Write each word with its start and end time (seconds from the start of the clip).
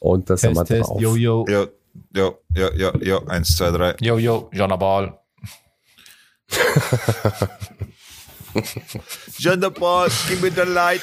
Und 0.00 0.30
das 0.30 0.40
sind 0.42 0.54
wir 0.54 0.64
Test, 0.64 0.80
Test, 0.80 0.90
drauf. 0.90 1.00
yo, 1.00 1.16
yo, 1.16 1.44
Ja, 1.48 1.66
ja, 2.14 2.32
ja, 2.54 2.70
ja, 2.76 2.92
ja. 3.00 3.26
Eins, 3.26 3.56
zwei, 3.56 3.70
drei. 3.70 3.94
yo, 4.00 4.18
yo, 4.18 4.48
Jana 4.52 4.76
Ball. 4.76 5.18
John 9.38 9.60
the 9.60 9.70
Ball, 9.70 10.08
give 10.28 10.40
me 10.42 10.50
the 10.50 10.64
light. 10.64 11.02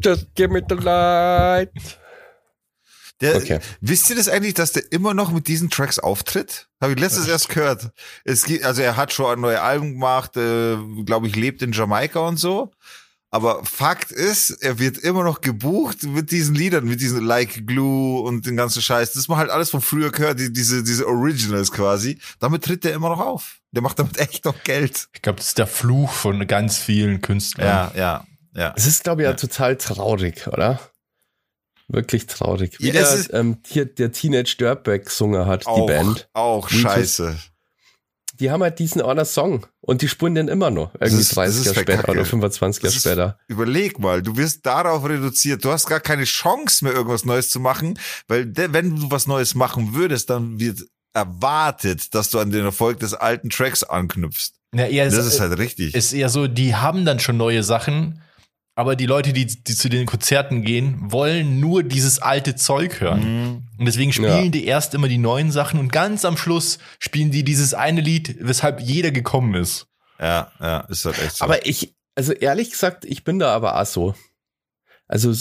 Just 0.00 0.34
give 0.34 0.50
me 0.52 0.62
the 0.66 0.74
light. 0.76 1.70
Der, 3.20 3.36
Okay. 3.36 3.60
Wisst 3.80 4.10
ihr 4.10 4.16
das 4.16 4.28
eigentlich, 4.28 4.54
dass 4.54 4.72
der 4.72 4.92
immer 4.92 5.14
noch 5.14 5.30
mit 5.32 5.48
diesen 5.48 5.70
Tracks 5.70 5.98
auftritt? 5.98 6.68
Habe 6.80 6.92
ich 6.92 6.98
letztes 6.98 7.26
erst 7.26 7.48
gehört. 7.48 7.90
Es 8.24 8.44
gibt, 8.44 8.64
also 8.64 8.82
er 8.82 8.96
hat 8.96 9.12
schon 9.12 9.26
ein 9.32 9.40
neues 9.40 9.58
Album 9.58 9.92
gemacht, 9.92 10.36
äh, 10.36 10.76
glaube 11.04 11.26
ich, 11.26 11.34
lebt 11.34 11.62
in 11.62 11.72
Jamaika 11.72 12.20
und 12.20 12.36
so. 12.38 12.70
Aber 13.32 13.64
Fakt 13.64 14.12
ist, 14.12 14.50
er 14.62 14.78
wird 14.78 14.98
immer 14.98 15.24
noch 15.24 15.40
gebucht 15.40 16.04
mit 16.04 16.30
diesen 16.30 16.54
Liedern, 16.54 16.84
mit 16.86 17.00
diesen 17.00 17.24
Like 17.24 17.66
Glue 17.66 18.22
und 18.22 18.46
den 18.46 18.56
ganzen 18.56 18.80
Scheiß. 18.80 19.12
Das 19.12 19.28
man 19.28 19.38
halt 19.38 19.50
alles 19.50 19.70
von 19.70 19.80
früher 19.82 20.10
gehört, 20.12 20.38
die, 20.38 20.52
diese, 20.52 20.82
diese 20.84 21.06
Originals 21.06 21.72
quasi. 21.72 22.18
Damit 22.38 22.64
tritt 22.64 22.84
er 22.84 22.94
immer 22.94 23.08
noch 23.08 23.20
auf. 23.20 23.60
Der 23.72 23.82
macht 23.82 23.98
damit 23.98 24.16
echt 24.20 24.44
noch 24.44 24.62
Geld. 24.62 25.08
Ich 25.12 25.22
glaube, 25.22 25.38
das 25.38 25.48
ist 25.48 25.58
der 25.58 25.66
Fluch 25.66 26.12
von 26.12 26.46
ganz 26.46 26.78
vielen 26.78 27.20
Künstlern. 27.20 27.66
Ja, 27.66 27.92
ja, 27.96 28.26
ja. 28.54 28.72
Es 28.76 28.86
ist, 28.86 29.04
glaube 29.04 29.22
ich, 29.22 29.24
ja, 29.24 29.32
Ja. 29.32 29.36
total 29.36 29.76
traurig, 29.76 30.46
oder? 30.46 30.80
Wirklich 31.88 32.26
traurig. 32.26 32.80
Wie 32.80 32.86
Ja, 32.88 32.92
der, 32.92 33.34
ähm, 33.34 33.58
hier, 33.66 33.84
der 33.86 34.12
Teenage 34.12 34.56
Dirtbag 34.58 35.04
gesungen 35.04 35.46
hat, 35.46 35.62
die 35.62 35.66
Auch, 35.66 35.86
Band. 35.86 36.28
auch 36.32 36.66
Retus. 36.70 36.80
scheiße. 36.80 37.36
Die 38.38 38.50
haben 38.50 38.62
halt 38.62 38.78
diesen 38.78 39.00
einer 39.02 39.24
Song 39.24 39.66
und 39.80 40.02
die 40.02 40.08
spulen 40.08 40.34
den 40.34 40.48
immer 40.48 40.70
noch. 40.70 40.94
Irgendwie 40.94 41.20
ist- 41.20 41.30
das 41.30 41.34
30 41.36 41.60
ist 41.60 41.66
Jahre 41.66 41.80
später 41.80 42.08
oder 42.08 42.24
25 42.24 42.82
Jahre 42.82 42.94
später. 42.96 43.38
Überleg 43.48 43.98
mal, 43.98 44.22
du 44.22 44.36
wirst 44.36 44.64
darauf 44.66 45.08
reduziert. 45.08 45.64
Du 45.64 45.70
hast 45.70 45.86
gar 45.86 46.00
keine 46.00 46.24
Chance 46.24 46.84
mehr, 46.84 46.92
irgendwas 46.94 47.24
Neues 47.24 47.50
zu 47.50 47.60
machen, 47.60 47.98
weil 48.28 48.46
de, 48.46 48.72
wenn 48.72 48.96
du 48.96 49.10
was 49.10 49.26
Neues 49.26 49.54
machen 49.54 49.94
würdest, 49.94 50.28
dann 50.30 50.60
wird 50.60 50.80
erwartet, 51.14 52.14
dass 52.14 52.30
du 52.30 52.38
an 52.38 52.50
den 52.50 52.64
Erfolg 52.64 53.00
des 53.00 53.14
alten 53.14 53.50
Tracks 53.50 53.82
anknüpfst. 53.82 54.52
Ja, 54.74 54.86
eher 54.86 55.06
Das 55.06 55.14
ist, 55.14 55.34
ist 55.34 55.40
halt 55.40 55.56
richtig. 55.58 55.94
ist 55.94 56.12
eher 56.12 56.28
so, 56.28 56.46
die 56.46 56.74
haben 56.74 57.04
dann 57.04 57.18
schon 57.20 57.36
neue 57.36 57.62
Sachen, 57.62 58.20
aber 58.76 58.94
die 58.94 59.06
Leute, 59.06 59.32
die, 59.32 59.46
die 59.46 59.74
zu 59.74 59.88
den 59.88 60.04
Konzerten 60.06 60.62
gehen, 60.62 61.10
wollen 61.10 61.58
nur 61.60 61.82
dieses 61.82 62.18
alte 62.20 62.54
Zeug 62.56 63.00
hören. 63.00 63.20
Mhm. 63.20 63.68
Und 63.78 63.86
deswegen 63.86 64.12
spielen 64.12 64.44
Ja. 64.44 64.50
die 64.50 64.66
erst 64.66 64.94
immer 64.94 65.08
die 65.08 65.18
neuen 65.18 65.50
Sachen 65.50 65.80
und 65.80 65.90
ganz 65.90 66.24
am 66.26 66.36
Schluss 66.36 66.78
spielen 66.98 67.30
die 67.30 67.42
dieses 67.42 67.72
eine 67.72 68.02
Lied, 68.02 68.36
weshalb 68.38 68.80
jeder 68.80 69.10
gekommen 69.10 69.54
ist. 69.54 69.86
Ja, 70.20 70.52
ja, 70.60 70.80
ist 70.80 71.04
halt 71.06 71.18
echt 71.18 71.36
so. 71.38 71.44
Aber 71.44 71.66
ich, 71.66 71.94
also 72.14 72.32
ehrlich 72.32 72.70
gesagt, 72.70 73.06
ich 73.06 73.24
bin 73.24 73.38
da 73.38 73.54
aber 73.54 73.80
auch 73.80 73.86
so. 73.86 74.14
Also 75.08 75.34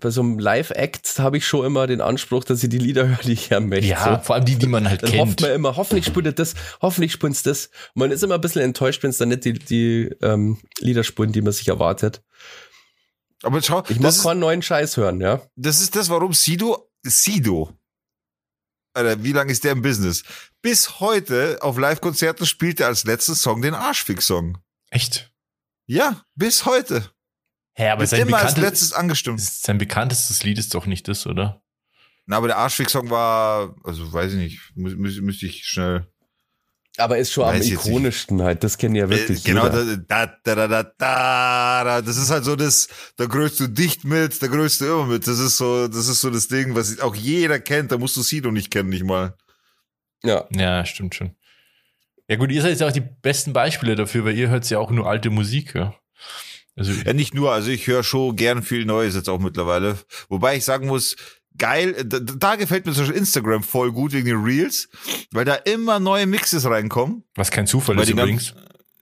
bei 0.00 0.10
so 0.10 0.20
einem 0.20 0.38
Live-Act 0.38 1.18
habe 1.18 1.36
ich 1.36 1.46
schon 1.46 1.64
immer 1.66 1.86
den 1.86 2.00
Anspruch, 2.00 2.44
dass 2.44 2.62
ich 2.62 2.68
die 2.68 2.78
Lieder 2.78 3.08
höre, 3.08 3.18
die 3.18 3.32
ich 3.32 3.50
hören 3.50 3.68
möchte. 3.68 3.86
Ja, 3.86 4.18
so. 4.18 4.24
vor 4.24 4.36
allem 4.36 4.44
die, 4.44 4.56
die 4.56 4.66
man 4.66 4.88
halt 4.88 5.02
Dann 5.02 5.10
kennt. 5.10 5.22
hofft 5.22 5.40
man 5.42 5.50
immer, 5.52 5.76
hoffentlich 5.76 6.06
spielt 6.06 6.26
er 6.26 6.32
das, 6.32 6.54
hoffentlich 6.80 7.12
spielt 7.12 7.32
es 7.32 7.42
das. 7.42 7.66
Und 7.94 8.00
man 8.00 8.10
ist 8.10 8.22
immer 8.22 8.34
ein 8.34 8.40
bisschen 8.40 8.62
enttäuscht, 8.62 9.02
wenn 9.02 9.10
es 9.10 9.18
dann 9.18 9.28
nicht 9.28 9.44
die, 9.44 9.54
die 9.54 10.10
ähm, 10.22 10.58
Lieder 10.78 11.04
spielen, 11.04 11.32
die 11.32 11.42
man 11.42 11.52
sich 11.52 11.68
erwartet. 11.68 12.22
Aber 13.42 13.62
schau, 13.62 13.82
Ich 13.88 14.00
ist, 14.00 14.22
keinen 14.22 14.40
neuen 14.40 14.62
Scheiß 14.62 14.96
hören, 14.96 15.20
ja. 15.20 15.42
das 15.56 15.80
ist 15.80 15.94
das, 15.94 16.08
warum 16.08 16.32
Sido, 16.32 16.90
Sido, 17.02 17.70
Alter, 18.96 19.22
wie 19.22 19.32
lange 19.32 19.52
ist 19.52 19.62
der 19.62 19.72
im 19.72 19.82
Business? 19.82 20.24
Bis 20.62 21.00
heute 21.00 21.58
auf 21.60 21.78
Live-Konzerten 21.78 22.46
spielt 22.46 22.80
er 22.80 22.86
als 22.86 23.04
letzten 23.04 23.34
Song 23.34 23.60
den 23.60 23.74
Arschfix-Song. 23.74 24.56
Echt? 24.90 25.30
Ja, 25.86 26.24
bis 26.34 26.64
heute. 26.64 27.10
Hä, 27.78 27.90
aber 27.90 28.06
sein, 28.06 28.22
immer 28.22 28.38
als 28.38 28.56
letztes 28.56 28.92
angestimmt. 28.92 29.40
sein 29.40 29.76
bekanntestes 29.78 30.42
Lied 30.44 30.58
ist 30.58 30.74
doch 30.74 30.86
nicht 30.86 31.08
das, 31.08 31.26
oder? 31.26 31.62
Na, 32.24 32.38
aber 32.38 32.48
der 32.48 32.56
Arschfix-Song 32.56 33.10
war, 33.10 33.74
also 33.84 34.12
weiß 34.12 34.32
ich 34.32 34.38
nicht, 34.38 34.60
mü 34.74 34.96
mü 34.96 35.20
müsste 35.20 35.46
ich 35.46 35.64
schnell. 35.64 36.06
Aber 36.96 37.18
ist 37.18 37.30
schon 37.32 37.44
am 37.44 37.54
jetzt 37.56 37.70
ikonischsten 37.70 38.40
halt. 38.42 38.64
Das 38.64 38.78
kennen 38.78 38.94
ja 38.94 39.10
wirklich 39.10 39.44
Äh, 39.44 39.48
genau, 39.50 39.64
jeder. 39.66 39.96
da, 39.98 40.26
da, 40.42 40.54
da, 40.54 40.66
da, 40.66 40.82
da, 40.82 41.84
da, 41.84 42.02
das 42.02 42.16
ist 42.16 42.30
halt 42.30 42.44
so 42.44 42.56
das, 42.56 42.88
da 43.18 43.26
größt 43.26 43.60
du 43.60 43.66
dicht 43.66 44.04
mit, 44.04 44.42
da 44.42 44.46
größt 44.46 44.80
du 44.80 44.86
immer 44.86 45.04
mit. 45.04 45.26
Das 45.26 45.38
ist 45.38 45.58
so, 45.58 45.86
das 45.88 46.08
ist 46.08 46.22
so 46.22 46.30
das 46.30 46.48
Ding, 46.48 46.74
was 46.74 46.98
auch 47.00 47.14
jeder 47.14 47.60
kennt, 47.60 47.92
da 47.92 47.98
musst 47.98 48.16
du 48.16 48.22
Sido 48.22 48.50
nicht 48.50 48.70
kennen, 48.70 48.88
nicht 48.88 49.04
mal. 49.04 49.36
Ja. 50.24 50.46
Ja, 50.50 50.86
stimmt 50.86 51.14
schon. 51.14 51.36
Ja 52.28 52.36
gut, 52.36 52.50
ihr 52.50 52.62
seid 52.62 52.80
ja 52.80 52.88
auch 52.88 52.92
die 52.92 53.00
besten 53.02 53.52
Beispiele 53.52 53.94
dafür, 53.94 54.24
weil 54.24 54.36
ihr 54.36 54.48
hört 54.48 54.68
ja 54.70 54.78
auch 54.78 54.90
nur 54.90 55.06
alte 55.06 55.28
Musik, 55.28 55.74
ja. 55.74 55.94
Also, 56.76 56.92
Ja, 56.92 57.12
nicht 57.12 57.34
nur, 57.34 57.52
also 57.52 57.70
ich 57.70 57.86
höre 57.86 58.02
schon 58.02 58.36
gern 58.36 58.62
viel 58.62 58.84
Neues 58.84 59.14
jetzt 59.14 59.28
auch 59.28 59.40
mittlerweile. 59.40 59.98
Wobei 60.28 60.56
ich 60.56 60.64
sagen 60.64 60.86
muss, 60.86 61.16
geil, 61.58 62.04
da, 62.04 62.20
da 62.20 62.56
gefällt 62.56 62.86
mir 62.86 62.92
zum 62.92 63.04
Beispiel 63.04 63.18
Instagram 63.18 63.62
voll 63.62 63.92
gut 63.92 64.12
wegen 64.12 64.26
den 64.26 64.42
Reels, 64.42 64.88
weil 65.32 65.44
da 65.44 65.54
immer 65.54 65.98
neue 65.98 66.26
Mixes 66.26 66.66
reinkommen. 66.66 67.24
was 67.34 67.50
kein 67.50 67.66
Zufall 67.66 67.98
ist 67.98 68.10
übrigens. 68.10 68.54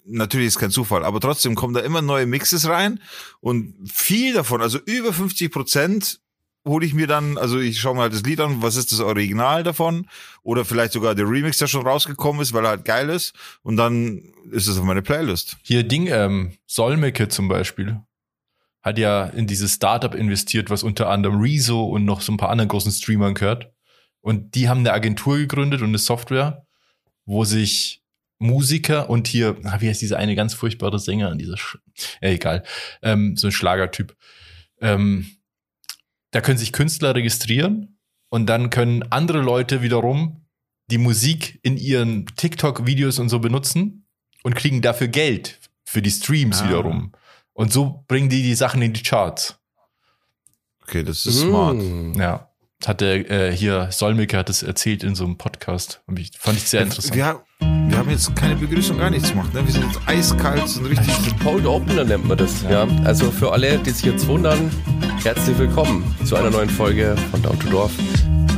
Natürlich 0.07 0.49
ist 0.49 0.59
kein 0.59 0.71
Zufall, 0.71 1.03
aber 1.03 1.19
trotzdem 1.19 1.55
kommen 1.55 1.73
da 1.73 1.81
immer 1.81 2.03
neue 2.03 2.27
Mixes 2.27 2.69
rein 2.69 3.01
und 3.41 3.75
viel 3.91 4.34
davon, 4.34 4.61
also 4.61 4.79
über 4.84 5.15
50 5.15 5.51
Prozent 5.51 6.21
hole 6.65 6.87
ich 6.87 6.95
mir 6.95 7.07
dann, 7.07 7.37
also 7.39 7.59
ich 7.59 7.79
schaue 7.79 7.95
mir 7.95 8.03
halt 8.03 8.15
das 8.15 8.23
Lied 8.23 8.41
an, 8.41 8.63
was 8.63 8.77
ist 8.77 8.93
das 8.93 9.01
Original 9.01 9.63
davon 9.63 10.09
oder 10.43 10.65
vielleicht 10.65 10.93
sogar 10.93 11.15
der 11.15 11.29
Remix, 11.29 11.59
der 11.59 11.67
schon 11.67 11.87
rausgekommen 11.87 12.41
ist, 12.41 12.53
weil 12.53 12.65
er 12.65 12.71
halt 12.71 12.85
geil 12.85 13.11
ist 13.11 13.35
und 13.63 13.77
dann 13.77 14.33
ist 14.51 14.67
es 14.67 14.79
auf 14.79 14.85
meine 14.85 15.03
Playlist. 15.03 15.57
Hier 15.63 15.83
Ding, 15.83 16.07
ähm, 16.07 16.57
Solmecke 16.67 17.29
zum 17.29 17.49
Beispiel, 17.49 18.01
hat 18.83 18.99
ja 18.99 19.25
in 19.27 19.47
dieses 19.47 19.75
Startup 19.75 20.15
investiert, 20.15 20.71
was 20.71 20.83
unter 20.83 21.09
anderem 21.09 21.41
Rezo 21.41 21.85
und 21.85 22.05
noch 22.05 22.21
so 22.21 22.33
ein 22.33 22.37
paar 22.37 22.51
anderen 22.51 22.69
großen 22.69 22.93
Streamern 22.93 23.35
gehört. 23.35 23.73
Und 24.21 24.55
die 24.55 24.69
haben 24.69 24.81
eine 24.81 24.93
Agentur 24.93 25.39
gegründet 25.39 25.81
und 25.81 25.89
eine 25.89 25.99
Software, 25.99 26.67
wo 27.25 27.45
sich 27.45 28.03
Musiker 28.39 29.09
und 29.09 29.27
hier, 29.27 29.57
ah, 29.65 29.81
wie 29.81 29.89
heißt 29.89 30.03
dieser 30.03 30.19
eine 30.19 30.35
ganz 30.35 30.55
furchtbare 30.55 30.99
Sänger, 30.99 31.35
dieser, 31.35 31.57
Sch 31.57 31.79
ja, 32.21 32.29
egal, 32.29 32.65
ähm, 33.03 33.37
so 33.37 33.49
ein 33.49 33.53
Schlagertyp. 33.53 34.15
Ähm, 34.81 35.27
da 36.34 36.41
können 36.41 36.59
sich 36.59 36.72
Künstler 36.72 37.15
registrieren 37.15 37.97
und 38.28 38.47
dann 38.47 38.71
können 38.71 39.05
andere 39.11 39.41
Leute 39.41 39.83
wiederum 39.83 40.45
die 40.91 40.99
Musik 40.99 41.61
in 41.62 41.77
ihren 41.77 42.27
TikTok-Videos 42.27 43.21
und 43.21 43.28
so 43.28 43.39
benutzen 43.39 44.06
und 44.43 44.55
kriegen 44.56 44.83
dafür 44.83 45.06
Geld 45.09 45.61
für 45.84 46.03
die 46.03 46.11
Streams 46.11 46.61
Ah. 46.62 46.69
wiederum. 46.69 47.12
Und 47.53 47.72
so 47.72 48.05
bringen 48.09 48.28
die 48.28 48.43
die 48.43 48.56
Sachen 48.56 48.83
in 48.83 48.93
die 48.93 49.03
Charts. 49.05 49.59
Okay, 50.83 51.05
das 51.05 51.25
ist 51.25 51.41
smart. 51.41 51.77
Mm. 51.77 52.15
Ja. 52.21 52.51
Hat 52.84 53.01
der 53.01 53.31
äh, 53.31 53.56
hier, 53.56 53.89
Solmecke 53.93 54.37
hat 54.37 54.51
es 54.51 54.62
erzählt 54.65 55.05
in 55.05 55.15
so 55.15 55.25
einem 55.25 55.39
Podcast. 55.39 56.03
Hab 56.09 56.19
ich- 56.19 56.33
Fand 56.37 56.59
ich 56.59 56.65
sehr 56.65 56.83
interessant. 56.83 57.15
Wir, 57.15 57.43
haben- 58.04 58.10
wir 58.10 58.10
haben 58.10 58.10
jetzt 58.10 58.37
keine 58.37 58.56
Begrüßung, 58.56 58.98
gar 58.98 59.10
nichts 59.10 59.31
gemacht. 59.31 59.53
Ne? 59.54 59.65
Wir 59.65 59.72
sind 59.72 59.84
jetzt 59.84 60.00
eiskalt, 60.06 60.69
sind 60.69 60.87
richtig. 60.87 61.15
Cold 61.42 61.66
Opener 61.66 62.04
nennt 62.04 62.26
man 62.28 62.37
das, 62.38 62.62
ja. 62.70 62.87
Also 63.04 63.31
für 63.31 63.53
alle, 63.53 63.78
die 63.78 63.91
sich 63.91 64.04
jetzt 64.04 64.26
wundern, 64.26 64.70
herzlich 65.22 65.59
willkommen 65.59 66.04
zu 66.25 66.37
einer 66.37 66.50
neuen 66.50 66.69
Folge 66.70 67.16
von 67.31 67.42
Down 67.42 67.59
to 67.60 67.69
Dorf. 67.70 67.92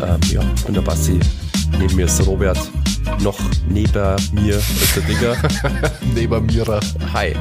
Ähm, 0.03 0.21
ja, 0.31 0.43
ich 0.57 0.65
bin 0.65 0.75
der 0.75 0.83
Basti. 0.83 1.19
Neben 1.79 1.95
mir 1.97 2.07
ist 2.07 2.19
der 2.19 2.27
Robert. 2.27 2.59
Noch 3.23 3.39
neben 3.69 4.17
mir 4.33 4.57
ist 4.57 4.97
der 4.97 5.03
Digger. 5.05 5.37
Neben 6.15 6.47
Mira. 6.47 6.81
Hi. 7.15 7.35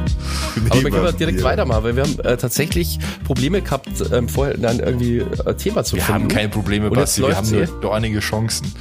Aber 0.69 0.83
wir 0.83 0.91
können 0.91 1.17
direkt 1.17 1.43
weitermachen, 1.43 1.83
weil 1.83 1.95
wir 1.95 2.03
haben 2.03 2.19
äh, 2.19 2.37
tatsächlich 2.37 2.99
Probleme 3.25 3.61
gehabt, 3.61 3.89
ähm, 4.13 4.29
vorher 4.29 4.57
dann 4.57 4.79
irgendwie 4.79 5.23
ein 5.45 5.57
Thema 5.57 5.83
zu 5.83 5.95
Wir 5.95 6.03
finden. 6.03 6.21
haben 6.21 6.27
keine 6.29 6.49
Probleme, 6.49 6.89
Basti. 6.91 7.23
Wir 7.23 7.35
haben 7.35 7.49
nur 7.49 7.65
dornige 7.81 8.19
Chancen. 8.19 8.71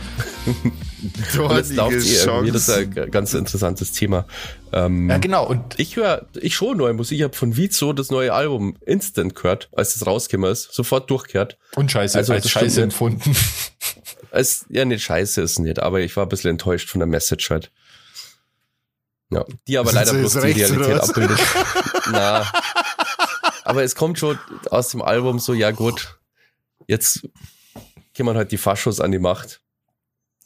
Und 1.38 1.56
jetzt 1.56 1.70
irgendwie. 1.72 2.50
Das 2.50 2.68
ist 2.68 2.70
ein 2.70 3.10
ganz 3.10 3.34
interessantes 3.34 3.92
Thema. 3.92 4.26
Ähm, 4.72 5.08
Ja, 5.10 5.18
genau. 5.18 5.46
Und 5.46 5.78
Ich 5.78 5.96
höre, 5.96 6.26
ich 6.34 6.54
schon 6.54 6.76
neue 6.78 6.92
Musik. 6.94 7.18
Ich 7.18 7.24
habe 7.24 7.34
von 7.34 7.56
Vizo 7.56 7.92
das 7.92 8.10
neue 8.10 8.32
Album 8.32 8.76
Instant 8.84 9.34
gehört, 9.34 9.68
als 9.72 9.96
es 9.96 10.06
rausgekommen 10.06 10.50
ist. 10.50 10.72
Sofort 10.72 11.10
durchgehört. 11.10 11.58
Und 11.76 11.90
Scheiße, 11.90 12.18
Also, 12.18 12.32
als 12.32 12.50
Scheiße 12.50 12.82
empfunden. 12.82 13.34
Es, 14.36 14.66
ja, 14.68 14.84
nicht 14.84 15.04
scheiße 15.04 15.40
ist 15.42 15.60
nicht, 15.60 15.78
aber 15.78 16.00
ich 16.00 16.16
war 16.16 16.24
ein 16.26 16.28
bisschen 16.28 16.50
enttäuscht 16.50 16.90
von 16.90 16.98
der 16.98 17.06
Message 17.06 17.50
halt. 17.50 17.70
Ja, 19.30 19.44
die 19.68 19.78
aber 19.78 19.90
Sind 19.90 19.98
leider 20.00 20.14
bloß 20.14 20.32
die 20.32 20.38
Realität 20.40 21.00
abbildet. 21.00 21.38
Na. 22.10 22.44
Aber 23.62 23.84
es 23.84 23.94
kommt 23.94 24.18
schon 24.18 24.36
aus 24.70 24.88
dem 24.88 25.02
Album 25.02 25.38
so, 25.38 25.54
ja 25.54 25.70
gut, 25.70 26.18
jetzt 26.88 27.28
kommen 28.16 28.36
halt 28.36 28.50
die 28.50 28.58
Faschos 28.58 28.98
an 28.98 29.12
die 29.12 29.20
Macht. 29.20 29.60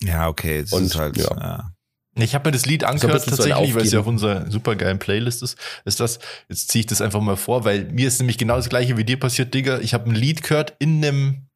Ja, 0.02 0.28
okay, 0.28 0.62
das 0.62 0.72
Und, 0.72 0.84
ist 0.84 0.96
halt. 0.96 1.16
ja. 1.16 1.36
Ja. 1.36 1.72
Ich 2.16 2.34
habe 2.34 2.48
mir 2.48 2.52
das 2.52 2.66
Lied 2.66 2.82
ein 2.84 2.94
angehört 2.94 3.22
so 3.22 3.30
ein 3.30 3.36
tatsächlich, 3.36 3.74
weil 3.74 3.82
es 3.82 3.92
ja 3.92 4.00
auf 4.00 4.06
unserer 4.06 4.50
supergeilen 4.50 4.98
Playlist 4.98 5.42
ist. 5.42 5.56
Ist 5.84 6.00
das, 6.00 6.18
jetzt 6.48 6.68
ziehe 6.68 6.80
ich 6.80 6.86
das 6.86 7.00
einfach 7.00 7.20
mal 7.20 7.36
vor, 7.36 7.64
weil 7.64 7.84
mir 7.84 8.08
ist 8.08 8.18
nämlich 8.18 8.38
genau 8.38 8.56
das 8.56 8.68
gleiche 8.68 8.96
wie 8.96 9.04
dir 9.04 9.20
passiert, 9.20 9.54
Digga. 9.54 9.78
Ich 9.78 9.94
habe 9.94 10.10
ein 10.10 10.16
Lied 10.16 10.42
gehört 10.42 10.74
in 10.80 11.04
einem, 11.04 11.46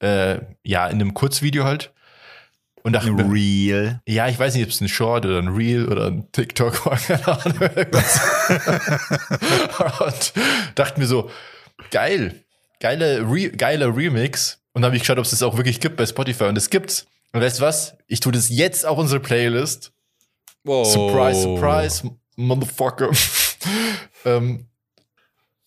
äh, 0.00 0.40
ja, 0.62 0.86
in 0.88 1.00
einem 1.00 1.14
Kurzvideo 1.14 1.64
halt. 1.64 1.92
Und 2.82 2.92
dachte 2.92 3.12
mir, 3.12 3.32
Real. 3.32 4.02
ja, 4.06 4.28
ich 4.28 4.38
weiß 4.38 4.54
nicht, 4.54 4.64
ob 4.64 4.68
es 4.68 4.82
ein 4.82 4.88
Short 4.88 5.24
oder 5.24 5.38
ein 5.38 5.48
Reel 5.48 5.88
oder 5.88 6.08
ein 6.08 6.30
TikTok 6.32 6.84
war, 6.84 6.98
keine 7.06 7.26
Ahnung. 7.26 7.58
und 10.06 10.32
dachte 10.74 11.00
mir 11.00 11.06
so, 11.06 11.30
geil, 11.90 12.44
geile 12.80 13.22
Re 13.22 13.48
geiler 13.52 13.96
Remix. 13.96 14.60
Und 14.74 14.82
dann 14.82 14.90
habe 14.90 14.96
ich 14.96 15.02
geschaut, 15.02 15.16
ob 15.16 15.24
es 15.24 15.30
das 15.30 15.42
auch 15.42 15.56
wirklich 15.56 15.80
gibt 15.80 15.96
bei 15.96 16.04
Spotify. 16.04 16.44
Und 16.44 16.58
es 16.58 16.68
gibt's. 16.68 17.06
Und 17.34 17.40
weißt 17.40 17.58
du 17.58 17.64
was? 17.64 17.96
Ich 18.06 18.20
tue 18.20 18.30
das 18.30 18.48
jetzt 18.48 18.86
auch 18.86 18.96
unsere 18.96 19.18
Playlist. 19.18 19.92
Wow. 20.62 20.86
Surprise, 20.86 21.42
surprise, 21.42 22.10
Motherfucker. 22.36 23.10
ähm, 24.24 24.68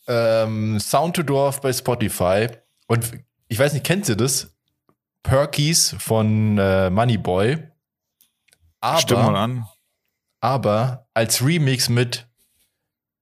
ähm, 0.08 0.80
Sound 0.80 1.18
to 1.18 1.24
Dorf 1.24 1.60
bei 1.60 1.74
Spotify. 1.74 2.48
Und 2.88 3.12
ich 3.50 3.60
weiß 3.60 3.74
nicht, 3.74 3.86
kennt 3.86 4.08
ihr 4.08 4.16
das? 4.16 4.56
Perkies 5.24 5.94
von 6.00 6.58
äh, 6.58 6.90
Moneyboy. 6.90 7.58
Stimm 9.00 9.18
mal 9.18 9.28
Aber, 9.28 9.38
an. 9.40 9.68
aber 10.40 11.10
als 11.14 11.44
Remix 11.44 11.90
mit, 11.90 12.30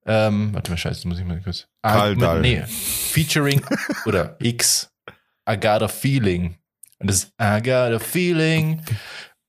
ähm, 0.06 0.54
warte 0.54 0.70
mal, 0.70 0.78
scheiße, 0.78 0.98
das 1.00 1.06
muss 1.06 1.18
ich 1.18 1.26
mal 1.26 1.42
kurz. 1.42 1.68
Karl 1.82 2.16
mit, 2.16 2.42
nee, 2.42 2.62
featuring 2.68 3.66
oder 4.06 4.38
X, 4.40 4.94
I 5.50 5.56
got 5.56 5.82
a 5.82 5.88
feeling. 5.88 6.60
Und 7.00 7.10
das 7.10 7.18
ist 7.18 7.34
I 7.42 7.62
got 7.62 7.94
a 7.94 8.00
feeling. 8.00 8.82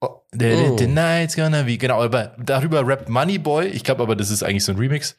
Oh, 0.01 0.23
the, 0.33 0.75
the 0.77 0.87
night's 0.87 1.37
gonna 1.37 1.63
be. 1.63 1.79
Genau, 1.79 2.03
aber 2.03 2.37
darüber 2.39 2.87
rappt 2.87 3.09
Moneyboy. 3.09 3.69
Ich 3.69 3.85
glaube 3.85 4.03
aber, 4.03 4.17
das 4.17 4.31
ist 4.31 4.43
eigentlich 4.43 4.65
so 4.65 4.73
ein 4.73 4.79
Remix. 4.79 5.17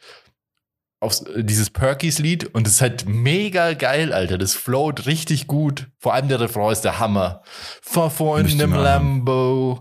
Auf 0.99 1.21
dieses 1.35 1.69
Perkies-Lied 1.69 2.55
und 2.55 2.65
das 2.65 2.73
ist 2.73 2.81
halt 2.81 3.07
mega 3.07 3.73
geil, 3.73 4.13
Alter. 4.13 4.37
Das 4.37 4.55
float 4.55 5.05
richtig 5.05 5.45
gut. 5.47 5.87
Vor 5.99 6.13
allem 6.13 6.27
der 6.27 6.39
Refrain 6.39 6.71
ist 6.71 6.81
der 6.81 6.99
Hammer. 6.99 7.43
Fahr 7.81 8.09
vor 8.09 8.39
in 8.39 8.47
hören. 8.47 8.71
Lambo. 8.71 9.79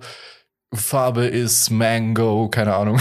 Farbe 0.75 1.27
ist 1.27 1.71
Mango, 1.71 2.49
keine 2.49 2.75
Ahnung. 2.75 3.01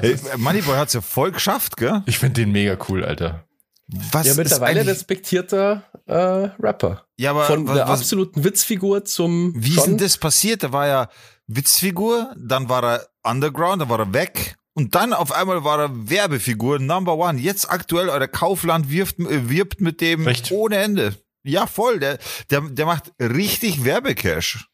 Hey, 0.00 0.16
Moneyboy 0.36 0.76
hat's 0.76 0.92
ja 0.94 1.00
voll 1.00 1.32
geschafft, 1.32 1.76
gell? 1.76 2.02
Ich 2.06 2.18
finde 2.18 2.40
den 2.40 2.52
mega 2.52 2.76
cool, 2.88 3.04
Alter. 3.04 3.45
Was 3.88 4.26
Ja, 4.26 4.34
mittlerweile 4.34 4.84
respektierter 4.86 5.84
äh, 6.06 6.14
Rapper. 6.14 7.06
ja, 7.16 7.30
aber 7.30 7.44
Von 7.44 7.68
was, 7.68 7.74
der 7.76 7.88
was, 7.88 8.00
absoluten 8.00 8.42
Witzfigur 8.42 9.04
zum 9.04 9.52
wie 9.56 9.76
ist 9.76 9.84
denn 9.86 9.98
das 9.98 10.18
passiert? 10.18 10.62
Da 10.64 10.72
war 10.72 10.86
ja 10.88 11.08
Witzfigur, 11.46 12.34
dann 12.36 12.68
war 12.68 12.82
er 12.84 13.06
Underground, 13.22 13.82
dann 13.82 13.88
war 13.88 14.00
er 14.00 14.12
weg. 14.12 14.56
Und 14.74 14.94
dann 14.94 15.12
auf 15.12 15.32
einmal 15.32 15.64
war 15.64 15.80
er 15.80 16.10
Werbefigur, 16.10 16.78
Number 16.80 17.16
One. 17.16 17.38
Jetzt 17.38 17.70
aktuell, 17.70 18.08
euer 18.10 18.28
Kaufland 18.28 18.90
wirft, 18.90 19.18
äh, 19.20 19.48
wirbt 19.48 19.80
mit 19.80 20.00
dem 20.00 20.26
Echt? 20.26 20.50
ohne 20.50 20.76
Ende. 20.76 21.14
Ja, 21.44 21.66
voll. 21.66 22.00
Der, 22.00 22.18
der, 22.50 22.62
der 22.62 22.86
macht 22.86 23.12
richtig 23.20 23.84
Werbecash. 23.84 24.68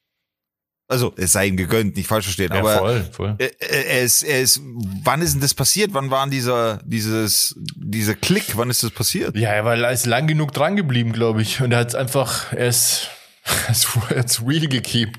Also, 0.92 1.12
es 1.16 1.32
sei 1.32 1.46
ihm 1.46 1.56
gegönnt, 1.56 1.96
nicht 1.96 2.06
falsch 2.06 2.26
verstehen, 2.26 2.50
Ja, 2.52 2.60
aber 2.60 2.76
voll, 2.78 3.04
voll. 3.12 3.34
er, 3.38 3.60
er 3.86 4.02
ist, 4.02 4.22
er 4.22 4.42
ist, 4.42 4.60
wann 5.02 5.22
ist 5.22 5.32
denn 5.32 5.40
das 5.40 5.54
passiert? 5.54 5.94
Wann 5.94 6.10
waren 6.10 6.30
dieser, 6.30 6.80
dieses, 6.84 7.56
dieser 7.74 8.14
Klick? 8.14 8.56
Wann 8.58 8.68
ist 8.68 8.82
das 8.82 8.90
passiert? 8.90 9.34
Ja, 9.36 9.48
er 9.50 9.64
war 9.64 9.76
er 9.76 9.90
ist 9.90 10.04
lang 10.06 10.26
genug 10.26 10.52
dran 10.52 10.76
geblieben, 10.76 11.12
glaube 11.12 11.40
ich. 11.42 11.62
Und 11.62 11.72
er 11.72 11.78
hat 11.78 11.94
einfach, 11.94 12.52
er 12.52 12.68
ist, 12.68 13.08
er 13.66 13.70
ist, 13.72 13.88
er 14.10 14.24
ist 14.24 14.42
real 14.46 14.68
allem, 14.68 15.12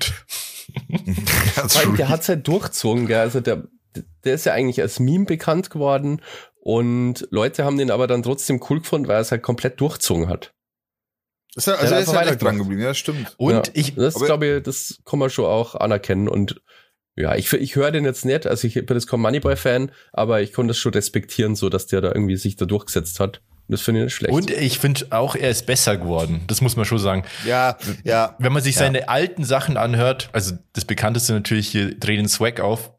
der 1.96 1.98
real. 1.98 2.08
hat's 2.08 2.28
halt 2.28 2.46
durchzogen, 2.48 3.06
gell? 3.06 3.18
Also 3.20 3.40
der, 3.40 3.64
der 4.24 4.34
ist 4.34 4.46
ja 4.46 4.52
eigentlich 4.52 4.80
als 4.80 5.00
Meme 5.00 5.24
bekannt 5.24 5.70
geworden 5.70 6.20
und 6.60 7.26
Leute 7.30 7.64
haben 7.64 7.76
den 7.78 7.90
aber 7.90 8.06
dann 8.06 8.22
trotzdem 8.22 8.60
cool 8.70 8.80
gefunden, 8.80 9.08
weil 9.08 9.16
er 9.16 9.20
es 9.20 9.30
halt 9.30 9.42
komplett 9.42 9.80
durchzogen 9.80 10.28
hat. 10.28 10.53
Ist 11.56 11.68
er, 11.68 11.78
also 11.78 11.94
er 11.94 12.00
ist 12.00 12.08
einfach 12.08 12.20
halt 12.22 12.30
echt 12.32 12.42
dran 12.42 12.58
geblieben, 12.58 12.82
ja, 12.82 12.94
stimmt. 12.94 13.34
Und 13.36 13.52
ja, 13.52 13.62
ich, 13.74 13.94
das 13.94 14.16
aber- 14.16 14.26
glaube 14.26 14.46
ich, 14.56 14.62
das 14.62 14.98
kann 15.04 15.18
man 15.18 15.30
schon 15.30 15.44
auch 15.46 15.74
anerkennen 15.74 16.28
und 16.28 16.60
ja, 17.16 17.36
ich, 17.36 17.52
ich 17.52 17.76
höre 17.76 17.92
den 17.92 18.04
jetzt 18.04 18.24
nicht, 18.24 18.44
also 18.46 18.66
ich 18.66 18.74
bin 18.74 18.96
jetzt 18.96 19.06
kein 19.08 19.20
Moneyboy-Fan, 19.20 19.92
aber 20.12 20.40
ich 20.42 20.52
konnte 20.52 20.70
das 20.72 20.78
schon 20.78 20.92
respektieren, 20.94 21.54
so 21.54 21.68
dass 21.68 21.86
der 21.86 22.00
da 22.00 22.08
irgendwie 22.08 22.36
sich 22.36 22.56
da 22.56 22.64
durchgesetzt 22.64 23.20
hat. 23.20 23.40
Das 23.68 23.80
finde 23.80 24.00
ich 24.00 24.04
nicht 24.06 24.14
schlecht. 24.14 24.34
und 24.34 24.50
ich 24.50 24.78
finde 24.78 25.06
auch, 25.10 25.36
er 25.36 25.48
ist 25.48 25.64
besser 25.64 25.96
geworden. 25.96 26.42
Das 26.48 26.60
muss 26.60 26.74
man 26.76 26.84
schon 26.84 26.98
sagen. 26.98 27.24
Ja, 27.46 27.78
ja. 28.02 28.34
Wenn 28.38 28.52
man 28.52 28.62
sich 28.62 28.74
Ja. 28.74 28.80
seine 28.80 29.08
alten 29.08 29.42
Sachen 29.44 29.76
anhört, 29.78 30.28
also 30.32 30.56
das 30.74 30.84
bekannteste 30.84 31.32
natürlich 31.32 31.68
hier, 31.68 31.96
Dreh 31.98 32.16
den 32.16 32.28
Swag 32.28 32.60
auf, 32.60 32.90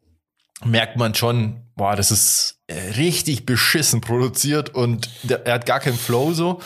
merkt 0.64 0.98
man 0.98 1.14
schon, 1.14 1.62
boah, 1.76 1.96
das 1.96 2.10
ist 2.10 2.62
äh, 2.68 2.94
richtig 2.98 3.46
beschissen 3.46 4.02
produziert 4.02 4.74
und 4.74 5.10
der, 5.24 5.46
er 5.46 5.56
hat 5.56 5.66
gar 5.68 5.82
keinen 5.82 5.98
Flow 5.98 6.32
so. 6.34 6.62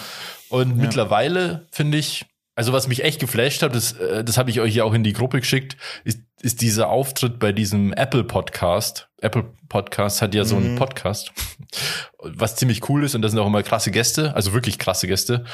Und 0.50 0.78
mittlerweile 0.78 1.68
finde 1.72 1.98
ich, 1.98 2.25
also 2.56 2.74
was 2.74 2.88
mich 2.88 3.04
echt 3.04 3.19
geflasht 3.19 3.62
hat, 3.62 3.74
das, 3.75 3.94
äh, 3.94 4.24
das 4.24 4.38
habe 4.38 4.50
ich 4.50 4.60
euch 4.60 4.75
ja 4.75 4.84
auch 4.84 4.94
in 4.94 5.04
die 5.04 5.13
Gruppe 5.13 5.40
geschickt, 5.40 5.78
ist, 6.04 6.19
ist 6.42 6.62
dieser 6.62 6.90
Auftritt 6.90 7.40
bei 7.40 7.51
diesem 7.51 7.94
Apple 7.94 8.24
Podcast. 8.24 9.10
Apple 9.22 9.54
Podcast 9.69 10.22
hat 10.22 10.34
ja 10.36 10.44
so 10.46 10.57
einen 10.57 10.74
Mhm. 10.74 10.78
Podcast, 10.78 11.31
was 12.19 12.56
ziemlich 12.56 12.90
cool 12.90 13.04
ist 13.04 13.16
und 13.16 13.22
da 13.22 13.30
sind 13.30 13.40
auch 13.40 13.48
immer 13.48 13.63
krasse 13.63 13.92
Gäste, 13.92 14.36
also 14.36 14.54
wirklich 14.54 14.80
krasse 14.80 15.07
Gäste. 15.07 15.46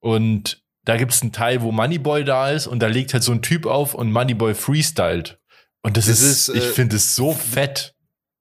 Und 0.00 0.62
da 0.84 0.96
gibt 0.96 1.12
es 1.12 1.22
einen 1.22 1.32
Teil, 1.32 1.62
wo 1.62 1.72
Moneyboy 1.72 2.24
da 2.24 2.50
ist 2.50 2.66
und 2.66 2.80
da 2.80 2.88
legt 2.88 3.12
halt 3.14 3.22
so 3.22 3.32
ein 3.32 3.42
Typ 3.42 3.66
auf 3.66 3.94
und 3.94 4.12
Moneyboy 4.12 4.54
freestylt. 4.54 5.38
Und 5.82 5.96
das, 5.96 6.06
Das 6.06 6.20
ist, 6.20 6.48
ist, 6.48 6.56
ich 6.56 6.64
äh, 6.64 6.72
finde 6.72 6.96
es 6.96 7.16
so 7.16 7.32
fett. 7.32 7.94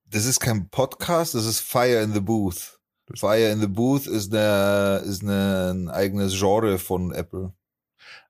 Das 0.06 0.26
ist 0.26 0.40
kein 0.40 0.70
Podcast, 0.70 1.34
das 1.36 1.46
ist 1.46 1.60
Fire 1.62 2.02
in 2.02 2.14
the 2.14 2.20
Booth. 2.20 2.78
Fire 3.18 3.52
in 3.52 3.60
the 3.62 3.68
Booth 3.68 4.08
ist, 4.08 4.34
eine, 4.34 5.02
ist 5.06 5.24
eine, 5.24 5.72
ein 5.74 5.90
eigenes 5.90 6.38
Genre 6.38 6.78
von 6.78 7.12
Apple. 7.14 7.54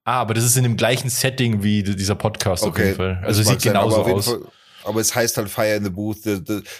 Ah, 0.04 0.22
aber 0.22 0.34
das 0.34 0.44
ist 0.44 0.58
in 0.58 0.64
dem 0.64 0.78
gleichen 0.78 1.10
Setting 1.10 1.62
wie 1.64 1.84
dieser 1.84 2.16
Podcast 2.16 2.64
auf 2.64 2.78
jeden 2.78 2.96
Fall. 2.96 3.22
Also 3.24 3.44
sieht 3.44 3.62
sein, 3.62 3.74
genauso 3.74 4.04
aus. 4.04 4.26
Fall- 4.26 4.42
aber 4.84 5.00
es 5.00 5.14
heißt 5.14 5.38
halt 5.38 5.50
Fire 5.50 5.76
in 5.76 5.84
the 5.84 5.90
Booth. 5.92 6.24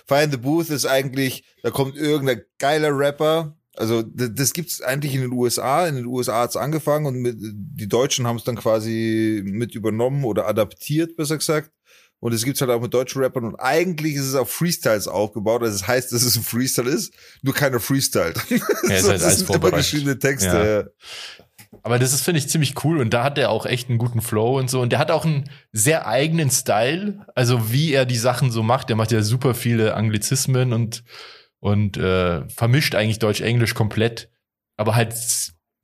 Fire 0.08 0.24
in 0.24 0.32
the 0.32 0.38
Booth 0.38 0.70
ist 0.70 0.86
eigentlich, 0.86 1.44
da 1.62 1.70
kommt 1.70 1.96
irgendein 1.96 2.42
geiler 2.58 2.90
Rapper. 2.98 3.56
Also 3.78 4.02
das, 4.02 4.32
das 4.34 4.54
gibt's 4.54 4.82
eigentlich 4.82 5.14
in 5.14 5.22
den 5.22 5.32
USA. 5.32 5.88
In 5.88 5.96
den 5.96 6.06
USA 6.06 6.42
hat's 6.42 6.56
angefangen 6.58 7.06
und 7.06 7.16
mit, 7.22 7.38
die 7.40 7.88
Deutschen 7.88 8.26
haben 8.28 8.38
es 8.38 8.44
dann 8.44 8.56
quasi 8.56 9.42
mit 9.46 9.76
übernommen 9.76 10.24
oder 10.24 10.48
adaptiert, 10.48 11.16
besser 11.16 11.38
gesagt. 11.38 11.72
Und 12.22 12.34
es 12.34 12.46
gibt's 12.46 12.62
halt 12.62 12.70
auch 12.70 12.80
mit 12.80 12.94
deutschen 12.94 13.22
Rappern 13.22 13.46
und 13.46 13.56
eigentlich 13.56 14.14
ist 14.14 14.28
es 14.28 14.36
auf 14.36 14.52
Freestyles 14.52 15.08
aufgebaut. 15.08 15.64
Also 15.64 15.76
es 15.76 15.88
heißt, 15.88 16.14
dass 16.14 16.22
es 16.22 16.36
ein 16.36 16.44
Freestyle 16.44 16.88
ist, 16.88 17.14
nur 17.42 17.56
keiner 17.56 17.80
freestylt. 17.80 18.38
Ja, 18.50 18.58
ist 18.96 19.08
halt 19.10 19.22
das 19.22 19.40
sind 19.40 19.50
immer 19.50 19.72
geschriebene 19.72 20.20
Texte. 20.20 20.94
Ja. 21.02 21.18
Aber 21.82 21.98
das 21.98 22.14
ist, 22.14 22.22
finde 22.22 22.38
ich, 22.38 22.48
ziemlich 22.48 22.84
cool. 22.84 23.00
Und 23.00 23.12
da 23.12 23.24
hat 23.24 23.40
er 23.40 23.50
auch 23.50 23.66
echt 23.66 23.90
einen 23.90 23.98
guten 23.98 24.22
Flow 24.22 24.60
und 24.60 24.70
so. 24.70 24.82
Und 24.82 24.92
der 24.92 25.00
hat 25.00 25.10
auch 25.10 25.26
einen 25.26 25.50
sehr 25.72 26.06
eigenen 26.06 26.52
Style. 26.52 27.26
Also 27.34 27.72
wie 27.72 27.92
er 27.92 28.06
die 28.06 28.18
Sachen 28.18 28.52
so 28.52 28.62
macht. 28.62 28.90
Der 28.90 28.96
macht 28.96 29.12
ja 29.12 29.24
super 29.24 29.56
viele 29.56 29.96
Anglizismen 29.96 30.74
und, 30.74 31.04
und 31.60 31.98
äh, 31.98 32.48
vermischt 32.50 32.94
eigentlich 32.94 33.18
Deutsch-Englisch 33.18 33.74
komplett. 33.74 34.30
Aber 34.78 34.94
halt 34.94 35.16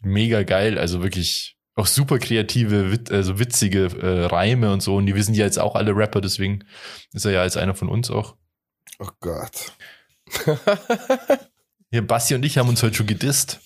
mega 0.04 0.44
geil. 0.44 0.78
Also 0.78 1.01
wirklich 1.01 1.56
auch 1.77 1.88
super 1.88 2.19
kreative, 2.19 2.91
wit 2.91 3.12
also 3.12 3.39
witzige 3.39 3.86
äh, 3.86 4.25
Reime 4.25 4.74
und 4.74 4.81
so. 4.81 4.96
Und 4.96 5.05
die 5.05 5.15
wissen 5.15 5.34
ja 5.34 5.46
jetzt 5.46 5.60
auch 5.60 5.75
alle 5.75 5.96
Rapper. 5.96 6.22
Deswegen 6.22 6.65
ist 7.13 7.25
er 7.25 7.31
ja 7.31 7.41
als 7.41 7.55
einer 7.55 7.75
von 7.75 7.88
uns 7.88 8.10
auch. 8.10 8.36
Oh 9.00 9.10
Gott. 9.19 9.74
Hier, 11.91 12.05
Basti 12.05 12.36
und 12.36 12.43
ich 12.43 12.57
haben 12.57 12.67
uns 12.67 12.84
heute 12.84 12.96
schon 12.96 13.07
gedisst. 13.07 13.60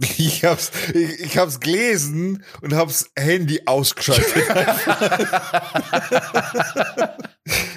Ich 0.00 0.44
hab's, 0.44 0.70
ich, 0.94 1.20
ich 1.20 1.36
hab's 1.38 1.58
gelesen 1.58 2.44
und 2.62 2.72
hab's 2.72 3.10
Handy 3.18 3.62
ausgeschaltet. 3.66 4.32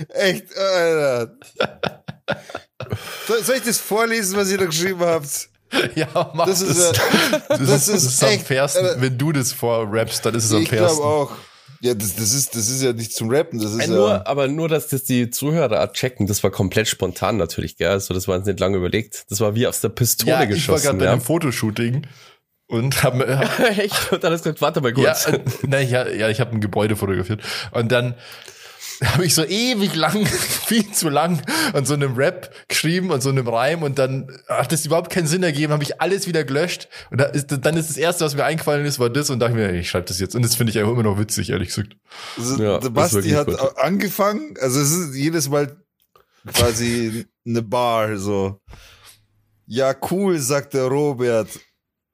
Echt, 0.10 0.56
Alter. 0.56 1.36
Soll 3.44 3.56
ich 3.56 3.64
das 3.64 3.80
vorlesen, 3.80 4.38
was 4.38 4.52
ihr 4.52 4.60
da 4.60 4.66
geschrieben 4.66 5.00
habt? 5.00 5.51
ja, 5.96 6.32
mach 6.34 6.46
Das 6.48 6.60
das. 6.60 6.70
ist, 6.78 6.92
äh, 6.92 7.40
das, 7.50 7.60
das 7.60 7.88
ist, 7.88 8.04
ist 8.06 8.24
am 8.24 8.30
echt, 8.30 8.48
fairsten. 8.48 8.86
äh, 8.86 8.96
Wenn 9.02 9.18
du 9.18 9.32
das 9.32 9.52
vorrappst, 9.54 10.26
dann 10.26 10.36
ist 10.36 10.46
es 10.46 10.54
am 10.54 10.62
Ich 10.64 10.70
glaube 10.70 10.86
fairsten. 10.88 11.06
auch. 11.06 11.32
Ja, 11.84 11.96
das, 11.96 12.16
das, 12.16 12.34
ist, 12.34 12.56
das 12.56 12.70
ist 12.70 12.84
ja 12.84 12.94
nicht 12.94 13.12
zum 13.16 13.32
Rappen, 13.32 13.60
das 13.60 13.72
ist 13.74 13.80
Äh, 13.80 13.90
ja. 13.92 13.96
nur, 13.96 14.28
aber 14.28 14.48
nur, 14.48 14.70
dass 14.70 14.88
das 14.90 15.04
die 15.04 15.32
Zuhörer 15.32 15.92
checken, 15.94 16.28
das 16.28 16.44
war 16.44 16.52
komplett 16.52 16.88
spontan 16.88 17.38
natürlich, 17.38 17.76
gell? 17.76 17.90
Also 17.90 18.14
das 18.14 18.28
war 18.28 18.38
uns 18.38 18.46
nicht 18.46 18.60
lange 18.60 18.78
überlegt. 18.78 19.26
Das 19.32 19.40
war 19.40 19.56
wie 19.56 19.66
aus 19.66 19.82
der 19.82 19.90
Pistole 19.90 20.30
ja, 20.32 20.36
ich 20.44 20.48
war 20.50 20.54
geschossen. 20.56 20.84
gerade 20.86 20.98
bei 21.00 21.06
ja. 21.06 21.12
einem 21.14 21.22
Fotoshooting 21.22 22.06
und 22.68 23.02
habe 23.02 23.26
Echt? 23.78 24.12
Und 24.14 24.24
dann 24.24 24.32
hast 24.32 24.44
gesagt, 24.44 24.62
warte 24.62 24.80
mal 24.82 24.96
ja, 24.96 25.14
kurz. 25.14 25.28
äh, 25.28 25.84
ja, 25.84 26.08
ja, 26.08 26.30
ich 26.30 26.40
habe 26.40 26.52
ein 26.52 26.62
Gebäude 26.62 26.96
fotografiert 26.96 27.42
und 27.72 27.92
dann 27.92 28.14
habe 29.14 29.26
ich 29.26 29.34
so 29.34 29.44
ewig 29.44 29.96
lang, 29.96 30.26
viel 30.66 30.92
zu 30.92 31.10
lang 31.10 31.42
an 31.74 31.86
so 31.86 31.94
einem 31.94 32.16
Rap 32.16 32.54
geschrieben 32.68 33.10
und 33.10 33.22
so 33.22 33.30
einem 33.30 33.48
Reim 33.48 33.82
und 33.84 33.98
dann 33.98 34.32
hat 34.48 34.72
das 34.72 34.86
überhaupt 34.86 35.12
keinen 35.12 35.28
Sinn 35.28 35.44
ergeben, 35.44 35.74
habe 35.74 35.84
ich 35.84 36.00
alles 36.02 36.28
wieder 36.28 36.44
gelöscht 36.44 36.88
und 37.10 37.20
da 37.20 37.26
ist, 37.26 37.48
dann 37.48 37.78
ist 37.78 37.90
das 37.90 37.98
erste, 37.98 38.26
was 38.26 38.36
mir 38.36 38.44
eingefallen 38.46 38.86
ist, 38.86 39.00
war 39.00 39.10
das 39.10 39.30
und 39.30 39.40
dachte 39.40 39.56
mir, 39.56 39.74
ich 39.74 39.90
schreibe 39.90 40.06
das 40.06 40.20
jetzt 40.20 40.36
und 40.36 40.44
das 40.44 40.56
finde 40.56 40.72
ich 40.72 40.80
einfach 40.80 40.92
immer 40.92 41.04
noch 41.04 41.18
witzig, 41.18 41.50
ehrlich 41.50 41.70
gesagt. 41.70 41.96
Also, 42.38 42.62
Ja, 42.64 42.78
Basti 42.78 43.30
hat 43.32 43.48
gut. 43.48 43.60
angefangen, 43.78 44.56
also 44.62 44.80
es 44.80 44.92
ist 44.92 45.16
jedes 45.16 45.50
Mal 45.50 45.76
quasi 46.46 47.26
eine 47.46 47.62
Bar, 47.62 48.18
so. 48.18 48.60
Ja, 49.66 49.96
cool, 50.12 50.38
sagt 50.40 50.74
der 50.74 50.86
Robert. 50.86 51.48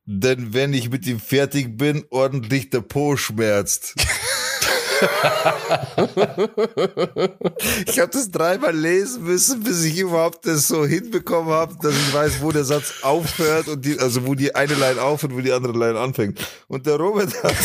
Denn 0.10 0.54
wenn 0.54 0.74
ich 0.74 0.90
mit 0.90 1.06
ihm 1.06 1.20
fertig 1.20 1.78
bin, 1.78 2.06
ordentlich 2.12 2.70
der 2.70 2.80
Po 2.80 3.18
schmerzt. 3.18 3.94
Ich 7.86 8.00
habe 8.00 8.12
das 8.12 8.32
dreimal 8.32 8.76
lesen 8.76 9.24
müssen, 9.24 9.64
bis 9.64 9.84
ich 9.84 9.98
überhaupt 10.00 10.46
das 10.46 10.68
so 10.68 10.86
hinbekommen 10.86 11.52
habe, 11.52 11.76
dass 11.82 11.94
ich 11.94 12.14
weiß, 12.14 12.42
wo 12.42 12.52
der 12.52 12.64
Satz 12.64 12.94
aufhört 13.02 13.68
und 13.68 13.84
die, 13.86 14.00
also 14.00 14.26
wo 14.26 14.36
die 14.36 14.56
eine 14.56 14.74
Line 14.74 15.02
aufhört, 15.02 15.34
wo 15.34 15.42
die 15.42 15.52
andere 15.52 15.74
Line 15.74 16.00
anfängt. 16.00 16.40
Und 16.68 16.86
der 16.86 16.96
Robert 16.98 17.44
hat 17.44 17.56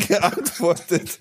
geantwortet, 0.08 1.18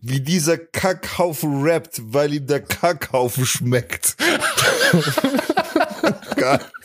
wie 0.00 0.20
dieser 0.20 0.58
Kackhaufen 0.58 1.62
rappt, 1.62 2.00
weil 2.04 2.34
ihm 2.34 2.46
der 2.46 2.62
Kackhaufen 2.62 3.46
schmeckt. 3.46 4.16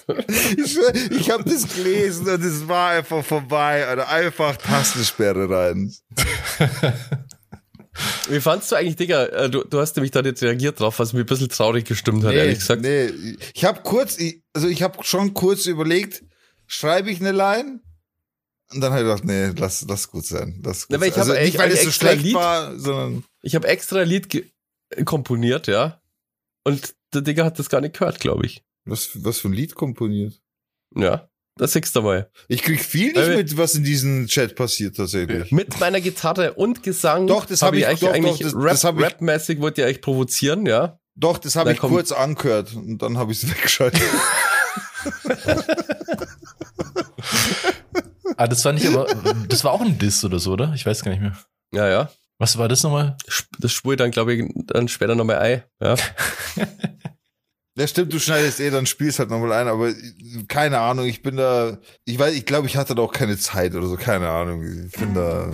Ich, 0.07 0.77
ich 1.11 1.29
habe 1.29 1.43
das 1.43 1.67
gelesen 1.75 2.27
und 2.27 2.43
es 2.43 2.67
war 2.67 2.91
einfach 2.91 3.23
vorbei. 3.23 3.91
Oder 3.91 4.09
einfach 4.09 4.57
Tastensperre 4.57 5.49
rein. 5.49 5.93
Wie 8.29 8.39
fandst 8.41 8.71
du 8.71 8.75
eigentlich, 8.75 8.95
Digga? 8.95 9.25
äh, 9.25 9.49
Du, 9.49 9.63
du 9.63 9.79
hast 9.79 9.95
nämlich 9.95 10.11
da 10.11 10.21
nicht 10.21 10.41
reagiert 10.41 10.79
drauf, 10.79 10.97
was 10.99 11.13
mir 11.13 11.19
ein 11.21 11.25
bisschen 11.25 11.49
traurig 11.49 11.85
gestimmt 11.85 12.23
hat, 12.23 12.33
ehrlich 12.33 12.59
gesagt. 12.59 12.81
Nee, 12.81 13.11
ich 13.53 13.65
habe 13.65 13.81
kurz, 13.83 14.17
also 14.53 14.67
ich 14.67 14.81
habe 14.81 15.03
schon 15.03 15.33
kurz 15.33 15.65
überlegt, 15.67 16.23
schreibe 16.65 17.11
ich 17.11 17.19
eine 17.19 17.31
Line? 17.31 17.81
Und 18.71 18.81
dann 18.81 18.91
habe 18.93 19.03
ich 19.03 19.07
gedacht, 19.07 19.25
nee, 19.25 19.47
lass, 19.59 19.85
lass 19.87 20.09
gut 20.09 20.25
sein. 20.25 20.59
Lass 20.63 20.87
gut 20.87 20.93
Ja, 20.93 20.99
sein. 20.99 21.11
hab 21.11 21.17
also 21.19 21.33
nicht, 21.33 21.41
echt 21.41 21.57
weil 21.59 21.71
es 21.71 21.83
so 21.83 21.91
schlecht 21.91 22.23
Lied. 22.23 22.33
war, 22.33 22.79
sondern 22.79 23.23
Ich 23.41 23.53
habe 23.53 23.67
extra 23.67 23.99
ein 23.99 24.07
Lied 24.07 24.51
komponiert, 25.05 25.67
ja. 25.67 26.01
Und 26.63 26.95
der 27.13 27.21
Digga 27.21 27.45
hat 27.45 27.59
das 27.59 27.69
gar 27.69 27.81
nicht 27.81 27.93
gehört, 27.99 28.19
glaube 28.19 28.45
ich. 28.47 28.63
was, 28.85 29.23
was 29.23 29.37
für 29.39 29.49
ein 29.49 29.53
Lied 29.53 29.75
komponiert. 29.75 30.41
Ja, 30.95 31.29
das 31.55 31.73
siehst 31.73 31.95
du 31.95 32.01
mal. 32.01 32.29
Ich 32.47 32.61
krieg 32.63 32.81
viel 32.81 33.07
nicht 33.07 33.15
Weil- 33.17 33.37
mit, 33.37 33.57
was 33.57 33.75
in 33.75 33.83
diesem 33.83 34.27
Chat 34.27 34.55
passiert 34.55 34.97
tatsächlich. 34.97 35.51
Mit 35.51 35.79
meiner 35.79 36.01
Gitarre 36.01 36.53
und 36.53 36.83
Gesang. 36.83 37.27
Doch, 37.27 37.45
das 37.45 37.61
hab 37.61 37.73
ich- 37.73 37.85
eigentlich, 37.85 37.99
doch, 38.01 38.07
doch, 38.07 38.13
eigentlich 38.15 38.39
das- 38.39 38.55
Rap, 38.55 38.71
das 38.71 38.83
hab 38.83 38.97
ich- 38.97 39.03
Rap-mäßig 39.05 39.59
wollte 39.61 39.81
ich 39.81 39.87
eigentlich 39.87 40.01
provozieren, 40.01 40.65
ja. 40.65 40.99
Doch, 41.15 41.37
das 41.37 41.55
habe 41.55 41.71
ich 41.71 41.77
kommt- 41.79 41.93
kurz 41.93 42.11
angehört 42.11 42.73
und 42.73 42.97
dann 43.01 43.17
habe 43.17 43.31
ich 43.31 43.43
es 43.43 43.49
weggeschaltet. 43.51 44.01
Ah, 48.37 48.47
das 48.47 48.65
war 48.65 48.73
nicht 48.73 48.87
aber, 48.87 49.05
das 49.47 49.63
war 49.63 49.71
auch 49.73 49.81
ein 49.81 49.97
Diss 49.99 50.23
oder 50.25 50.39
so, 50.39 50.53
oder? 50.53 50.73
Ich 50.73 50.85
weiß 50.85 51.03
gar 51.03 51.11
nicht 51.11 51.21
mehr. 51.21 51.37
Ja, 51.71 51.87
ja. 51.87 52.09
Was 52.39 52.57
war 52.57 52.67
das 52.67 52.81
nochmal? 52.83 53.15
Das 53.59 53.71
spule 53.71 53.93
ich 53.95 53.97
dann, 53.99 54.09
glaube 54.11 54.33
ich, 54.33 54.51
dann 54.65 54.87
später 54.87 55.13
nochmal 55.15 55.37
ein. 55.37 55.63
Ja. 55.81 55.95
Ja, 57.75 57.87
stimmt, 57.87 58.13
du 58.13 58.19
schneidest 58.19 58.59
eh, 58.59 58.69
dann 58.69 58.85
spielst 58.85 59.17
halt 59.17 59.31
nochmal 59.31 59.51
ein, 59.53 59.67
aber 59.67 59.91
keine 60.47 60.77
Ahnung, 60.79 61.07
ich 61.07 61.23
bin 61.23 61.37
da, 61.37 61.79
ich 62.05 62.19
weiß, 62.19 62.35
ich 62.35 62.45
glaube, 62.45 62.67
ich 62.67 62.77
hatte 62.77 62.93
da 62.93 63.01
auch 63.01 63.11
keine 63.11 63.35
Zeit 63.35 63.73
oder 63.73 63.87
so, 63.87 63.95
keine 63.95 64.29
Ahnung. 64.29 64.63
Ich 64.63 64.91
bin 64.91 65.15
da. 65.15 65.49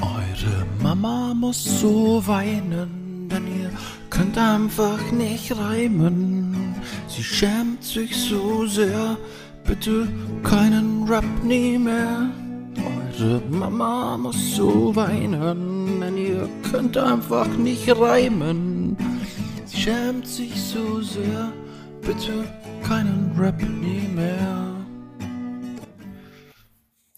Eure 0.00 0.66
Mama 0.82 1.34
muss 1.34 1.62
so 1.80 2.20
weinen, 2.26 3.05
denn 3.28 3.46
ihr 3.46 3.70
könnt 4.10 4.38
einfach 4.38 5.00
nicht 5.12 5.56
reimen. 5.56 6.74
Sie 7.08 7.22
schämt 7.22 7.82
sich 7.82 8.14
so 8.16 8.66
sehr, 8.66 9.16
bitte 9.64 10.08
keinen 10.42 11.08
Rap 11.08 11.24
nie 11.42 11.78
mehr. 11.78 12.30
Eure 13.18 13.40
Mama 13.48 14.16
muss 14.18 14.56
so 14.56 14.94
weinen, 14.94 16.00
denn 16.00 16.16
ihr 16.16 16.48
könnt 16.70 16.96
einfach 16.96 17.48
nicht 17.48 17.88
reimen. 17.98 18.96
Sie 19.64 19.78
schämt 19.78 20.26
sich 20.26 20.60
so 20.60 21.00
sehr, 21.00 21.52
bitte 22.02 22.44
keinen 22.86 23.34
Rap 23.38 23.60
nie 23.62 24.06
mehr. 24.14 24.66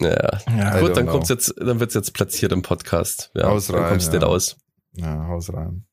Ja. 0.00 0.38
Ja, 0.56 0.80
Gut, 0.80 0.96
dann 0.96 1.04
know. 1.04 1.12
kommt's 1.12 1.28
jetzt, 1.28 1.54
dann 1.58 1.80
wird's 1.80 1.94
jetzt 1.94 2.14
platziert 2.14 2.52
im 2.52 2.62
Podcast. 2.62 3.30
Ja, 3.34 3.48
Haus 3.48 3.66
dann 3.66 3.80
rein, 3.80 3.88
kommst 3.90 4.08
du 4.08 4.12
nicht 4.12 4.22
ja. 4.22 4.28
aus. 4.28 4.56
Ja, 4.92 5.26
haus 5.26 5.52
rein. 5.52 5.87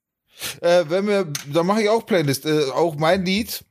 Äh, 0.62 0.86
wenn 0.90 1.08
wir, 1.08 1.32
da 1.52 1.64
mache 1.64 1.84
ich 1.84 1.90
auch 1.90 2.06
Playlist. 2.06 2.46
Äh, 2.46 2.66
auch 2.74 2.96
mein 2.96 3.26
Lied, 3.26 3.64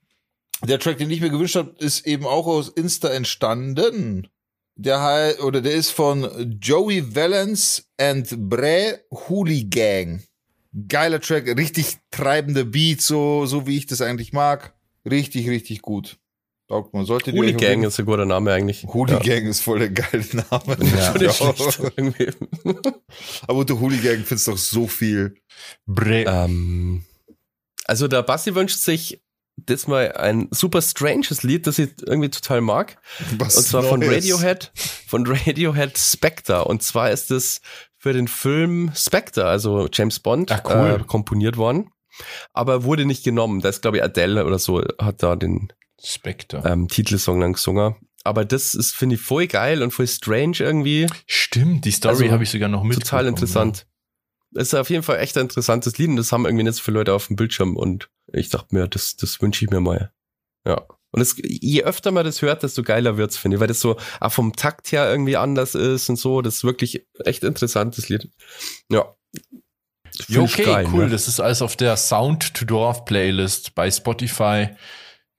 der 0.63 0.79
Track, 0.79 0.99
den 0.99 1.11
ich 1.11 1.21
mir 1.21 1.31
gewünscht 1.31 1.57
habe, 1.57 1.75
ist 1.79 2.07
eben 2.07 2.27
auch 2.27 2.47
aus 2.47 2.69
Insta 2.69 3.09
entstanden. 3.09 4.29
Der 4.77 5.01
heißt, 5.01 5.41
oder 5.41 5.61
der 5.61 5.75
ist 5.75 5.91
von 5.91 6.59
Joey 6.61 7.15
Valence 7.15 7.85
and 7.97 8.29
Bre 8.49 9.01
Hooligang. 9.11 10.23
Geiler 10.89 11.21
Track, 11.21 11.47
richtig 11.57 11.99
treibender 12.11 12.65
Beat, 12.65 13.01
so, 13.01 13.47
so 13.47 13.67
wie 13.67 13.77
ich 13.77 13.87
das 13.87 14.01
eigentlich 14.01 14.33
mag. 14.33 14.75
Richtig, 15.09 15.49
richtig 15.49 15.83
gut. 15.83 16.19
Taugt 16.69 16.95
man. 16.95 17.03
Euch 17.05 17.11
auf 17.11 17.27
Hooligan 17.27 17.61
jeden- 17.61 17.85
ist 17.85 17.99
ein 17.99 18.07
guter 18.07 18.25
Name 18.25 18.53
eigentlich. 18.53 18.85
Hooligang 18.85 19.47
ist 19.47 19.61
voll 19.61 19.81
der 19.81 19.91
geile 19.91 20.25
Name. 20.51 20.77
Ja. 20.97 21.15
Ja. 21.21 22.33
Aber 23.47 23.59
unter 23.59 23.79
Hooligang 23.81 24.25
findest 24.25 24.47
du 24.47 24.51
doch 24.53 24.59
so 24.59 24.87
viel. 24.87 25.37
Bre 25.87 26.25
ähm, 26.27 27.05
also 27.87 28.09
der 28.09 28.23
Basti 28.23 28.55
wünscht 28.55 28.79
sich 28.79 29.21
diesmal 29.57 30.13
ein 30.13 30.49
super 30.51 30.81
stranges 30.83 31.43
Lied, 31.43 31.67
das 31.67 31.79
ich 31.79 31.91
irgendwie 32.07 32.31
total 32.31 32.61
mag. 32.61 32.97
Was 33.39 33.57
Und 33.59 33.65
zwar 33.65 33.83
von 33.85 34.01
Neues. 34.01 34.17
Radiohead, 34.25 34.73
von 35.07 35.27
Radiohead 35.27 35.97
Spectre. 35.99 36.65
Und 36.65 36.83
zwar 36.83 37.11
ist 37.11 37.31
es 37.31 37.61
für 37.99 38.13
den 38.15 38.27
Film 38.27 38.91
Spectre, 38.95 39.45
also 39.47 39.87
James 39.93 40.19
Bond, 40.19 40.51
cool. 40.69 40.99
äh, 41.01 41.05
komponiert 41.05 41.57
worden. 41.57 41.91
Aber 42.53 42.85
wurde 42.85 43.05
nicht 43.05 43.23
genommen. 43.25 43.61
Da 43.61 43.69
ist, 43.69 43.83
glaube 43.83 43.99
ich, 43.99 44.03
Adele 44.03 44.45
oder 44.45 44.59
so, 44.59 44.83
hat 45.01 45.23
da 45.23 45.37
den 45.37 45.73
Spectre. 46.05 46.63
ähm, 46.65 46.89
Titelsong 46.89 47.41
dann 47.41 47.55
gesungen. 47.55 47.97
Aber 48.23 48.45
das 48.45 48.75
ist, 48.75 48.95
finde 48.95 49.17
ich, 49.17 49.21
voll 49.21 49.47
geil 49.47 49.83
und 49.83 49.91
voll 49.91 50.07
strange 50.07 50.57
irgendwie. 50.61 51.07
Stimmt, 51.27 51.85
die 51.85 51.91
Story 51.91 52.15
Also, 52.15 52.31
habe 52.31 52.43
ich 52.43 52.51
sogar 52.51 52.69
noch 52.69 52.83
mit. 52.83 52.99
Total 52.99 53.27
interessant. 53.27 53.87
Ist 54.53 54.75
auf 54.75 54.89
jeden 54.89 55.03
Fall 55.03 55.19
echt 55.19 55.37
ein 55.37 55.43
interessantes 55.43 55.99
Lied 55.99 56.11
und 56.11 56.17
das 56.17 56.31
haben 56.33 56.45
irgendwie 56.47 56.65
nicht 56.65 56.77
so 56.77 56.83
viele 56.83 56.99
Leute 56.99 57.13
auf 57.13 57.27
dem 57.27 57.37
Bildschirm 57.37 57.77
und 57.77 58.09
ich 58.33 58.51
dachte 58.51 58.75
mir, 58.75 58.87
das, 58.87 59.17
das 59.17 59.43
wünsche 59.43 59.65
ich 59.65 59.71
mir 59.71 59.81
mal. 59.81 60.13
Ja. 60.65 60.87
Und 61.11 61.21
es, 61.21 61.37
je 61.43 61.83
öfter 61.83 62.11
man 62.13 62.25
das 62.25 62.41
hört, 62.41 62.63
desto 62.63 62.83
geiler 62.83 63.17
wird's, 63.17 63.37
finde 63.37 63.57
ich, 63.57 63.61
weil 63.61 63.69
das 63.69 63.81
so 63.81 63.97
auch 64.21 64.33
vom 64.33 64.55
Takt 64.55 64.91
her 64.93 65.11
irgendwie 65.11 65.37
anders 65.37 65.75
ist 65.75 66.09
und 66.09 66.17
so. 66.17 66.41
Das 66.41 66.55
ist 66.57 66.65
wirklich 66.65 67.07
echt 67.25 67.45
interessantes 67.45 68.09
Lied. 68.09 68.31
Ja. 68.91 69.15
Ja, 70.29 70.41
okay, 70.43 70.65
geil, 70.65 70.89
cool. 70.93 71.05
ne? 71.05 71.11
Das 71.11 71.27
ist 71.27 71.41
alles 71.41 71.61
auf 71.61 71.77
der 71.77 71.97
Sound 71.97 72.55
to 72.55 72.65
Dorf 72.65 73.05
Playlist 73.05 73.75
bei 73.75 73.91
Spotify. 73.91 74.69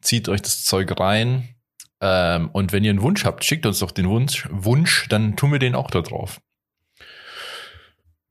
Zieht 0.01 0.29
euch 0.29 0.41
das 0.41 0.63
Zeug 0.63 0.99
rein. 0.99 1.55
Ähm, 2.01 2.49
und 2.51 2.71
wenn 2.71 2.83
ihr 2.83 2.91
einen 2.91 3.01
Wunsch 3.01 3.25
habt, 3.25 3.43
schickt 3.43 3.65
uns 3.65 3.79
doch 3.79 3.91
den 3.91 4.09
Wunsch, 4.09 4.47
Wunsch, 4.51 5.07
dann 5.09 5.35
tun 5.35 5.51
wir 5.51 5.59
den 5.59 5.75
auch 5.75 5.89
da 5.89 6.01
drauf. 6.01 6.41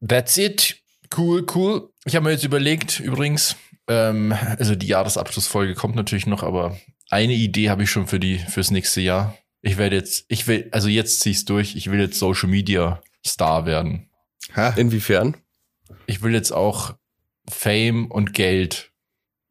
That's 0.06 0.36
it. 0.36 0.82
Cool, 1.16 1.46
cool. 1.54 1.90
Ich 2.04 2.14
habe 2.14 2.24
mir 2.24 2.32
jetzt 2.32 2.44
überlegt, 2.44 3.00
übrigens, 3.00 3.56
ähm, 3.88 4.34
also 4.58 4.74
die 4.74 4.86
Jahresabschlussfolge 4.86 5.74
kommt 5.74 5.94
natürlich 5.94 6.26
noch, 6.26 6.42
aber 6.42 6.78
eine 7.10 7.34
Idee 7.34 7.70
habe 7.70 7.84
ich 7.84 7.90
schon 7.90 8.06
für 8.06 8.20
die 8.20 8.38
fürs 8.38 8.70
nächste 8.70 9.00
Jahr. 9.00 9.36
Ich 9.62 9.78
werde 9.78 9.96
jetzt, 9.96 10.26
ich 10.28 10.46
will, 10.46 10.68
also 10.72 10.88
jetzt 10.88 11.20
zieh 11.20 11.30
ich's 11.30 11.44
durch. 11.44 11.74
Ich 11.76 11.90
will 11.90 12.00
jetzt 12.00 12.18
Social 12.18 12.48
Media 12.48 13.00
Star 13.26 13.64
werden. 13.64 14.10
Hä? 14.52 14.72
Inwiefern? 14.76 15.36
Ich 16.06 16.22
will 16.22 16.34
jetzt 16.34 16.52
auch 16.52 16.94
Fame 17.48 18.10
und 18.10 18.34
Geld. 18.34 18.92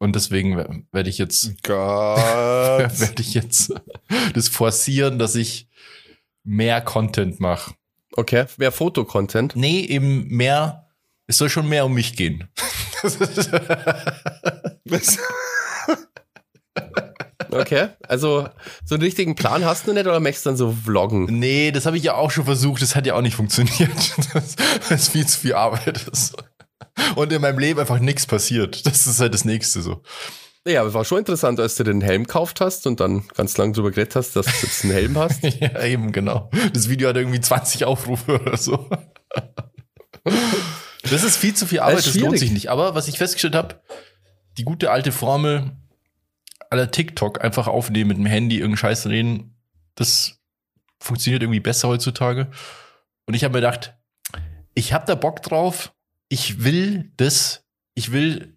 Und 0.04 0.14
deswegen 0.14 0.58
we- 0.58 0.82
werde 0.92 1.08
ich 1.08 1.16
jetzt, 1.16 1.54
werde 1.66 3.22
ich 3.22 3.32
jetzt 3.32 3.72
das 4.34 4.48
forcieren, 4.48 5.18
dass 5.18 5.34
ich 5.34 5.66
mehr 6.44 6.82
Content 6.82 7.40
mache. 7.40 7.72
Okay. 8.14 8.44
Mehr 8.58 8.70
Fotocontent. 8.70 9.56
Nee, 9.56 9.80
eben 9.80 10.28
mehr, 10.28 10.88
es 11.26 11.38
soll 11.38 11.48
schon 11.48 11.70
mehr 11.70 11.86
um 11.86 11.94
mich 11.94 12.16
gehen. 12.16 12.48
Okay. 17.50 17.88
Also, 18.08 18.48
so 18.84 18.96
einen 18.96 19.02
richtigen 19.04 19.36
Plan 19.36 19.64
hast 19.64 19.86
du 19.86 19.92
nicht 19.92 20.06
oder 20.06 20.18
möchtest 20.18 20.46
du 20.46 20.50
dann 20.50 20.56
so 20.56 20.72
vloggen? 20.72 21.26
nee, 21.26 21.70
das 21.70 21.86
habe 21.86 21.96
ich 21.96 22.02
ja 22.02 22.14
auch 22.14 22.32
schon 22.32 22.46
versucht, 22.46 22.82
das 22.82 22.96
hat 22.96 23.06
ja 23.06 23.14
auch 23.14 23.20
nicht 23.20 23.36
funktioniert. 23.36 23.90
Das, 24.34 24.56
das 24.56 24.90
ist 24.90 25.08
viel 25.10 25.24
zu 25.26 25.38
viel 25.38 25.54
Arbeit. 25.54 26.04
Das, 26.10 26.32
und 27.16 27.32
in 27.32 27.40
meinem 27.40 27.58
Leben 27.58 27.80
einfach 27.80 27.98
nichts 27.98 28.26
passiert. 28.26 28.86
Das 28.86 29.06
ist 29.06 29.20
halt 29.20 29.34
das 29.34 29.44
Nächste 29.44 29.82
so. 29.82 30.02
Ja, 30.66 30.80
aber 30.80 30.94
war 30.94 31.04
schon 31.04 31.18
interessant, 31.18 31.60
als 31.60 31.76
du 31.76 31.84
den 31.84 32.00
Helm 32.00 32.24
gekauft 32.24 32.60
hast 32.60 32.86
und 32.86 32.98
dann 32.98 33.28
ganz 33.34 33.56
lang 33.58 33.74
drüber 33.74 33.90
geredet 33.90 34.16
hast, 34.16 34.34
dass 34.34 34.46
du 34.46 34.66
jetzt 34.66 34.84
einen 34.84 34.94
Helm 34.94 35.18
hast. 35.18 35.42
Ja, 35.60 35.82
eben, 35.82 36.10
genau. 36.10 36.50
Das 36.72 36.88
Video 36.88 37.08
hat 37.08 37.16
irgendwie 37.16 37.40
20 37.40 37.84
Aufrufe 37.84 38.40
oder 38.40 38.56
so. 38.56 38.88
Das 41.10 41.22
ist 41.22 41.36
viel 41.36 41.54
zu 41.54 41.66
viel 41.66 41.80
Arbeit, 41.80 41.98
ist 41.98 42.08
das 42.08 42.14
lohnt 42.16 42.38
sich 42.38 42.50
nicht. 42.50 42.70
Aber 42.70 42.94
was 42.94 43.08
ich 43.08 43.18
festgestellt 43.18 43.54
habe, 43.54 43.80
die 44.56 44.64
gute 44.64 44.90
alte 44.90 45.12
Formel 45.12 45.72
aller 46.70 46.90
TikTok 46.90 47.44
einfach 47.44 47.68
aufnehmen 47.68 48.08
mit 48.08 48.16
dem 48.16 48.26
Handy, 48.26 48.56
irgendeinen 48.56 48.78
Scheiß 48.78 49.06
reden, 49.06 49.56
das 49.96 50.40
funktioniert 50.98 51.42
irgendwie 51.42 51.60
besser 51.60 51.88
heutzutage. 51.88 52.50
Und 53.26 53.34
ich 53.34 53.44
habe 53.44 53.52
mir 53.52 53.60
gedacht, 53.60 53.94
ich 54.74 54.94
habe 54.94 55.04
da 55.06 55.14
Bock 55.14 55.42
drauf, 55.42 55.92
ich 56.28 56.64
will 56.64 57.12
das, 57.16 57.64
ich 57.94 58.12
will 58.12 58.54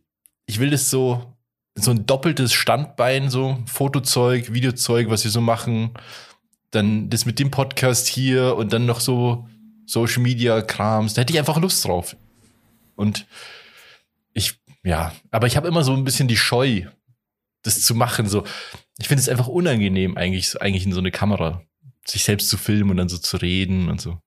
ich 0.48 0.60
will 0.60 0.72
das 0.72 0.90
so, 0.90 1.38
so 1.76 1.92
ein 1.92 2.06
doppeltes 2.08 2.54
Standbein, 2.54 3.30
so 3.30 3.60
Fotozeug, 3.68 4.54
Videozeug, 4.54 5.10
was 5.10 5.24
wir 5.24 5.32
so 5.32 5.42
machen. 5.42 5.92
Dann 6.72 7.10
das 7.10 7.26
mit 7.26 7.38
dem 7.38 7.52
Podcast 7.52 8.08
hier 8.08 8.56
und 8.56 8.74
dann 8.74 8.86
noch 8.86 9.00
so 9.00 9.48
Social 9.86 10.24
Media 10.24 10.62
Krams. 10.62 11.14
Da 11.14 11.22
hätte 11.22 11.34
ich 11.34 11.40
einfach 11.40 11.60
Lust 11.60 11.86
drauf. 11.86 12.16
Und 12.96 13.28
ich, 14.34 14.60
ja, 14.84 15.14
aber 15.30 15.48
ich 15.48 15.56
habe 15.56 15.68
immer 15.68 15.84
so 15.84 15.94
ein 15.94 16.04
bisschen 16.04 16.28
die 16.28 16.38
Scheu, 16.38 16.84
das 17.62 17.82
zu 17.82 17.94
machen. 17.94 18.28
So, 18.28 18.44
ich 18.98 19.08
finde 19.08 19.22
es 19.22 19.30
einfach 19.30 19.48
unangenehm, 19.48 20.18
eigentlich, 20.18 20.60
eigentlich 20.62 20.86
in 20.86 20.94
so 20.94 21.00
eine 21.00 21.12
Kamera, 21.12 21.62
sich 22.06 22.24
selbst 22.24 22.50
zu 22.50 22.58
filmen 22.58 22.92
und 22.92 22.98
dann 22.98 23.10
so 23.10 23.18
zu 23.18 23.38
reden 23.38 23.90
und 23.90 24.02
so. 24.02 24.18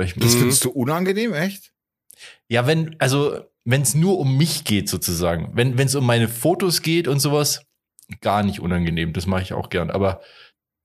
Ich, 0.00 0.14
Das 0.14 0.34
findest 0.34 0.64
du 0.64 0.70
unangenehm, 0.70 1.34
echt? 1.34 1.73
Ja, 2.48 2.66
wenn, 2.66 2.96
also, 2.98 3.40
wenn 3.64 3.82
es 3.82 3.94
nur 3.94 4.18
um 4.18 4.36
mich 4.36 4.64
geht, 4.64 4.88
sozusagen, 4.88 5.50
wenn 5.54 5.78
es 5.78 5.94
um 5.94 6.04
meine 6.04 6.28
Fotos 6.28 6.82
geht 6.82 7.08
und 7.08 7.20
sowas, 7.20 7.64
gar 8.20 8.42
nicht 8.42 8.60
unangenehm. 8.60 9.12
Das 9.12 9.26
mache 9.26 9.42
ich 9.42 9.52
auch 9.52 9.70
gern. 9.70 9.90
Aber 9.90 10.20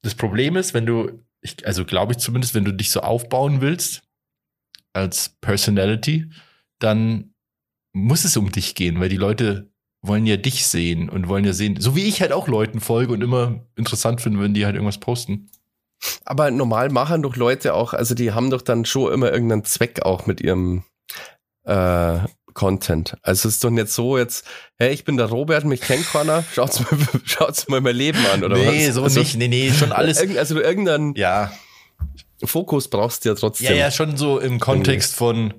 das 0.02 0.16
Problem 0.16 0.56
ist, 0.56 0.74
wenn 0.74 0.86
du, 0.86 1.24
ich, 1.42 1.66
also 1.66 1.86
glaube 1.86 2.14
ich 2.14 2.20
zumindest, 2.20 2.56
wenn 2.56 2.66
du 2.66 2.74
dich 2.74 2.92
so 2.92 3.02
aufbauen 3.02 3.62
willst 3.62 4.04
als 4.94 5.38
Personality, 5.42 6.30
dann 6.80 7.34
muss 7.94 8.24
es 8.24 8.38
um 8.38 8.52
dich 8.52 8.76
gehen, 8.76 9.00
weil 9.00 9.10
die 9.10 9.18
Leute 9.18 9.72
wollen 10.02 10.26
ja 10.26 10.38
dich 10.38 10.66
sehen 10.66 11.10
und 11.10 11.28
wollen 11.28 11.44
ja 11.44 11.54
sehen, 11.54 11.80
so 11.80 11.96
wie 11.96 12.06
ich 12.06 12.22
halt 12.22 12.32
auch 12.32 12.48
Leuten 12.48 12.80
folge 12.80 13.12
und 13.12 13.22
immer 13.22 13.66
interessant 13.76 14.22
finde, 14.22 14.40
wenn 14.40 14.54
die 14.54 14.66
halt 14.66 14.76
irgendwas 14.76 15.00
posten. 15.00 15.50
Aber 16.24 16.50
normal 16.52 16.90
machen 16.90 17.24
doch 17.24 17.36
Leute 17.36 17.74
auch, 17.74 17.94
also 17.94 18.16
die 18.16 18.32
haben 18.32 18.50
doch 18.50 18.62
dann 18.62 18.86
schon 18.86 19.12
immer 19.12 19.32
irgendeinen 19.34 19.66
Zweck 19.66 20.04
auch 20.04 20.26
mit 20.26 20.40
ihrem 20.40 20.84
äh, 21.64 22.20
Content. 22.54 23.16
Also 23.22 23.48
es 23.48 23.56
ist 23.56 23.64
doch 23.64 23.70
nicht 23.70 23.90
so 23.90 24.18
jetzt, 24.18 24.46
hey, 24.78 24.92
ich 24.92 25.06
bin 25.06 25.18
der 25.18 25.28
Robert, 25.28 25.66
mich 25.66 25.82
kennt 25.82 26.06
keiner, 26.08 26.44
schaut's 26.54 26.80
mal, 26.80 27.00
schaut's 27.24 27.68
mal 27.68 27.80
mein 27.80 27.96
Leben 27.96 28.20
an, 28.34 28.44
oder 28.44 28.58
nee, 28.58 28.88
was? 28.88 28.96
so 28.96 29.04
also, 29.04 29.20
nicht. 29.20 29.38
Nee, 29.38 29.48
nee, 29.48 29.72
schon 29.72 29.92
alles. 29.92 30.20
Irgend, 30.22 30.38
also 30.38 30.60
irgendeinen 30.60 31.16
Ja, 31.16 31.52
Fokus 32.44 32.90
brauchst 32.90 33.26
du 33.26 33.30
ja 33.30 33.36
trotzdem. 33.36 33.68
Ja, 33.68 33.74
ja, 33.74 33.92
schon 33.92 34.18
so 34.18 34.40
im 34.40 34.60
Kontext 34.60 35.16
von 35.16 35.54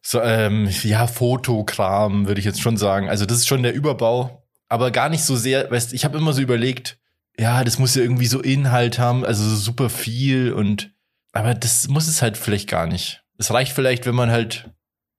so, 0.00 0.20
ähm, 0.20 0.68
ja, 0.82 1.06
Fotokram, 1.06 2.26
würde 2.26 2.40
ich 2.40 2.44
jetzt 2.44 2.60
schon 2.60 2.76
sagen. 2.76 3.08
Also, 3.08 3.24
das 3.24 3.38
ist 3.38 3.48
schon 3.48 3.62
der 3.62 3.74
Überbau, 3.74 4.44
aber 4.68 4.90
gar 4.90 5.08
nicht 5.08 5.24
so 5.24 5.36
sehr, 5.36 5.70
weißt 5.70 5.92
ich 5.92 6.04
habe 6.04 6.18
immer 6.18 6.32
so 6.32 6.40
überlegt, 6.40 6.98
ja, 7.38 7.64
das 7.64 7.78
muss 7.78 7.94
ja 7.94 8.02
irgendwie 8.02 8.26
so 8.26 8.40
Inhalt 8.40 8.98
haben, 8.98 9.24
also 9.24 9.44
so 9.48 9.56
super 9.56 9.90
viel 9.90 10.52
und 10.52 10.92
aber 11.32 11.54
das 11.54 11.88
muss 11.88 12.08
es 12.08 12.20
halt 12.20 12.36
vielleicht 12.36 12.68
gar 12.68 12.86
nicht. 12.86 13.22
Es 13.38 13.50
reicht 13.50 13.72
vielleicht, 13.72 14.06
wenn 14.06 14.14
man 14.14 14.30
halt 14.30 14.70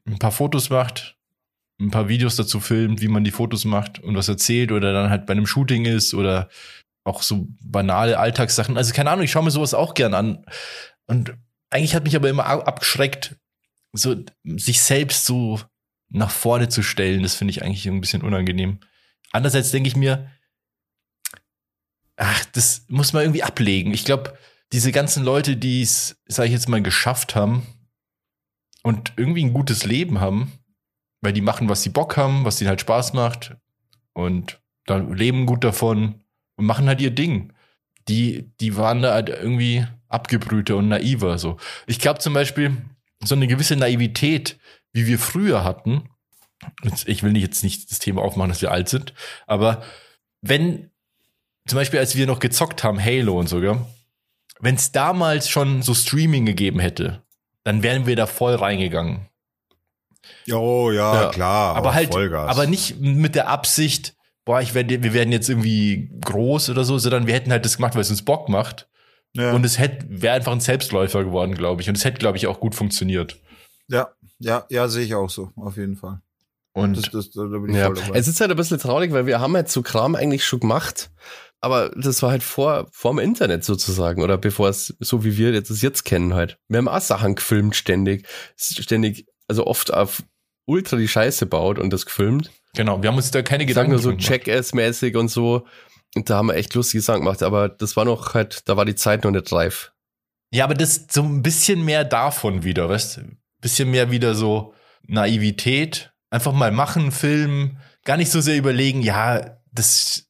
ein 0.05 0.19
paar 0.19 0.31
Fotos 0.31 0.69
macht, 0.69 1.17
ein 1.79 1.91
paar 1.91 2.07
Videos 2.09 2.35
dazu 2.35 2.59
filmt, 2.59 3.01
wie 3.01 3.07
man 3.07 3.23
die 3.23 3.31
Fotos 3.31 3.65
macht 3.65 3.99
und 3.99 4.15
was 4.15 4.27
erzählt 4.27 4.71
oder 4.71 4.93
dann 4.93 5.09
halt 5.09 5.25
bei 5.25 5.31
einem 5.31 5.47
Shooting 5.47 5.85
ist 5.85 6.13
oder 6.13 6.49
auch 7.03 7.21
so 7.21 7.47
banale 7.61 8.17
Alltagssachen. 8.19 8.77
Also 8.77 8.93
keine 8.93 9.11
Ahnung, 9.11 9.25
ich 9.25 9.31
schaue 9.31 9.43
mir 9.43 9.51
sowas 9.51 9.73
auch 9.73 9.93
gern 9.93 10.13
an. 10.13 10.45
Und 11.07 11.35
eigentlich 11.69 11.95
hat 11.95 12.03
mich 12.03 12.15
aber 12.15 12.29
immer 12.29 12.45
ab- 12.45 12.67
abgeschreckt, 12.67 13.35
so 13.91 14.15
sich 14.43 14.81
selbst 14.81 15.25
so 15.25 15.59
nach 16.09 16.31
vorne 16.31 16.69
zu 16.69 16.83
stellen. 16.83 17.23
Das 17.23 17.35
finde 17.35 17.51
ich 17.51 17.63
eigentlich 17.63 17.87
ein 17.87 18.01
bisschen 18.01 18.21
unangenehm. 18.21 18.79
Andererseits 19.31 19.71
denke 19.71 19.87
ich 19.87 19.95
mir, 19.95 20.31
ach, 22.15 22.45
das 22.53 22.85
muss 22.87 23.13
man 23.13 23.23
irgendwie 23.23 23.43
ablegen. 23.43 23.93
Ich 23.93 24.05
glaube, 24.05 24.37
diese 24.71 24.91
ganzen 24.91 25.23
Leute, 25.23 25.57
die 25.57 25.81
es, 25.81 26.21
sage 26.25 26.47
ich 26.47 26.53
jetzt 26.53 26.69
mal, 26.69 26.81
geschafft 26.81 27.35
haben 27.35 27.67
und 28.83 29.13
irgendwie 29.17 29.43
ein 29.43 29.53
gutes 29.53 29.85
Leben 29.85 30.19
haben, 30.19 30.51
weil 31.21 31.33
die 31.33 31.41
machen, 31.41 31.69
was 31.69 31.81
sie 31.81 31.89
Bock 31.89 32.17
haben, 32.17 32.45
was 32.45 32.61
ihnen 32.61 32.69
halt 32.69 32.81
Spaß 32.81 33.13
macht 33.13 33.55
und 34.13 34.61
dann 34.85 35.13
leben 35.13 35.45
gut 35.45 35.63
davon 35.63 36.21
und 36.57 36.65
machen 36.65 36.87
halt 36.87 37.01
ihr 37.01 37.11
Ding. 37.11 37.53
Die, 38.09 38.51
die 38.59 38.75
waren 38.75 39.01
da 39.01 39.13
halt 39.13 39.29
irgendwie 39.29 39.87
abgebrühter 40.09 40.75
und 40.75 40.89
naiver. 40.89 41.37
So. 41.37 41.57
Ich 41.87 41.99
glaube 41.99 42.19
zum 42.19 42.33
Beispiel, 42.33 42.77
so 43.23 43.35
eine 43.35 43.47
gewisse 43.47 43.77
Naivität, 43.77 44.59
wie 44.91 45.07
wir 45.07 45.17
früher 45.17 45.63
hatten, 45.63 46.09
ich 47.05 47.23
will 47.23 47.35
jetzt 47.37 47.63
nicht 47.63 47.89
das 47.89 47.99
Thema 47.99 48.21
aufmachen, 48.21 48.49
dass 48.49 48.61
wir 48.61 48.71
alt 48.71 48.89
sind, 48.89 49.13
aber 49.47 49.83
wenn, 50.41 50.91
zum 51.65 51.77
Beispiel, 51.77 51.99
als 51.99 52.15
wir 52.15 52.27
noch 52.27 52.39
gezockt 52.39 52.83
haben, 52.83 53.03
Halo 53.03 53.39
und 53.39 53.47
so, 53.47 53.61
wenn 54.59 54.75
es 54.75 54.91
damals 54.91 55.49
schon 55.49 55.81
so 55.81 55.93
Streaming 55.93 56.45
gegeben 56.45 56.79
hätte, 56.79 57.23
dann 57.63 57.83
wären 57.83 58.05
wir 58.05 58.15
da 58.15 58.25
voll 58.27 58.55
reingegangen. 58.55 59.27
Oh 60.51 60.91
ja, 60.91 61.23
Ja. 61.23 61.29
klar. 61.29 61.75
aber 61.75 61.93
halt, 61.93 62.11
Vollgas. 62.11 62.49
aber 62.49 62.65
nicht 62.67 62.99
mit 62.99 63.35
der 63.35 63.47
Absicht, 63.49 64.15
boah, 64.45 64.61
ich 64.61 64.73
werde, 64.73 65.03
wir 65.03 65.13
werden 65.13 65.31
jetzt 65.31 65.49
irgendwie 65.49 66.09
groß 66.21 66.69
oder 66.69 66.83
so, 66.83 66.97
sondern 66.97 67.27
wir 67.27 67.33
hätten 67.33 67.51
halt 67.51 67.65
das 67.65 67.77
gemacht, 67.77 67.95
weil 67.95 68.01
es 68.01 68.09
uns 68.09 68.23
Bock 68.23 68.49
macht. 68.49 68.87
ja. 69.33 69.51
Und 69.53 69.65
es 69.65 69.79
hätte, 69.79 70.05
wäre 70.09 70.35
einfach 70.35 70.51
ein 70.51 70.59
Selbstläufer 70.59 71.23
geworden, 71.23 71.55
glaube 71.55 71.81
ich. 71.81 71.89
Und 71.89 71.97
es 71.97 72.05
hätte, 72.05 72.19
glaube 72.19 72.37
ich, 72.37 72.47
auch 72.47 72.59
gut 72.59 72.75
funktioniert. 72.75 73.37
ja, 73.87 74.09
ja, 74.39 74.65
ja, 74.69 74.87
sehe 74.89 75.05
ich 75.05 75.15
auch 75.15 75.29
so, 75.29 75.51
auf 75.55 75.77
jeden 75.77 75.95
Fall. 75.95 76.19
Und 76.73 76.97
Das, 76.97 77.09
das, 77.11 77.31
da 77.31 77.43
bin 77.45 77.69
ich 77.69 77.75
Ja, 77.77 77.85
voll 77.85 77.95
dabei. 77.95 78.17
es 78.19 78.27
ist 78.27 78.41
halt 78.41 78.51
ein 78.51 78.57
bisschen 78.57 78.79
traurig, 78.79 79.11
weil 79.13 79.25
wir 79.25 79.39
haben 79.39 79.55
halt 79.55 79.69
so 79.69 79.81
Kram 79.81 80.15
eigentlich 80.15 80.43
schon 80.45 80.59
gemacht, 80.59 81.11
aber 81.63 81.91
das 81.95 82.21
war 82.21 82.31
halt 82.31 82.43
vor, 82.43 82.87
vor 82.91 83.13
dem 83.13 83.19
Internet 83.19 83.63
sozusagen 83.63 84.21
oder 84.21 84.37
bevor 84.37 84.67
es, 84.67 84.95
so 84.99 85.23
wie 85.23 85.37
wir 85.37 85.53
jetzt 85.53 85.69
es 85.69 85.81
jetzt 85.81 86.03
kennen 86.03 86.33
halt. 86.33 86.57
Wir 86.67 86.79
haben 86.79 86.89
auch 86.89 86.99
Sachen 86.99 87.35
gefilmt 87.35 87.77
ständig, 87.77 88.27
ständig, 88.57 89.27
also 89.47 89.65
oft 89.65 89.93
auf 89.93 90.23
ultra 90.65 90.97
die 90.97 91.07
Scheiße 91.07 91.45
baut 91.45 91.79
und 91.79 91.91
das 91.93 92.05
gefilmt. 92.05 92.51
genau, 92.75 93.01
wir 93.01 93.09
haben 93.09 93.15
uns 93.15 93.31
da 93.31 93.41
keine 93.41 93.65
Gedanken 93.65 93.91
nur 93.91 94.01
so. 94.01 94.11
Jackass-mäßig 94.11 95.15
und 95.15 95.29
so. 95.29 95.65
Und 96.15 96.29
da 96.29 96.35
haben 96.35 96.47
wir 96.47 96.55
echt 96.55 96.73
lustige 96.73 97.01
Sachen 97.01 97.21
gemacht, 97.21 97.41
aber 97.41 97.69
das 97.69 97.95
war 97.95 98.03
noch 98.03 98.33
halt, 98.33 98.67
da 98.67 98.75
war 98.75 98.83
die 98.83 98.95
Zeit 98.95 99.23
noch 99.23 99.31
nicht 99.31 99.51
reif. 99.53 99.93
Ja, 100.51 100.65
aber 100.65 100.73
das 100.73 101.07
so 101.09 101.23
ein 101.23 101.41
bisschen 101.43 101.85
mehr 101.85 102.03
davon 102.03 102.63
wieder, 102.63 102.89
weißt 102.89 103.17
du? 103.17 103.21
Bisschen 103.61 103.89
mehr 103.89 104.11
wieder 104.11 104.35
so 104.35 104.73
Naivität. 105.07 106.11
Einfach 106.29 106.51
mal 106.51 106.71
machen, 106.71 107.11
filmen, 107.13 107.79
gar 108.03 108.17
nicht 108.17 108.31
so 108.31 108.41
sehr 108.41 108.57
überlegen, 108.57 109.01
ja, 109.01 109.57
das, 109.71 110.22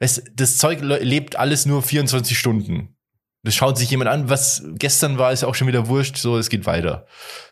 weißt, 0.00 0.18
du, 0.18 0.22
das 0.34 0.58
Zeug 0.58 0.80
le- 0.80 0.98
lebt 1.02 1.36
alles 1.36 1.66
nur 1.66 1.82
24 1.82 2.38
Stunden. 2.38 2.96
Das 3.42 3.54
schaut 3.54 3.78
sich 3.78 3.90
jemand 3.90 4.10
an, 4.10 4.28
was 4.28 4.64
gestern 4.74 5.18
war, 5.18 5.32
ist 5.32 5.44
auch 5.44 5.54
schon 5.54 5.68
wieder 5.68 5.86
wurscht, 5.88 6.16
so, 6.16 6.36
es 6.36 6.48
geht 6.48 6.66
weiter. 6.66 7.06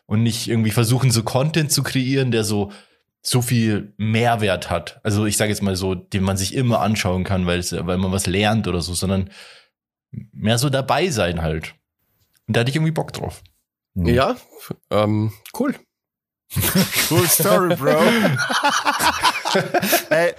Und 0.05 0.23
nicht 0.23 0.47
irgendwie 0.49 0.71
versuchen, 0.71 1.09
so 1.11 1.23
Content 1.23 1.71
zu 1.71 1.83
kreieren, 1.83 2.31
der 2.31 2.43
so, 2.43 2.71
so 3.21 3.41
viel 3.41 3.93
Mehrwert 3.97 4.69
hat. 4.69 4.99
Also 5.03 5.25
ich 5.25 5.37
sage 5.37 5.51
jetzt 5.51 5.61
mal 5.63 5.75
so, 5.75 5.95
den 5.95 6.23
man 6.23 6.35
sich 6.37 6.53
immer 6.53 6.81
anschauen 6.81 7.23
kann, 7.23 7.45
weil, 7.47 7.59
es, 7.59 7.71
weil 7.71 7.97
man 7.97 8.11
was 8.11 8.27
lernt 8.27 8.67
oder 8.67 8.81
so, 8.81 8.93
sondern 8.93 9.29
mehr 10.31 10.57
so 10.57 10.69
dabei 10.69 11.09
sein 11.09 11.41
halt. 11.41 11.75
Und 12.47 12.55
da 12.55 12.59
hatte 12.59 12.69
ich 12.69 12.75
irgendwie 12.75 12.91
Bock 12.91 13.13
drauf. 13.13 13.41
Mhm. 13.93 14.07
Ja, 14.07 14.35
ähm, 14.91 15.31
cool. 15.57 15.75
Cool 17.09 17.27
Story, 17.27 17.75
Bro. 17.75 17.99
Ey, 20.09 20.33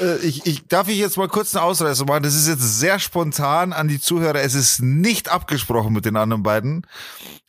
äh, 0.00 0.16
ich, 0.18 0.46
ich, 0.46 0.66
darf 0.66 0.88
ich 0.88 0.98
jetzt 0.98 1.16
mal 1.16 1.28
kurz 1.28 1.54
eine 1.54 1.64
Ausreißer 1.64 2.04
machen? 2.04 2.22
Das 2.22 2.34
ist 2.34 2.48
jetzt 2.48 2.78
sehr 2.78 2.98
spontan 2.98 3.72
an 3.72 3.88
die 3.88 4.00
Zuhörer. 4.00 4.40
Es 4.40 4.54
ist 4.54 4.80
nicht 4.80 5.28
abgesprochen 5.28 5.92
mit 5.92 6.04
den 6.04 6.16
anderen 6.16 6.42
beiden. 6.42 6.86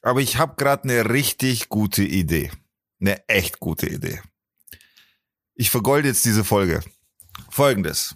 Aber 0.02 0.22
ich 0.22 0.38
habe 0.38 0.56
gerade 0.56 0.84
eine 0.84 1.10
richtig 1.10 1.70
gute 1.70 2.04
Idee. 2.04 2.52
Eine 3.00 3.28
echt 3.28 3.60
gute 3.60 3.88
Idee. 3.88 4.22
Ich 5.56 5.70
vergolde 5.70 6.08
jetzt 6.08 6.26
diese 6.26 6.44
Folge. 6.44 6.82
Folgendes. 7.50 8.16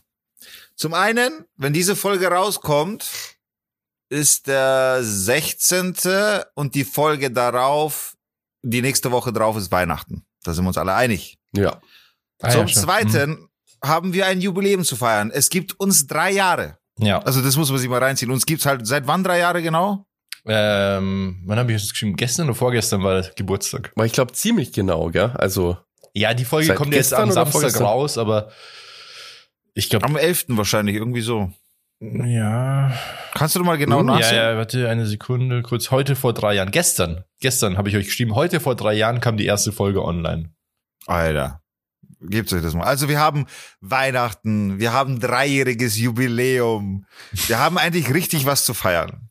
Zum 0.76 0.94
einen, 0.94 1.46
wenn 1.58 1.74
diese 1.74 1.96
Folge 1.96 2.28
rauskommt, 2.28 3.10
ist 4.10 4.48
der 4.48 5.00
16. 5.02 5.96
und 6.56 6.76
die 6.76 6.84
Folge 6.84 7.32
darauf, 7.32 8.16
die 8.62 8.82
nächste 8.82 9.12
Woche 9.12 9.32
drauf 9.32 9.58
ist 9.58 9.72
Weihnachten. 9.72 10.26
Da 10.44 10.54
sind 10.54 10.64
wir 10.66 10.70
uns 10.70 10.78
alle 10.78 10.94
einig. 10.94 11.38
Ja. 11.54 11.82
Ah, 12.42 12.50
Zum 12.50 12.68
ja. 12.68 12.74
Zweiten 12.74 13.48
haben 13.84 14.14
wir 14.14 14.26
ein 14.28 14.42
Jubiläum 14.42 14.84
zu 14.84 14.96
feiern. 14.96 15.32
Es 15.34 15.50
gibt 15.50 15.80
uns 15.80 16.08
drei 16.08 16.32
Jahre. 16.32 16.78
Hm. 17.00 17.06
Ja. 17.08 17.20
Also 17.20 17.42
das 17.42 17.56
muss 17.58 17.70
man 17.70 17.80
sich 17.80 17.90
mal 17.90 18.04
reinziehen. 18.04 18.32
Uns 18.32 18.46
gibt's 18.46 18.66
halt 18.66 18.86
seit 18.86 19.08
wann 19.08 19.24
drei 19.24 19.40
Jahre 19.40 19.62
genau? 19.62 20.06
Ähm, 20.46 21.42
wann 21.46 21.60
habe 21.60 21.72
ich 21.74 21.82
das 21.82 21.92
geschrieben? 21.92 22.16
Gestern 22.16 22.48
oder 22.48 22.56
vorgestern 22.56 23.04
war 23.04 23.22
der 23.22 23.32
Geburtstag. 23.36 23.92
Aber 23.96 24.06
ich 24.06 24.12
glaube 24.14 24.34
ziemlich 24.34 24.74
genau, 24.74 25.10
gell? 25.10 25.32
Also, 25.36 25.78
Ja, 26.14 26.34
die 26.34 26.46
Folge 26.46 26.68
Seit 26.68 26.78
kommt 26.78 26.94
jetzt 26.94 27.10
gestern 27.12 27.20
am 27.22 27.26
oder 27.26 27.34
Samstag 27.34 27.52
vorgestern? 27.54 27.86
raus, 27.86 28.18
aber 28.18 28.50
ich 29.76 29.90
glaube, 29.90 30.06
Am 30.06 30.18
11. 30.18 30.46
wahrscheinlich, 30.50 30.96
irgendwie 30.96 31.22
so. 31.22 31.52
ja. 32.02 32.92
Kannst 33.36 33.56
du 33.56 33.60
doch 33.60 33.66
mal 33.66 33.78
genau 33.78 34.00
Hm, 34.00 34.08
ja, 34.10 34.16
nachsehen? 34.16 34.36
ja, 34.38 34.58
warte 34.58 34.90
eine 34.90 35.06
Sekunde, 35.06 35.62
kurz. 35.62 35.92
Heute 35.92 36.16
vor 36.16 36.34
drei 36.34 36.56
Jahren, 36.56 36.72
gestern, 36.72 37.24
gestern 37.40 37.78
habe 37.78 37.90
ich 37.90 37.96
euch 37.96 38.06
geschrieben, 38.06 38.34
heute 38.36 38.60
vor 38.60 38.76
drei 38.76 38.94
Jahren 38.94 39.22
kam 39.22 39.38
die 39.38 39.46
erste 39.46 39.72
Folge 39.72 40.04
online. 40.04 40.50
Alter. 41.06 41.61
Gebt 42.22 42.54
euch 42.54 42.62
das 42.62 42.74
mal. 42.76 42.84
Also 42.84 43.10
wir 43.10 43.20
haben 43.20 43.48
Weihnachten, 43.80 44.80
wir 44.80 44.94
haben 44.94 45.20
dreijähriges 45.20 45.98
Jubiläum. 45.98 47.06
Wir 47.48 47.58
haben 47.60 47.78
eigentlich 47.78 48.14
richtig 48.14 48.46
was 48.46 48.64
zu 48.66 48.74
feiern. 48.74 49.30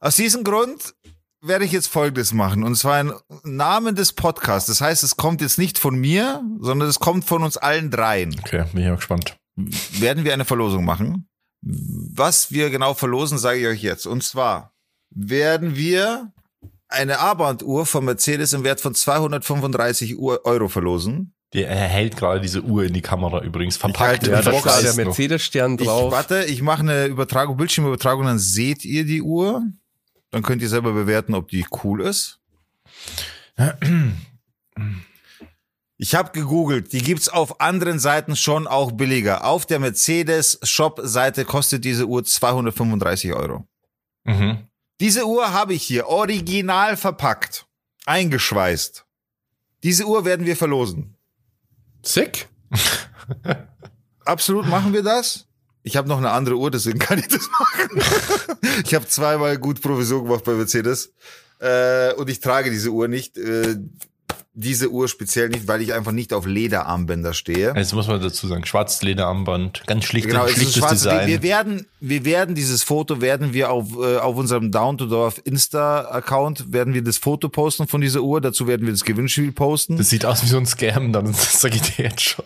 Aus 0.00 0.16
diesem 0.16 0.44
Grund 0.44 0.94
werde 1.40 1.64
ich 1.64 1.72
jetzt 1.72 1.86
Folgendes 1.88 2.32
machen. 2.32 2.64
Und 2.64 2.74
zwar 2.76 3.00
im 3.00 3.12
Namen 3.44 3.94
des 3.94 4.12
Podcasts. 4.12 4.66
Das 4.68 4.80
heißt, 4.80 5.04
es 5.04 5.16
kommt 5.16 5.40
jetzt 5.40 5.58
nicht 5.58 5.78
von 5.78 5.94
mir, 5.96 6.42
sondern 6.60 6.88
es 6.88 6.98
kommt 6.98 7.24
von 7.24 7.42
uns 7.44 7.56
allen 7.56 7.90
dreien. 7.90 8.34
Okay, 8.40 8.64
bin 8.72 8.82
ich 8.82 8.88
mal 8.88 8.96
gespannt. 8.96 9.36
Werden 9.56 10.24
wir 10.24 10.32
eine 10.32 10.44
Verlosung 10.44 10.84
machen. 10.84 11.28
Was 11.62 12.50
wir 12.52 12.70
genau 12.70 12.94
verlosen, 12.94 13.38
sage 13.38 13.60
ich 13.60 13.66
euch 13.66 13.82
jetzt. 13.82 14.06
Und 14.06 14.22
zwar 14.24 14.72
werden 15.10 15.74
wir 15.76 16.32
eine 16.88 17.18
Armbanduhr 17.18 17.86
von 17.86 18.04
Mercedes 18.04 18.52
im 18.52 18.64
Wert 18.64 18.80
von 18.80 18.94
235 18.94 20.18
Ur- 20.18 20.44
Euro 20.44 20.68
verlosen. 20.68 21.34
Der 21.54 21.68
erhält 21.70 22.16
gerade 22.16 22.40
diese 22.40 22.62
Uhr 22.62 22.84
in 22.84 22.92
die 22.92 23.00
Kamera 23.00 23.40
übrigens. 23.42 23.76
Ich 23.76 23.80
Verpackt 23.80 24.00
halte 24.00 24.26
in 24.26 24.32
Ja, 24.32 24.42
da 24.42 24.80
der. 24.80 24.94
Mercedes-Stern 25.06 25.78
Ich, 25.78 25.86
drauf. 25.86 26.12
warte, 26.12 26.44
ich 26.44 26.60
mache 26.60 26.80
eine 26.80 27.06
Übertragung, 27.06 27.56
Bildschirmübertragung, 27.56 28.26
dann 28.26 28.38
seht 28.38 28.84
ihr 28.84 29.04
die 29.04 29.22
Uhr. 29.22 29.62
Dann 30.30 30.42
könnt 30.42 30.60
ihr 30.60 30.68
selber 30.68 30.92
bewerten, 30.92 31.34
ob 31.34 31.48
die 31.48 31.64
cool 31.82 32.02
ist. 32.02 32.38
Ich 35.96 36.14
habe 36.14 36.30
gegoogelt, 36.32 36.92
die 36.92 37.02
gibt's 37.02 37.28
auf 37.28 37.60
anderen 37.60 37.98
Seiten 37.98 38.36
schon 38.36 38.66
auch 38.66 38.92
billiger. 38.92 39.44
Auf 39.44 39.66
der 39.66 39.80
Mercedes 39.80 40.60
Shop 40.62 41.00
Seite 41.02 41.44
kostet 41.44 41.84
diese 41.84 42.06
Uhr 42.06 42.22
235 42.24 43.32
Euro. 43.32 43.66
Mhm. 44.24 44.58
Diese 45.00 45.26
Uhr 45.26 45.52
habe 45.52 45.74
ich 45.74 45.82
hier 45.82 46.06
original 46.08 46.96
verpackt, 46.96 47.66
eingeschweißt. 48.06 49.06
Diese 49.82 50.06
Uhr 50.06 50.24
werden 50.24 50.46
wir 50.46 50.56
verlosen. 50.56 51.16
Sick. 52.02 52.48
Absolut 54.24 54.66
machen 54.66 54.92
wir 54.92 55.02
das. 55.02 55.46
Ich 55.82 55.96
habe 55.96 56.08
noch 56.08 56.18
eine 56.18 56.30
andere 56.30 56.56
Uhr, 56.56 56.70
deswegen 56.70 56.98
kann 56.98 57.18
ich 57.18 57.28
das 57.28 57.48
machen. 57.48 58.58
ich 58.84 58.94
habe 58.94 59.06
zweimal 59.06 59.56
gut 59.58 59.80
Provision 59.80 60.24
gemacht 60.24 60.44
bei 60.44 60.52
Mercedes. 60.52 61.12
Äh, 61.60 62.12
und 62.14 62.28
ich 62.28 62.40
trage 62.40 62.70
diese 62.70 62.90
Uhr 62.90 63.08
nicht. 63.08 63.36
Äh, 63.38 63.76
diese 64.58 64.90
Uhr 64.90 65.06
speziell 65.06 65.48
nicht, 65.50 65.68
weil 65.68 65.82
ich 65.82 65.94
einfach 65.94 66.10
nicht 66.10 66.32
auf 66.32 66.44
Lederarmbänder 66.44 67.32
stehe. 67.32 67.72
Jetzt 67.76 67.94
muss 67.94 68.08
man 68.08 68.20
dazu 68.20 68.48
sagen, 68.48 68.66
schwarzes 68.66 69.02
Lederarmband, 69.02 69.84
ganz 69.86 70.04
schlichtes, 70.04 70.32
Genau, 70.32 70.48
schlichtes 70.48 70.76
schwarz. 70.78 71.04
Wir, 71.04 71.10
Design. 71.12 71.28
wir 71.28 71.42
werden, 71.42 71.86
wir 72.00 72.24
werden 72.24 72.54
dieses 72.56 72.82
Foto 72.82 73.20
werden 73.20 73.52
wir 73.54 73.70
auf 73.70 73.96
äh, 73.96 74.16
auf 74.16 74.36
unserem 74.36 74.72
Down 74.72 74.98
to 74.98 75.06
Dorf 75.06 75.40
Insta 75.44 76.00
Account 76.10 76.72
werden 76.72 76.92
wir 76.92 77.02
das 77.02 77.18
Foto 77.18 77.48
posten 77.48 77.86
von 77.86 78.00
dieser 78.00 78.22
Uhr. 78.22 78.40
Dazu 78.40 78.66
werden 78.66 78.84
wir 78.84 78.92
das 78.92 79.04
Gewinnspiel 79.04 79.52
posten. 79.52 79.96
das 79.96 80.10
sieht 80.10 80.24
aus 80.24 80.42
wie 80.42 80.48
so 80.48 80.58
ein 80.58 80.66
Scam, 80.66 81.12
dann 81.12 81.26
das 81.32 81.60
sag 81.60 81.76
ich 81.76 81.82
dir 81.82 82.06
jetzt 82.06 82.22
schon. 82.22 82.44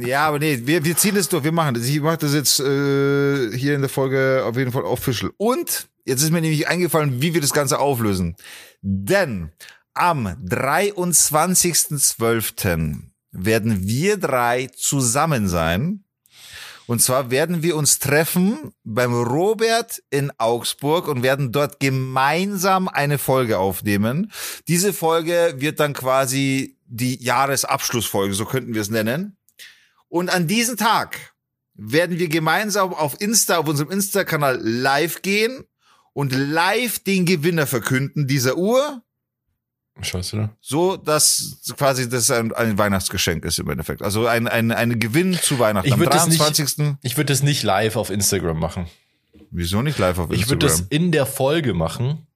Ja, 0.00 0.28
aber 0.28 0.38
nee, 0.38 0.62
wir, 0.64 0.82
wir 0.84 0.96
ziehen 0.96 1.14
das 1.14 1.28
durch, 1.28 1.44
wir 1.44 1.52
machen 1.52 1.74
das. 1.74 1.86
Ich 1.86 2.00
mache 2.00 2.18
das 2.18 2.32
jetzt 2.32 2.58
äh, 2.60 3.52
hier 3.54 3.74
in 3.74 3.82
der 3.82 3.90
Folge 3.90 4.44
auf 4.46 4.56
jeden 4.56 4.72
Fall 4.72 4.84
official. 4.84 5.30
Und 5.36 5.88
jetzt 6.06 6.22
ist 6.22 6.30
mir 6.30 6.40
nämlich 6.40 6.68
eingefallen, 6.68 7.20
wie 7.20 7.34
wir 7.34 7.42
das 7.42 7.52
Ganze 7.52 7.78
auflösen. 7.80 8.36
Denn 8.80 9.50
am 9.98 10.26
23.12. 10.26 13.02
werden 13.32 13.86
wir 13.86 14.16
drei 14.16 14.70
zusammen 14.74 15.46
sein. 15.48 16.04
Und 16.86 17.02
zwar 17.02 17.30
werden 17.30 17.62
wir 17.62 17.76
uns 17.76 17.98
treffen 17.98 18.72
beim 18.82 19.12
Robert 19.12 20.02
in 20.08 20.32
Augsburg 20.38 21.06
und 21.06 21.22
werden 21.22 21.52
dort 21.52 21.80
gemeinsam 21.80 22.88
eine 22.88 23.18
Folge 23.18 23.58
aufnehmen. 23.58 24.32
Diese 24.68 24.94
Folge 24.94 25.56
wird 25.58 25.80
dann 25.80 25.92
quasi 25.92 26.78
die 26.86 27.22
Jahresabschlussfolge, 27.22 28.32
so 28.32 28.46
könnten 28.46 28.72
wir 28.72 28.80
es 28.80 28.88
nennen. 28.88 29.36
Und 30.08 30.30
an 30.30 30.46
diesem 30.46 30.78
Tag 30.78 31.34
werden 31.74 32.18
wir 32.18 32.28
gemeinsam 32.28 32.94
auf 32.94 33.20
Insta, 33.20 33.58
auf 33.58 33.68
unserem 33.68 33.90
Insta-Kanal 33.90 34.58
live 34.62 35.20
gehen 35.20 35.64
und 36.14 36.32
live 36.32 37.00
den 37.00 37.26
Gewinner 37.26 37.66
verkünden 37.66 38.26
dieser 38.26 38.56
Uhr, 38.56 39.02
Scheiße, 40.00 40.36
ne? 40.36 40.50
so 40.60 40.96
dass 40.96 41.60
quasi 41.76 42.08
das 42.08 42.30
ein, 42.30 42.52
ein 42.54 42.78
Weihnachtsgeschenk 42.78 43.44
ist 43.44 43.58
im 43.58 43.68
Endeffekt. 43.68 44.02
Also 44.02 44.26
ein, 44.26 44.46
ein, 44.46 44.70
ein 44.72 44.98
Gewinn 45.00 45.34
zu 45.34 45.58
Weihnachten. 45.58 45.88
Ich 45.88 45.94
Am 45.94 46.00
würd 46.00 46.14
das 46.14 46.26
nicht- 46.28 46.40
23. 46.40 46.94
Ich 47.02 47.16
würde 47.16 47.32
das 47.32 47.42
nicht 47.42 47.62
live 47.62 47.96
auf 47.96 48.10
Instagram 48.10 48.58
machen. 48.58 48.86
Wieso 49.50 49.82
nicht 49.82 49.98
live 49.98 50.18
auf 50.18 50.30
Ich 50.30 50.48
würde 50.48 50.66
das 50.66 50.80
Instagram? 50.80 51.04
in 51.06 51.12
der 51.12 51.26
Folge 51.26 51.74
machen. 51.74 52.26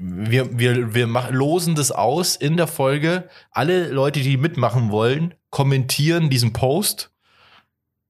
Wir, 0.00 0.56
wir, 0.58 0.94
wir 0.94 1.06
mach, 1.08 1.30
losen 1.30 1.74
das 1.74 1.90
aus 1.90 2.36
in 2.36 2.56
der 2.56 2.68
Folge. 2.68 3.28
Alle 3.50 3.88
Leute, 3.90 4.20
die 4.20 4.36
mitmachen 4.36 4.90
wollen, 4.92 5.34
kommentieren 5.50 6.30
diesen 6.30 6.52
Post. 6.52 7.10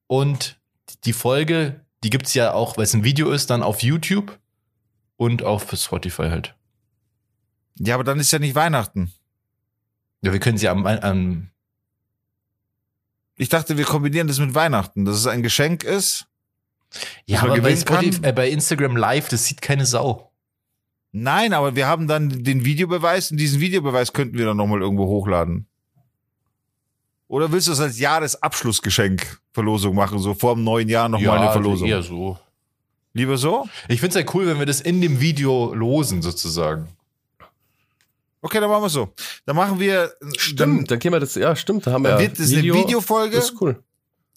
Und 0.06 0.58
die 1.04 1.12
Folge, 1.14 1.80
die 2.04 2.10
gibt's 2.10 2.34
ja 2.34 2.52
auch, 2.52 2.76
weil 2.76 2.84
es 2.84 2.94
ein 2.94 3.04
Video 3.04 3.30
ist, 3.30 3.48
dann 3.50 3.62
auf 3.62 3.82
YouTube 3.82 4.38
und 5.16 5.42
auf 5.42 5.70
Spotify 5.74 6.28
halt. 6.30 6.54
Ja, 7.78 7.94
aber 7.94 8.04
dann 8.04 8.20
ist 8.20 8.32
ja 8.32 8.38
nicht 8.38 8.54
Weihnachten. 8.54 9.12
Ja, 10.22 10.32
wir 10.32 10.40
können 10.40 10.58
sie 10.58 10.68
am, 10.68 10.86
am 10.86 11.48
Ich 13.36 13.48
dachte, 13.48 13.76
wir 13.76 13.84
kombinieren 13.84 14.26
das 14.26 14.38
mit 14.38 14.54
Weihnachten, 14.54 15.04
dass 15.04 15.16
es 15.16 15.26
ein 15.26 15.42
Geschenk 15.42 15.84
ist. 15.84 16.26
ja, 17.26 17.42
aber 17.42 17.60
bei? 17.60 17.76
Spotify, 17.76 18.26
äh, 18.26 18.32
bei 18.32 18.48
Instagram 18.50 18.96
Live, 18.96 19.28
das 19.28 19.44
sieht 19.44 19.62
keine 19.62 19.86
Sau. 19.86 20.32
Nein, 21.12 21.52
aber 21.52 21.74
wir 21.74 21.86
haben 21.86 22.06
dann 22.06 22.28
den 22.44 22.64
Videobeweis 22.64 23.30
und 23.30 23.38
diesen 23.38 23.60
Videobeweis 23.60 24.12
könnten 24.12 24.36
wir 24.36 24.44
dann 24.46 24.56
nochmal 24.56 24.80
irgendwo 24.80 25.06
hochladen. 25.06 25.66
Oder 27.28 27.52
willst 27.52 27.68
du 27.68 27.72
es 27.72 27.80
als 27.80 27.98
Jahresabschlussgeschenk 27.98 29.40
Verlosung 29.52 29.94
machen, 29.94 30.18
so 30.18 30.34
vor 30.34 30.54
dem 30.54 30.64
neuen 30.64 30.88
Jahr 30.88 31.08
nochmal 31.08 31.38
eine 31.38 31.52
Verlosung? 31.52 31.88
eher 31.88 32.02
so. 32.02 32.38
Lieber 33.12 33.36
so? 33.36 33.68
Ich 33.88 34.00
find's 34.00 34.16
ja 34.16 34.22
cool, 34.34 34.46
wenn 34.46 34.58
wir 34.58 34.66
das 34.66 34.80
in 34.80 35.00
dem 35.00 35.20
Video 35.20 35.74
losen, 35.74 36.22
sozusagen. 36.22 36.88
Okay, 38.40 38.60
dann 38.60 38.70
machen 38.70 38.82
wir 38.82 38.88
so. 38.88 39.12
Dann 39.46 39.56
machen 39.56 39.80
wir, 39.80 40.12
dann, 40.20 40.32
Stimmt, 40.36 40.90
dann 40.90 40.98
gehen 40.98 41.12
wir 41.12 41.20
das, 41.20 41.34
ja, 41.34 41.56
stimmt, 41.56 41.86
da 41.86 41.92
haben 41.92 42.02
wir 42.02 42.10
dann 42.10 42.20
ja 42.20 42.26
wird 42.28 42.38
es 42.38 42.52
eine 42.52 42.62
Videofolge 42.62 43.36
Das 43.36 43.50
ist 43.50 43.60
cool. 43.60 43.82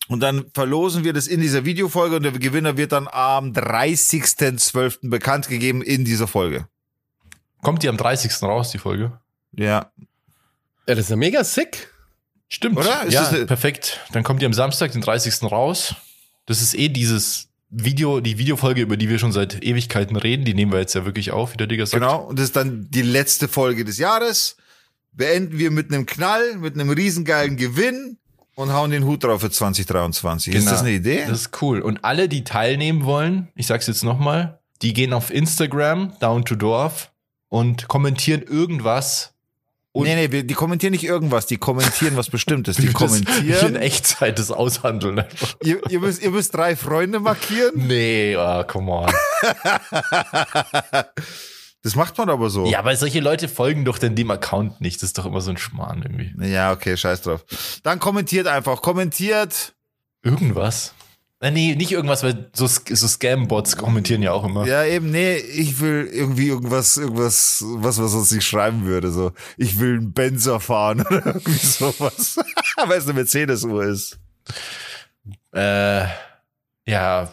und 0.07 0.19
dann 0.21 0.45
verlosen 0.53 1.03
wir 1.03 1.13
das 1.13 1.27
in 1.27 1.39
dieser 1.41 1.65
Videofolge 1.65 2.15
und 2.15 2.23
der 2.23 2.31
Gewinner 2.31 2.77
wird 2.77 2.91
dann 2.93 3.07
am 3.07 3.51
30.12. 3.53 5.09
bekannt 5.09 5.47
gegeben 5.47 5.81
in 5.81 6.03
dieser 6.05 6.27
Folge. 6.27 6.67
Kommt 7.61 7.83
die 7.83 7.89
am 7.89 7.97
30. 7.97 8.41
raus, 8.41 8.71
die 8.71 8.79
Folge? 8.79 9.19
Ja. 9.53 9.91
Ja, 10.87 10.95
das 10.95 10.99
ist 10.99 11.09
ja 11.11 11.15
mega 11.15 11.43
sick. 11.43 11.89
Stimmt. 12.49 12.77
Oder? 12.77 13.03
Ist 13.03 13.13
ja, 13.13 13.31
das 13.31 13.45
perfekt. 13.45 13.99
Dann 14.13 14.23
kommt 14.23 14.41
die 14.41 14.45
am 14.47 14.53
Samstag, 14.53 14.91
den 14.91 15.01
30. 15.01 15.43
raus. 15.43 15.93
Das 16.47 16.61
ist 16.61 16.73
eh 16.73 16.89
dieses 16.89 17.50
Video, 17.71 18.19
die 18.19 18.37
Videofolge, 18.37 18.81
über 18.81 18.97
die 18.97 19.07
wir 19.09 19.17
schon 19.17 19.31
seit 19.31 19.63
Ewigkeiten 19.63 20.15
reden. 20.17 20.43
Die 20.45 20.53
nehmen 20.53 20.71
wir 20.73 20.79
jetzt 20.79 20.93
ja 20.93 21.05
wirklich 21.05 21.31
auf, 21.31 21.53
wie 21.53 21.57
der 21.57 21.67
Digger 21.67 21.85
sagt. 21.85 22.01
Genau, 22.01 22.19
und 22.23 22.37
das 22.37 22.45
ist 22.45 22.55
dann 22.55 22.87
die 22.89 23.01
letzte 23.01 23.47
Folge 23.47 23.85
des 23.85 23.97
Jahres. 23.97 24.57
Beenden 25.13 25.57
wir 25.57 25.71
mit 25.71 25.91
einem 25.91 26.05
Knall, 26.05 26.57
mit 26.57 26.75
einem 26.75 26.89
riesengeilen 26.89 27.55
Gewinn 27.57 28.17
und 28.55 28.71
hauen 28.73 28.91
den 28.91 29.05
Hut 29.05 29.23
drauf 29.23 29.41
für 29.41 29.49
2023. 29.51 30.53
Ist 30.53 30.59
Genau. 30.61 30.71
das 30.71 30.81
eine 30.81 30.91
Idee? 30.91 31.23
Das 31.27 31.41
ist 31.41 31.61
cool. 31.61 31.81
Und 31.81 32.03
alle, 32.03 32.27
die 32.29 32.43
teilnehmen 32.43 33.05
wollen, 33.05 33.47
ich 33.55 33.67
sag's 33.67 33.87
jetzt 33.87 34.03
nochmal, 34.03 34.59
die 34.81 34.93
gehen 34.93 35.13
auf 35.13 35.31
Instagram, 35.31 36.13
down 36.19 36.43
to 36.45 36.55
Dorf, 36.55 37.11
und 37.49 37.87
kommentieren 37.87 38.41
irgendwas. 38.41 39.33
Und 39.93 40.05
nee, 40.05 40.27
nee, 40.27 40.43
die 40.43 40.53
kommentieren 40.53 40.91
nicht 40.91 41.03
irgendwas, 41.03 41.47
die 41.47 41.57
kommentieren 41.57 42.15
was 42.15 42.29
Bestimmtes. 42.29 42.77
Die 42.77 42.83
wie 42.83 42.87
in 42.87 42.93
kommentieren. 42.93 43.75
Echtzeit 43.75 44.39
das 44.39 44.49
aushandeln. 44.49 45.19
einfach. 45.19 45.55
ihr, 45.63 45.81
ihr, 45.89 45.99
müsst, 45.99 46.21
ihr 46.21 46.31
müsst 46.31 46.55
drei 46.55 46.77
Freunde 46.77 47.19
markieren. 47.19 47.87
Nee, 47.87 48.35
ah, 48.37 48.63
come 48.63 48.91
on. 48.91 49.11
Das 51.83 51.95
macht 51.95 52.15
man 52.19 52.29
aber 52.29 52.51
so. 52.51 52.67
Ja, 52.67 52.79
aber 52.79 52.95
solche 52.95 53.19
Leute 53.19 53.47
folgen 53.47 53.85
doch 53.85 53.97
dann 53.97 54.15
dem 54.15 54.29
Account 54.29 54.81
nicht. 54.81 54.97
Das 54.97 55.09
ist 55.09 55.17
doch 55.17 55.25
immer 55.25 55.41
so 55.41 55.49
ein 55.49 55.57
Schmarrn 55.57 56.03
irgendwie. 56.03 56.31
Ja, 56.47 56.71
okay, 56.71 56.95
scheiß 56.95 57.23
drauf. 57.23 57.43
Dann 57.81 57.97
kommentiert 57.99 58.45
einfach. 58.45 58.83
Kommentiert. 58.83 59.73
Irgendwas? 60.21 60.93
Nee, 61.43 61.75
nicht 61.75 61.91
irgendwas, 61.91 62.21
weil 62.21 62.51
so, 62.53 62.67
so 62.67 63.07
Scam-Bots 63.07 63.75
kommentieren 63.75 64.21
ja 64.21 64.31
auch 64.31 64.45
immer. 64.45 64.67
Ja, 64.67 64.85
eben, 64.85 65.09
nee, 65.09 65.37
ich 65.37 65.79
will 65.79 66.07
irgendwie 66.11 66.49
irgendwas, 66.49 66.97
irgendwas, 66.97 67.63
was 67.65 67.97
man 67.97 68.07
sonst 68.09 68.31
nicht 68.31 68.45
schreiben 68.45 68.85
würde. 68.85 69.11
So, 69.11 69.31
ich 69.57 69.79
will 69.79 69.97
einen 69.97 70.13
Benzer 70.13 70.59
fahren 70.59 71.01
oder 71.09 71.25
irgendwie 71.25 71.53
sowas. 71.53 72.37
Weil 72.85 72.97
es 72.99 73.05
eine 73.05 73.13
Mercedes-Uhr 73.13 73.85
ist. 73.85 74.19
Äh, 75.51 76.05
ja, 76.87 77.31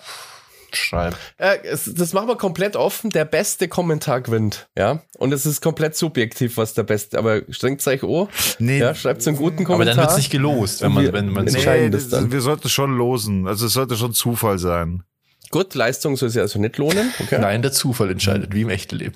schreib. 0.78 1.16
Äh, 1.36 1.58
es, 1.64 1.92
das 1.94 2.12
machen 2.12 2.28
wir 2.28 2.36
komplett 2.36 2.76
offen. 2.76 3.10
Der 3.10 3.24
beste 3.24 3.68
Kommentar 3.68 4.20
gewinnt. 4.20 4.68
Ja. 4.76 5.02
Und 5.18 5.32
es 5.32 5.44
ist 5.46 5.60
komplett 5.60 5.96
subjektiv, 5.96 6.56
was 6.56 6.74
der 6.74 6.84
beste. 6.84 7.18
Aber 7.18 7.42
strengt 7.50 7.86
euch 7.86 8.02
an. 8.02 8.28
Nee, 8.58 8.78
Ja, 8.78 8.94
schreibt 8.94 9.22
so 9.22 9.30
einen 9.30 9.36
guten 9.38 9.58
Aber 9.64 9.74
Kommentar. 9.74 9.94
dann 9.96 10.04
wird's 10.04 10.16
nicht 10.16 10.30
gelost, 10.30 10.80
wenn 10.82 10.92
man, 10.92 11.04
Wir- 11.04 11.12
wenn 11.12 11.28
man 11.28 11.44
Nee. 11.44 11.90
das, 11.90 12.08
das 12.08 12.08
dann. 12.10 12.32
wir 12.32 12.40
sollten 12.40 12.68
schon 12.68 12.96
losen. 12.96 13.46
Also 13.46 13.66
es 13.66 13.72
sollte 13.72 13.96
schon 13.96 14.12
Zufall 14.14 14.58
sein. 14.58 15.02
Gut, 15.50 15.74
Leistung 15.74 16.16
soll 16.16 16.28
sich 16.28 16.40
also 16.40 16.58
nicht 16.58 16.76
lohnen. 16.78 17.12
Okay. 17.20 17.38
Nein, 17.40 17.62
der 17.62 17.72
Zufall 17.72 18.10
entscheidet, 18.10 18.54
wie 18.54 18.62
im 18.62 18.70
echten 18.70 18.96
Leben. 18.96 19.14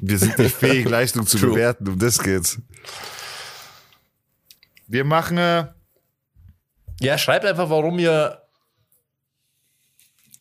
Wir 0.00 0.18
sind 0.18 0.38
nicht 0.38 0.54
fähig, 0.54 0.86
Leistung 0.88 1.26
zu 1.26 1.38
True. 1.38 1.50
bewerten. 1.50 1.88
Um 1.88 1.98
das 1.98 2.18
geht's. 2.18 2.58
Wir 4.86 5.04
machen, 5.04 5.38
äh, 5.38 5.66
Ja, 7.00 7.18
schreibt 7.18 7.44
einfach, 7.44 7.68
warum 7.70 7.98
ihr, 7.98 8.42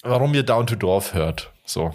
warum 0.05 0.33
ihr 0.33 0.43
Down 0.43 0.67
to 0.67 0.75
Dorf 0.75 1.13
hört. 1.13 1.51
So. 1.65 1.93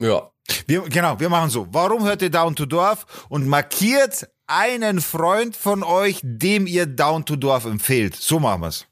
Ja. 0.00 0.30
Wir, 0.66 0.82
genau, 0.82 1.18
wir 1.18 1.28
machen 1.28 1.48
so. 1.50 1.66
Warum 1.70 2.04
hört 2.04 2.20
ihr 2.22 2.30
Down 2.30 2.54
to 2.56 2.66
Dorf? 2.66 3.26
Und 3.28 3.46
markiert 3.46 4.28
einen 4.46 5.00
Freund 5.00 5.56
von 5.56 5.82
euch, 5.82 6.20
dem 6.22 6.66
ihr 6.66 6.86
Down 6.86 7.24
to 7.24 7.36
Dorf 7.36 7.64
empfehlt. 7.64 8.14
So 8.16 8.38
machen 8.40 8.62
wir's. 8.62 8.86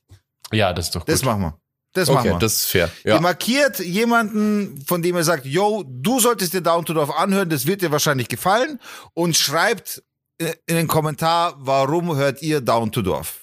Ja, 0.50 0.72
das 0.72 0.86
ist 0.86 0.94
doch 0.94 1.00
gut. 1.00 1.08
Das 1.10 1.22
machen 1.24 1.40
wir. 1.42 1.58
Das 1.94 2.08
machen 2.08 2.20
Okay, 2.20 2.30
wir. 2.30 2.38
das 2.38 2.52
ist 2.54 2.66
fair. 2.66 2.90
Ihr 3.04 3.14
Ja. 3.14 3.20
markiert 3.20 3.78
jemanden, 3.80 4.82
von 4.86 5.02
dem 5.02 5.14
ihr 5.14 5.24
sagt, 5.24 5.44
yo, 5.44 5.84
du 5.86 6.20
solltest 6.20 6.54
dir 6.54 6.62
Down 6.62 6.86
to 6.86 6.94
Dorf 6.94 7.10
anhören, 7.10 7.50
das 7.50 7.66
wird 7.66 7.82
dir 7.82 7.92
wahrscheinlich 7.92 8.28
gefallen 8.28 8.80
und 9.12 9.36
schreibt 9.36 10.02
äh, 10.38 10.54
in 10.66 10.76
den 10.76 10.88
Kommentar, 10.88 11.54
warum 11.58 12.16
hört 12.16 12.40
ihr 12.40 12.62
Down 12.62 12.90
to 12.92 13.02
Dorf? 13.02 13.40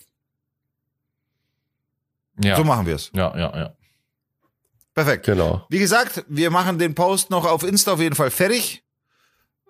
ja. 2.44 2.56
So 2.56 2.64
machen 2.64 2.88
wir 2.88 2.96
es. 2.96 3.12
ja, 3.14 3.38
ja, 3.38 3.56
ja. 3.56 3.74
Perfekt. 4.94 5.26
Genau. 5.26 5.66
Wie 5.70 5.80
gesagt, 5.80 6.26
wir 6.28 6.52
machen 6.52 6.78
den 6.80 6.96
Post 6.96 7.30
noch 7.30 7.46
auf 7.46 7.64
Insta 7.64 7.94
auf 7.94 8.00
jeden 8.00 8.16
Fall 8.16 8.32
fertig. 8.32 8.84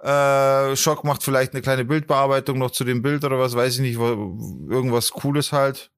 Äh, 0.02 0.76
Schock 0.76 1.04
macht 1.04 1.24
vielleicht 1.24 1.54
eine 1.54 1.62
kleine 1.62 1.84
Bildbearbeitung 1.86 2.58
noch 2.58 2.72
zu 2.72 2.86
dem 2.86 3.02
Bild 3.02 3.24
oder 3.26 3.38
was, 3.38 3.56
weiß 3.56 3.76
ich 3.76 3.82
nicht, 3.82 4.00
irgendwas 4.00 5.12
Cooles 5.12 5.52
halt. 5.52 5.92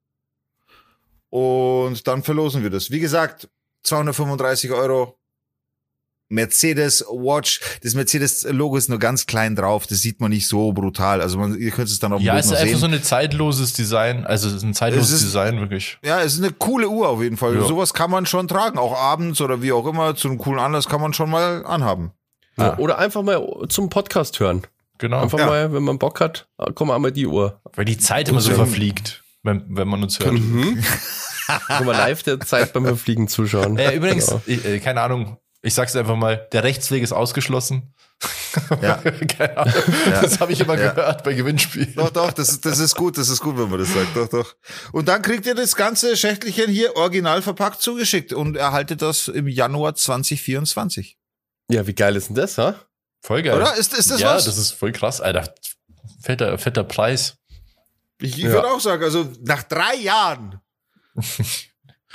Und 1.29 2.07
dann 2.07 2.23
verlosen 2.23 2.63
wir 2.63 2.69
das. 2.69 2.89
Wie 2.91 2.99
gesagt, 2.99 3.49
235 3.83 4.71
Euro. 4.71 5.17
Mercedes 6.31 7.05
Watch. 7.09 7.59
Das 7.83 7.93
Mercedes-Logo 7.93 8.77
ist 8.77 8.89
nur 8.89 8.99
ganz 8.99 9.25
klein 9.25 9.55
drauf. 9.55 9.85
Das 9.87 9.99
sieht 9.99 10.19
man 10.19 10.31
nicht 10.31 10.47
so 10.47 10.71
brutal. 10.73 11.21
Also 11.21 11.37
man, 11.37 11.57
ihr 11.57 11.71
könnt 11.71 11.89
es 11.89 11.99
dann 11.99 12.13
auf 12.13 12.19
dem 12.21 12.25
Ja, 12.25 12.33
Bild 12.33 12.45
es 12.45 12.51
ist 12.51 12.57
einfach 12.57 12.79
sehen. 12.79 12.79
so 12.79 12.85
ein 12.97 13.03
zeitloses 13.03 13.73
Design. 13.73 14.25
Also 14.25 14.47
es 14.47 14.55
ist 14.55 14.63
ein 14.63 14.73
zeitloses 14.73 15.09
Es 15.09 15.15
ist- 15.17 15.23
Design, 15.25 15.59
wirklich. 15.59 15.97
Ja, 16.03 16.21
es 16.21 16.33
ist 16.33 16.43
eine 16.43 16.51
coole 16.53 16.87
Uhr 16.89 17.09
auf 17.09 17.21
jeden 17.21 17.37
Fall. 17.37 17.55
Ja. 17.55 17.61
Sowas 17.67 17.93
kann 17.93 18.09
man 18.09 18.25
schon 18.25 18.47
tragen. 18.47 18.77
Auch 18.79 18.97
abends 18.97 19.39
oder 19.41 19.61
wie 19.61 19.71
auch 19.71 19.85
immer. 19.85 20.15
Zu 20.15 20.29
einem 20.29 20.37
coolen 20.37 20.59
Anlass 20.59 20.87
kann 20.87 21.01
man 21.01 21.13
schon 21.13 21.29
mal 21.29 21.65
anhaben. 21.65 22.11
Ja. 22.57 22.77
Oder 22.77 22.97
einfach 22.97 23.21
mal 23.23 23.41
zum 23.69 23.89
Podcast 23.89 24.39
hören. 24.39 24.61
Genau. 24.97 25.21
Einfach 25.21 25.39
Ja. 25.39 25.45
mal, 25.47 25.73
wenn 25.73 25.83
man 25.83 25.97
Bock 25.99 26.19
hat, 26.21 26.47
komm 26.75 26.89
mal 26.89 26.95
einmal 26.95 27.11
die 27.11 27.25
Uhr. 27.27 27.59
Weil 27.75 27.85
die 27.85 27.97
Zeit 27.97 28.29
immer 28.29 28.41
so 28.41 28.51
verfliegt, 28.53 29.23
wenn, 29.43 29.63
wenn 29.69 29.87
man 29.87 30.03
uns 30.03 30.19
hört. 30.19 30.33
Mhm. 30.33 30.81
Kann 31.67 31.85
man 31.85 31.95
live 31.97 32.23
der 32.23 32.39
Zeit 32.39 32.71
beim 32.73 32.85
Verfliegen 32.85 33.27
zuschauen. 33.27 33.77
Äh, 33.77 33.95
übrigens, 33.95 34.27
Genau. 34.27 34.41
ich, 34.45 34.63
äh, 34.63 34.79
keine 34.79 35.01
Ahnung, 35.01 35.37
ich 35.63 35.73
sag's 35.73 35.95
einfach 35.95 36.15
mal, 36.15 36.47
der 36.51 36.63
Rechtsweg 36.63 37.03
ist 37.03 37.11
ausgeschlossen. 37.13 37.93
Ja. 38.81 38.95
keine 39.37 39.57
Ahnung. 39.57 39.73
Das 40.05 40.39
habe 40.41 40.51
ich 40.51 40.59
immer 40.59 40.77
Ja. 40.77 40.91
gehört 40.91 41.23
bei 41.23 41.33
Gewinnspielen. 41.33 41.93
Doch, 41.95 42.09
doch, 42.09 42.33
das, 42.33 42.49
ist- 42.49 42.65
das 42.65 42.79
ist 42.79 42.95
gut, 42.95 43.17
das 43.17 43.29
ist 43.29 43.39
gut, 43.39 43.57
wenn 43.57 43.69
man 43.69 43.79
das 43.79 43.93
sagt. 43.93 44.15
Doch, 44.15 44.27
doch. 44.27 44.55
Und 44.91 45.07
dann 45.07 45.21
kriegt 45.21 45.45
ihr 45.45 45.55
das 45.55 45.75
ganze 45.75 46.17
Schächtelchen 46.17 46.69
hier 46.69 46.95
original 46.97 47.41
verpackt 47.41 47.81
zugeschickt 47.81 48.33
und 48.33 48.57
erhaltet 48.57 49.01
das 49.01 49.29
im 49.29 49.47
Januar 49.47 49.95
2024. 49.95 51.17
Ja, 51.69 51.87
wie 51.87 51.95
geil 51.95 52.15
ist 52.17 52.27
denn 52.27 52.35
das, 52.35 52.57
ha? 52.57 52.75
Voll 53.21 53.41
geil. 53.41 53.55
Oder? 53.55 53.73
Ist, 53.75 53.93
ist 53.97 54.11
das 54.11 54.19
ja, 54.19 54.35
was? 54.35 54.45
das 54.45 54.57
ist 54.57 54.71
voll 54.71 54.91
krass, 54.91 55.21
Alter. 55.21 55.53
Fetter, 56.21 56.57
fetter 56.57 56.83
Preis. 56.83 57.37
ich 58.19 58.33
ich 58.37 58.43
Ja. 58.43 58.51
würde 58.51 58.67
auch 58.69 58.81
sagen, 58.81 59.01
also 59.03 59.31
nach 59.45 59.63
drei 59.63 59.95
Jahren 59.95 60.59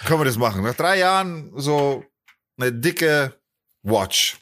können 0.04 0.20
wir 0.20 0.24
das 0.24 0.36
machen. 0.36 0.62
Nach 0.62 0.74
drei 0.74 0.98
Jahren 0.98 1.52
so 1.56 2.04
eine 2.58 2.72
dicke 2.72 3.34
Watch. 3.82 4.38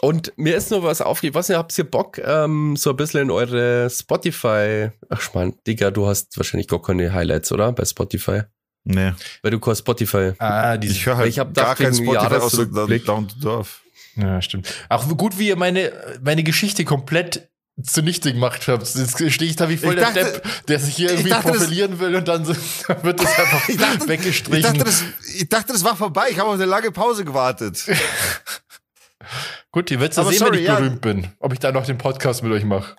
Und 0.00 0.32
mir 0.36 0.56
ist 0.56 0.70
noch 0.70 0.82
was 0.82 1.00
aufgegeben. 1.00 1.34
Was, 1.34 1.50
habt 1.50 1.76
ihr 1.78 1.84
Bock, 1.84 2.18
ähm, 2.18 2.76
so 2.76 2.90
ein 2.90 2.96
bisschen 2.96 3.22
in 3.22 3.30
eure 3.30 3.88
Spotify, 3.90 4.90
ach 5.10 5.34
man, 5.34 5.54
Digga, 5.66 5.90
du 5.90 6.06
hast 6.06 6.36
wahrscheinlich 6.36 6.66
gar 6.66 6.82
keine 6.82 7.12
Highlights, 7.12 7.52
oder? 7.52 7.70
Bei 7.72 7.84
Spotify. 7.84 8.42
Nee. 8.84 9.12
Weil 9.42 9.50
du 9.52 9.60
kein 9.60 9.76
Spotify. 9.76 10.32
Ah, 10.38 10.76
diese, 10.76 10.94
Ich 10.94 11.06
höre 11.06 11.18
halt 11.18 11.28
Ich 11.28 11.38
hab 11.38 11.54
gar 11.54 11.76
kein 11.76 11.94
Spotify 11.94 12.14
Jahresrückblick. 12.14 13.04
Down 13.04 13.28
to 13.28 13.34
Dorf. 13.40 13.82
ja, 14.16 14.42
stimmt. 14.42 14.74
Auch 14.88 15.06
gut, 15.16 15.38
wie 15.38 15.48
ihr 15.48 15.56
meine, 15.56 15.92
meine 16.22 16.42
Geschichte 16.42 16.84
komplett 16.84 17.48
zunichte 17.82 18.32
gemacht 18.32 18.66
habt. 18.68 18.82
Jetzt 18.94 19.32
stehe 19.32 19.50
ich 19.50 19.56
da 19.56 19.68
wie 19.68 19.76
voll 19.76 19.94
Ich 19.98 20.00
der 20.04 20.12
dachte- 20.24 20.40
Depp, 20.40 20.66
der 20.66 20.78
sich 20.78 20.94
hier 20.96 21.06
ich 21.06 21.12
irgendwie 21.12 21.30
dachte, 21.30 21.48
das- 21.48 21.56
profilieren 21.58 21.98
will 22.00 22.14
und 22.16 22.28
dann 22.28 22.44
so, 22.44 22.54
wird 23.02 23.20
das 23.22 23.38
einfach 23.38 23.68
Ich 23.68 23.76
dachte, 23.76 23.98
ich, 24.02 24.08
weggestrichen. 24.08 24.62
dachte, 24.62 24.84
das, 24.84 25.02
ich 25.34 25.48
dachte, 25.48 25.72
das 25.72 25.84
war 25.84 25.96
vorbei. 25.96 26.26
Ich 26.30 26.38
habe 26.38 26.48
auf 26.48 26.54
eine 26.54 26.64
lange 26.66 26.90
Pause 26.92 27.24
gewartet. 27.24 27.84
Gut, 29.70 29.90
ihr 29.90 30.00
werdet 30.00 30.16
ja 30.16 30.24
sehen, 30.24 30.38
sorry, 30.38 30.52
wenn 30.52 30.58
ich 30.60 30.66
ja. 30.66 30.74
berühmt 30.76 31.00
bin, 31.00 31.28
ob 31.38 31.52
ich 31.52 31.58
da 31.58 31.72
noch 31.72 31.86
den 31.86 31.96
Podcast 31.98 32.42
mit 32.42 32.52
euch 32.52 32.64
mache. 32.64 32.94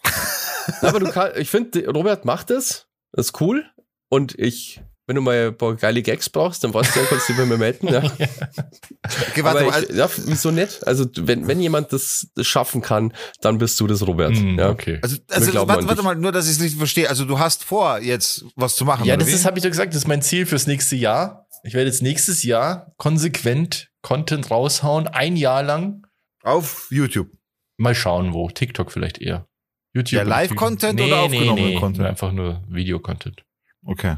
Aber 0.81 0.99
du 0.99 1.09
kannst, 1.11 1.37
ich 1.37 1.49
finde, 1.49 1.87
Robert 1.89 2.25
macht 2.25 2.49
das. 2.49 2.87
Das 3.11 3.27
ist 3.27 3.41
cool. 3.41 3.65
Und 4.09 4.37
ich, 4.39 4.81
wenn 5.05 5.15
du 5.15 5.21
mal 5.21 5.47
ein 5.47 5.57
paar 5.57 5.75
geile 5.75 6.01
Gags 6.01 6.29
brauchst, 6.29 6.63
dann 6.63 6.73
weißt 6.73 6.95
du 6.95 6.99
ja, 7.01 7.05
kannst 7.07 7.27
du 7.27 7.35
bei 7.35 7.45
mir 7.45 7.57
melden. 7.57 7.87
Ja. 7.87 8.03
Okay, 9.29 9.43
warte 9.43 9.65
ich, 9.65 9.95
ja, 9.95 10.09
wieso 10.25 10.51
nicht? 10.51 10.85
Also, 10.87 11.05
wenn, 11.19 11.47
wenn 11.47 11.59
jemand 11.59 11.91
das, 11.91 12.27
das 12.35 12.47
schaffen 12.47 12.81
kann, 12.81 13.13
dann 13.41 13.57
bist 13.57 13.79
du 13.79 13.87
das 13.87 14.05
Robert. 14.07 14.35
Hm, 14.35 14.57
ja. 14.57 14.69
Okay. 14.69 14.99
Also, 15.01 15.17
also 15.29 15.67
warte, 15.67 15.87
warte 15.87 16.03
mal, 16.03 16.15
nur, 16.15 16.31
dass 16.31 16.45
ich 16.45 16.53
es 16.53 16.61
richtig 16.61 16.77
verstehe. 16.77 17.09
Also, 17.09 17.25
du 17.25 17.37
hast 17.37 17.63
vor, 17.65 17.99
jetzt 17.99 18.45
was 18.55 18.75
zu 18.75 18.85
machen. 18.85 19.05
Ja, 19.05 19.15
oder 19.15 19.25
das 19.25 19.33
ist, 19.33 19.45
habe 19.45 19.57
ich 19.57 19.63
doch 19.63 19.69
gesagt, 19.69 19.93
das 19.93 20.03
ist 20.03 20.07
mein 20.07 20.21
Ziel 20.21 20.45
fürs 20.45 20.67
nächste 20.67 20.95
Jahr. 20.95 21.47
Ich 21.63 21.73
werde 21.73 21.89
jetzt 21.89 22.01
nächstes 22.01 22.43
Jahr 22.43 22.93
konsequent 22.97 23.89
Content 24.01 24.51
raushauen, 24.51 25.07
ein 25.07 25.35
Jahr 25.35 25.63
lang. 25.63 26.05
auf 26.43 26.87
YouTube. 26.91 27.29
Mal 27.77 27.95
schauen, 27.95 28.33
wo. 28.33 28.49
TikTok 28.49 28.91
vielleicht 28.91 29.19
eher. 29.19 29.47
YouTube. 29.93 30.17
Ja, 30.17 30.23
Live-Content 30.23 30.95
nee, 30.95 31.07
oder 31.07 31.21
aufgenommenen 31.21 31.55
nee, 31.55 31.73
nee, 31.75 31.79
Content? 31.79 32.07
Einfach 32.07 32.31
nur 32.31 32.63
Video-Content. 32.67 33.43
Okay. 33.85 34.17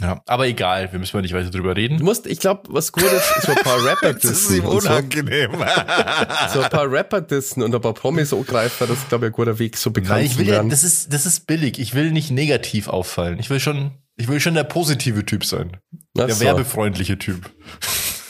Ja, 0.00 0.20
aber 0.26 0.48
egal, 0.48 0.90
wir 0.92 0.98
müssen 0.98 1.16
mal 1.16 1.22
nicht 1.22 1.34
weiter 1.34 1.50
drüber 1.50 1.74
Du 1.74 1.80
reden. 1.80 2.02
musst, 2.02 2.26
ich 2.26 2.40
glaube, 2.40 2.62
was 2.72 2.90
gut 2.90 3.04
ist, 3.04 3.42
so 3.42 3.52
ein 3.52 3.58
paar 3.62 3.84
Rapper 3.84 4.12
Das 4.14 4.24
ist 4.24 4.48
dissen. 4.50 4.56
ihm 4.56 4.64
und 4.66 4.80
so, 4.82 4.88
unangenehm. 4.88 5.52
so 6.52 6.60
ein 6.62 6.70
paar 6.70 6.90
Rapper 6.90 7.20
dissen 7.20 7.62
und 7.62 7.72
ein 7.74 7.80
paar 7.80 7.94
Promis 7.94 8.32
angreifen, 8.32 8.86
das 8.88 8.98
ist, 8.98 9.08
glaube 9.08 9.26
ich, 9.26 9.30
ein 9.30 9.34
guter 9.36 9.58
Weg, 9.60 9.76
so 9.76 9.92
bekannt 9.92 10.10
Nein, 10.16 10.26
ich 10.26 10.36
will 10.36 10.46
ja, 10.48 10.54
werden. 10.54 10.68
das 10.70 10.82
ist, 10.82 11.12
das 11.12 11.26
ist 11.26 11.46
billig. 11.46 11.78
Ich 11.78 11.94
will 11.94 12.10
nicht 12.10 12.32
negativ 12.32 12.88
auffallen. 12.88 13.38
Ich 13.38 13.50
will 13.50 13.60
schon, 13.60 13.92
ich 14.16 14.26
will 14.26 14.40
schon 14.40 14.54
der 14.54 14.64
positive 14.64 15.24
Typ 15.24 15.44
sein. 15.44 15.76
Ach 16.18 16.26
Der 16.26 16.34
so. 16.34 16.44
werbefreundliche 16.44 17.16
Typ. 17.18 17.48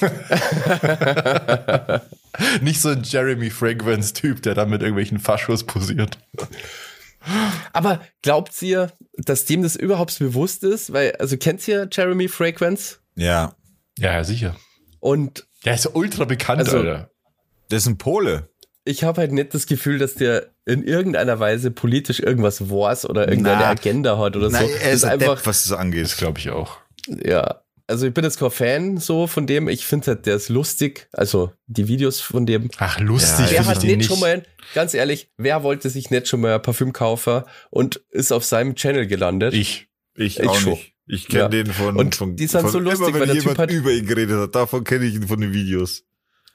nicht 2.61 2.81
so 2.81 2.91
ein 2.91 3.03
Jeremy 3.05 3.49
Fragrance-Typ, 3.51 4.43
der 4.43 4.55
da 4.55 4.67
mit 4.67 4.81
irgendwelchen 4.83 5.19
Faschos 5.19 5.65
posiert. 5.65 6.19
Aber 7.73 8.01
glaubt 8.23 8.61
ihr, 8.63 8.93
dass 9.17 9.45
dem 9.45 9.63
das 9.63 9.77
überhaupt 9.77 10.19
bewusst 10.19 10.63
ist? 10.65 10.93
Weil, 10.93 11.13
also 11.17 11.37
kennt 11.37 11.67
ihr 11.69 11.89
Jeremy 11.91 12.29
Fragrance? 12.29 12.97
ja. 13.17 13.55
Ja, 13.99 14.13
ja, 14.15 14.25
sicher. 14.25 14.57
Und 14.99 15.47
Der 15.65 15.75
ist 15.75 15.87
ultra 15.95 16.25
bekannt, 16.25 16.61
Also- 16.63 16.79
Alter. 16.79 17.11
Das 17.69 17.83
ist 17.83 17.87
ein 17.87 17.97
Pole. 17.99 18.49
ich 18.85 19.05
habe 19.05 19.21
halt 19.21 19.31
nicht 19.33 19.55
das 19.55 19.67
Gefühl, 19.67 19.99
dass 19.99 20.15
der 20.15 20.49
in 20.67 20.83
irgendeiner 20.83 21.39
Weise 21.39 21.71
politisch 21.71 22.19
irgendwas 22.21 22.69
weiß 22.71 23.09
oder 23.09 23.29
irgendeine 23.29 23.61
Na. 23.63 23.69
Agenda 23.71 24.19
hat 24.19 24.35
oder 24.37 24.51
Nein, 24.51 24.67
so. 24.67 24.73
er 24.73 24.85
Das 24.87 24.95
ist 24.95 25.05
ein 25.05 25.19
Depp, 25.21 25.47
was 25.47 25.63
das 25.65 25.73
angeht. 25.73 26.03
Das 26.05 26.17
glaube 26.17 26.39
ich 26.41 26.51
auch. 26.51 26.79
ja. 27.07 27.61
Also 27.87 28.07
ich 28.07 28.15
bin 28.15 28.25
jetzt 28.25 28.39
kein 28.39 28.51
Fan 28.51 28.97
so 28.97 29.27
von 29.27 29.47
dem. 29.47 29.69
Ich 29.69 29.85
finde 29.85 30.07
halt, 30.09 30.27
der 30.27 30.37
ist 30.37 30.49
lustig. 30.49 31.07
Also 31.13 31.53
die 31.67 31.87
Videos 31.87 32.21
von 32.21 32.47
dem. 32.47 32.71
Ach, 32.79 32.99
lustig. 32.99 33.47
Ja, 33.47 33.53
Wer 33.53 33.67
hat 33.67 33.83
den 33.83 33.99
nicht 33.99 34.09
schon 34.09 34.21
mal, 34.21 34.43
ganz 34.75 34.95
ehrlich, 34.95 35.31
wer 35.37 35.63
wollte 35.63 35.91
sich 35.91 36.11
nicht 36.11 36.27
schon 36.29 36.41
mal 36.41 36.59
Parfüm 36.61 36.93
kaufen 36.95 37.43
und 37.71 37.97
ist 38.11 38.33
auf 38.33 38.45
seinem 38.45 38.75
Channel 38.75 39.07
gelandet? 39.07 39.53
Ich. 39.53 39.89
Ich, 40.17 40.39
Ich 40.41 40.49
auch 40.49 40.55
schon. 40.57 40.73
nicht. 40.73 40.93
Ich 41.07 41.29
kenne 41.29 41.41
Ja. 41.43 41.49
den 41.49 41.67
von, 41.67 41.97
Und 41.97 42.15
von, 42.15 42.37
die 42.37 42.47
sind 42.47 42.63
von 42.63 42.71
so 42.71 42.79
lustig, 42.79 43.09
immer, 43.09 43.21
weil 43.21 43.21
wenn 43.21 43.27
der 43.29 43.35
Typ 43.37 43.43
jemand 43.45 43.59
hat- 43.59 43.71
über 43.71 43.91
ihn 43.91 44.07
geredet 44.07 44.39
hat. 44.41 44.55
Davon 44.55 44.83
kenne 44.85 45.05
ich 45.05 45.15
ihn 45.15 45.29
von 45.29 45.39
den 45.41 45.53
Videos. 45.53 46.05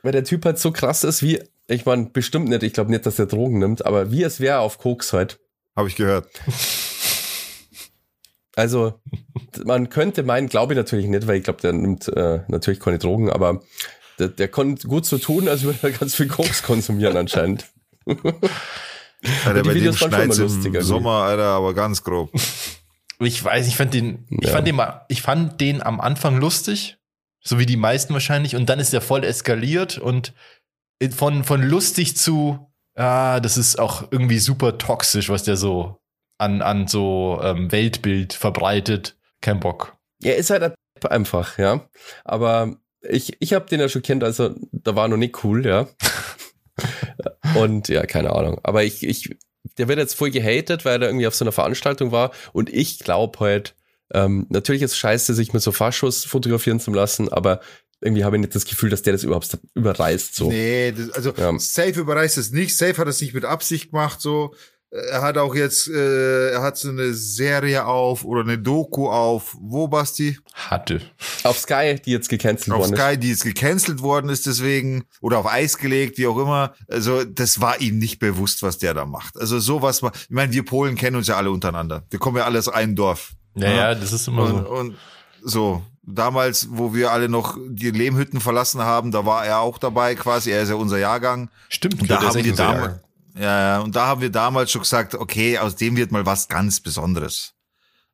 Weil 0.02 0.14
der 0.14 0.24
Typ 0.24 0.44
halt 0.46 0.58
so 0.58 0.72
krass 0.72 1.04
ist 1.04 1.22
wie, 1.22 1.40
ich 1.68 1.86
meine, 1.86 2.06
bestimmt 2.08 2.48
nicht, 2.50 2.64
ich 2.64 2.74
glaube 2.74 2.90
nicht, 2.90 3.06
dass 3.06 3.20
er 3.20 3.28
Drogen 3.28 3.60
nimmt, 3.60 3.86
aber 3.86 4.12
wie 4.12 4.24
es 4.24 4.40
wäre 4.40 4.60
auf 4.60 4.80
Koks 4.80 5.14
halt. 5.14 5.40
Habe 5.76 5.88
ich 5.90 5.96
gehört. 5.96 6.28
Also, 8.56 9.00
man 9.64 9.90
könnte 9.90 10.24
meinen, 10.24 10.48
glaube 10.50 10.74
ich 10.74 10.78
natürlich 10.78 11.08
nicht, 11.08 11.28
weil 11.28 11.38
ich 11.38 11.44
glaube, 11.44 11.62
der 11.62 11.74
nimmt 11.74 12.08
äh, 12.10 12.42
natürlich 12.48 12.80
keine 12.80 12.98
Drogen, 13.00 13.30
aber 13.30 13.62
der, 14.18 14.28
der 14.30 14.48
konnte 14.50 14.88
gut 14.88 15.06
so 15.06 15.18
tun, 15.18 15.48
als 15.48 15.64
würde 15.64 15.80
er 15.84 15.92
ganz 15.92 16.16
viel 16.16 16.28
Koks 16.28 16.64
konsumieren 16.64 17.16
anscheinend. 17.16 17.66
Alter, 19.46 19.62
die 19.62 19.68
bei 19.68 19.74
dem 19.74 19.74
Videos 19.76 20.02
waren 20.02 20.12
schon 20.12 20.28
mal 20.28 20.34
im 20.36 20.42
lustig 20.42 20.66
irgendwie. 20.66 20.82
Sommer, 20.82 21.12
Alter, 21.24 21.44
aber 21.46 21.74
ganz 21.74 22.04
grob. 22.04 22.32
Ich 23.20 23.44
weiß, 23.44 23.68
ich 23.68 23.76
fand 23.76 23.94
den, 23.94 24.26
ich 24.30 24.48
Ja. 24.48 24.54
fand 24.54 24.68
den 24.68 24.76
mal, 24.76 25.06
ich 25.10 25.22
fand 25.22 25.60
den 25.60 25.84
am 25.84 26.00
Anfang 26.00 26.40
lustig. 26.40 26.98
So 27.42 27.60
wie 27.60 27.66
die 27.66 27.78
meisten 27.78 28.14
wahrscheinlich. 28.14 28.56
Und 28.56 28.68
dann 28.70 28.80
ist 28.80 28.92
der 28.94 29.02
voll 29.02 29.24
eskaliert 29.24 29.98
und 29.98 30.34
von, 31.16 31.44
von 31.44 31.62
lustig 31.64 32.18
zu, 32.18 32.72
ah, 32.96 33.40
das 33.40 33.58
ist 33.58 33.80
auch 33.80 34.12
irgendwie 34.12 34.40
super 34.40 34.78
toxisch, 34.78 35.30
was 35.30 35.44
der 35.44 35.56
so 35.56 35.99
an, 36.40 36.62
an 36.62 36.88
so 36.88 37.40
ähm, 37.44 37.72
Weltbild 37.72 38.34
verbreitet. 38.34 39.18
Kein 39.42 39.60
Bock. 39.60 39.96
Er 40.22 40.38
ist 40.38 40.50
halt 40.50 40.74
einfach, 41.04 41.58
ja. 41.58 41.88
Aber 42.24 42.78
ich, 43.02 43.38
ich 43.40 43.54
habe 43.54 43.68
den 43.68 43.80
ja 43.80 43.90
schon 43.90 44.02
kennt, 44.02 44.24
also 44.24 44.56
da 44.72 44.96
war 44.96 45.08
noch 45.08 45.18
nicht 45.18 45.44
cool, 45.44 45.66
ja. 45.66 45.88
Und 47.56 47.88
ja, 47.90 48.06
keine 48.06 48.34
Ahnung. 48.34 48.60
Aber 48.64 48.84
ich, 48.84 49.06
ich, 49.06 49.36
der 49.78 49.88
wird 49.88 50.00
jetzt 50.00 50.16
voll 50.16 50.32
gehatet, 50.32 50.86
weil 50.86 51.02
er 51.02 51.10
irgendwie 51.10 51.28
auf 51.28 51.36
so 51.36 51.46
einer 51.46 51.52
Veranstaltung 51.52 52.12
war. 52.12 52.32
Und 52.54 52.70
ich 52.70 53.00
glaube 53.00 53.40
halt, 53.40 53.76
ähm, 54.14 54.48
natürlich 54.50 54.82
ist 54.82 54.92
es 54.92 54.98
scheiße, 54.98 55.34
sich 55.34 55.54
mit 55.54 55.62
so 55.62 55.72
Faschos 55.72 56.26
fotografieren 56.26 56.80
zu 56.80 56.92
lassen, 56.92 57.30
aber 57.30 57.60
irgendwie 58.02 58.24
habe 58.24 58.38
ich 58.38 58.42
nicht 58.42 58.56
das 58.56 58.66
Gefühl, 58.66 58.90
dass 58.90 59.02
der 59.02 59.14
das 59.14 59.24
überhaupt 59.24 59.58
überreißt. 59.76 60.34
So. 60.36 60.50
Nee, 60.50 60.94
das, 60.94 61.12
also 61.12 61.34
Ja. 61.36 61.58
Safe 61.60 62.00
überreißt 62.00 62.38
es 62.38 62.52
nicht. 62.52 62.76
Safe 62.78 62.98
hat 62.98 63.08
es 63.10 63.20
nicht 63.20 63.34
mit 63.34 63.44
Absicht 63.44 63.92
gemacht. 63.92 64.22
So, 64.22 64.56
er 64.92 65.22
hat 65.22 65.38
auch 65.38 65.54
jetzt, 65.54 65.88
äh, 65.88 66.52
er 66.52 66.62
hat 66.62 66.78
so 66.78 66.90
eine 66.90 67.14
Serie 67.14 67.86
auf 67.86 68.24
oder 68.26 68.42
eine 68.42 68.58
Doku 68.58 69.08
auf. 69.10 69.56
Wo 69.60 69.88
Basti? 69.88 70.38
Hatte. 70.54 71.02
Auf 71.44 71.60
Sky, 71.60 71.96
die 72.04 72.12
jetzt 72.12 72.30
gecancelt 72.30 72.72
Auf 72.74 72.82
worden 72.82 72.94
ist. 72.94 73.00
Sky, 73.00 73.18
die 73.18 73.30
jetzt 73.30 73.44
gecancelt 73.44 74.02
worden 74.02 74.30
ist 74.30 74.48
deswegen 74.48 75.04
oder 75.22 75.38
auf 75.38 75.46
Eis 75.46 75.78
gelegt, 75.78 76.18
wie 76.18 76.28
auch 76.28 76.38
immer. 76.38 76.74
Also 76.88 77.24
das 77.24 77.62
war 77.62 77.80
ihm 77.82 78.00
nicht 78.00 78.20
bewusst, 78.20 78.64
was 78.64 78.78
der 78.80 78.94
da 78.94 79.06
macht. 79.06 79.38
Also 79.40 79.60
sowas 79.60 80.02
war. 80.02 80.12
Ich 80.14 80.30
meine, 80.32 80.52
wir 80.54 80.66
Polen 80.66 80.96
kennen 80.96 81.18
uns 81.18 81.28
ja 81.28 81.38
alle 81.38 81.52
untereinander. 81.52 82.04
Wir 82.10 82.20
kommen 82.20 82.38
ja 82.38 82.46
alle 82.46 82.58
aus 82.60 82.70
einem 82.70 82.96
Dorf. 82.96 83.34
Naja, 83.54 83.94
das 83.94 84.12
ist 84.12 84.28
immer 84.28 84.44
Und, 84.44 84.66
so. 84.66 84.70
und 84.72 84.96
so, 85.42 85.84
damals, 86.02 86.68
wo 86.72 86.94
wir 86.94 87.12
alle 87.12 87.30
noch 87.30 87.58
die 87.70 87.92
Lehmhütten 87.92 88.40
verlassen 88.42 88.82
haben, 88.82 89.12
da 89.12 89.26
war 89.26 89.46
er 89.46 89.60
auch 89.60 89.78
dabei 89.78 90.16
quasi. 90.16 90.52
Er 90.52 90.64
ist 90.64 90.70
ja 90.70 90.76
unser 90.76 90.98
Jahrgang. 90.98 91.50
Stimmt, 91.70 92.02
Und 92.02 92.10
da 92.10 92.22
haben 92.22 92.26
unser 92.36 92.42
damals, 92.42 92.58
Jahrgang. 92.60 93.00
Ja, 93.40 93.60
ja, 93.62 93.80
und 93.80 93.96
da 93.96 94.08
haben 94.08 94.22
wir 94.22 94.30
damals 94.30 94.72
schon 94.72 94.82
gesagt, 94.82 95.16
okay, 95.16 95.58
aus 95.58 95.76
dem 95.76 95.96
wird 95.96 96.12
mal 96.12 96.26
was 96.26 96.48
ganz 96.48 96.80
Besonderes. 96.80 97.54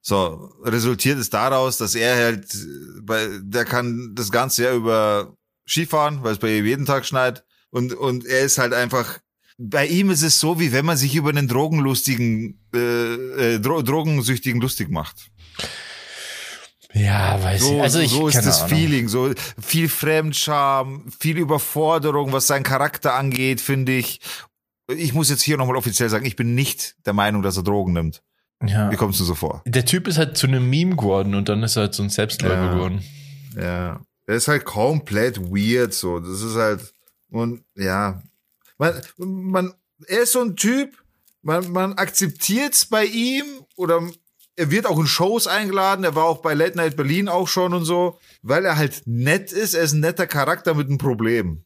So, 0.01 0.53
resultiert 0.63 1.17
es 1.17 1.31
daraus, 1.31 1.77
dass 1.77 1.95
er 1.95 2.15
halt, 2.15 2.45
bei, 3.01 3.27
der 3.41 3.65
kann 3.65 4.11
das 4.13 4.31
ganze 4.31 4.63
Jahr 4.63 4.73
über 4.73 5.35
Skifahren, 5.67 6.23
weil 6.23 6.33
es 6.33 6.39
bei 6.39 6.55
ihm 6.57 6.65
jeden 6.65 6.85
Tag 6.85 7.05
schneit. 7.07 7.43
Und, 7.71 7.93
und 7.93 8.23
er 8.25 8.41
ist 8.41 8.59
halt 8.59 8.73
einfach, 8.73 9.17
bei 9.57 9.87
ihm 9.87 10.11
ist 10.11 10.21
es 10.21 10.39
so, 10.39 10.59
wie 10.59 10.71
wenn 10.71 10.85
man 10.85 10.97
sich 10.97 11.15
über 11.15 11.29
einen 11.29 11.47
drogenlustigen, 11.47 12.59
äh, 12.73 13.55
äh, 13.55 13.59
Dro 13.59 13.81
Drogensüchtigen 13.81 14.61
lustig 14.61 14.89
macht. 14.89 15.31
Ja, 16.93 17.41
weiß 17.43 17.61
So, 17.61 17.75
ich. 17.75 17.81
Also 17.81 17.99
ich 17.99 18.11
so 18.11 18.27
ist 18.27 18.45
das 18.45 18.61
Ahnung. 18.61 18.77
Feeling, 18.77 19.07
so 19.07 19.33
viel 19.59 19.89
Fremdscham, 19.89 21.11
viel 21.19 21.37
Überforderung, 21.37 22.31
was 22.31 22.47
seinen 22.47 22.63
Charakter 22.63 23.15
angeht, 23.15 23.59
finde 23.59 23.93
ich. 23.93 24.21
Ich 24.87 25.13
muss 25.13 25.29
jetzt 25.29 25.41
hier 25.41 25.57
nochmal 25.57 25.75
offiziell 25.77 26.09
sagen, 26.09 26.25
ich 26.25 26.35
bin 26.35 26.53
nicht 26.55 26.95
der 27.05 27.13
Meinung, 27.13 27.41
dass 27.41 27.57
er 27.57 27.63
Drogen 27.63 27.93
nimmt. 27.93 28.21
Ja. 28.65 28.91
Wie 28.91 28.95
kommst 28.95 29.19
du 29.19 29.23
so 29.23 29.35
vor? 29.35 29.61
Der 29.65 29.85
Typ 29.85 30.07
ist 30.07 30.17
halt 30.17 30.37
zu 30.37 30.47
einem 30.47 30.69
Meme 30.69 30.95
geworden 30.95 31.35
und 31.35 31.49
dann 31.49 31.61
ist 31.63 31.75
er 31.75 31.83
halt 31.83 31.93
so 31.95 32.03
ein 32.03 32.09
Selbstläufer 32.09 32.65
Ja. 32.65 32.73
geworden. 32.73 33.03
Ja. 33.55 34.01
Er 34.27 34.35
ist 34.35 34.47
halt 34.47 34.65
komplett 34.65 35.39
weird, 35.39 35.93
so. 35.93 36.19
Das 36.19 36.41
ist 36.41 36.55
halt, 36.55 36.93
und 37.29 37.63
ja. 37.75 38.21
Man, 38.77 38.93
man, 39.17 39.73
er 40.07 40.23
ist 40.23 40.31
so 40.33 40.41
ein 40.41 40.55
Typ, 40.55 40.97
man, 41.41 41.71
man 41.71 41.93
akzeptiert's 41.93 42.85
bei 42.85 43.05
ihm 43.05 43.43
oder 43.75 44.01
er 44.55 44.71
wird 44.71 44.85
auch 44.85 44.99
in 44.99 45.07
Shows 45.07 45.47
eingeladen, 45.47 46.05
er 46.05 46.15
war 46.15 46.23
auch 46.25 46.41
bei 46.41 46.53
Late 46.53 46.77
Night 46.77 46.95
Berlin 46.95 47.27
auch 47.27 47.47
schon 47.47 47.73
und 47.73 47.85
so, 47.85 48.19
weil 48.41 48.65
er 48.65 48.77
halt 48.77 49.03
nett 49.05 49.51
ist, 49.51 49.73
er 49.73 49.83
ist 49.83 49.93
ein 49.93 49.99
netter 49.99 50.27
Charakter 50.27 50.73
mit 50.73 50.87
einem 50.87 50.97
Problem. 50.97 51.65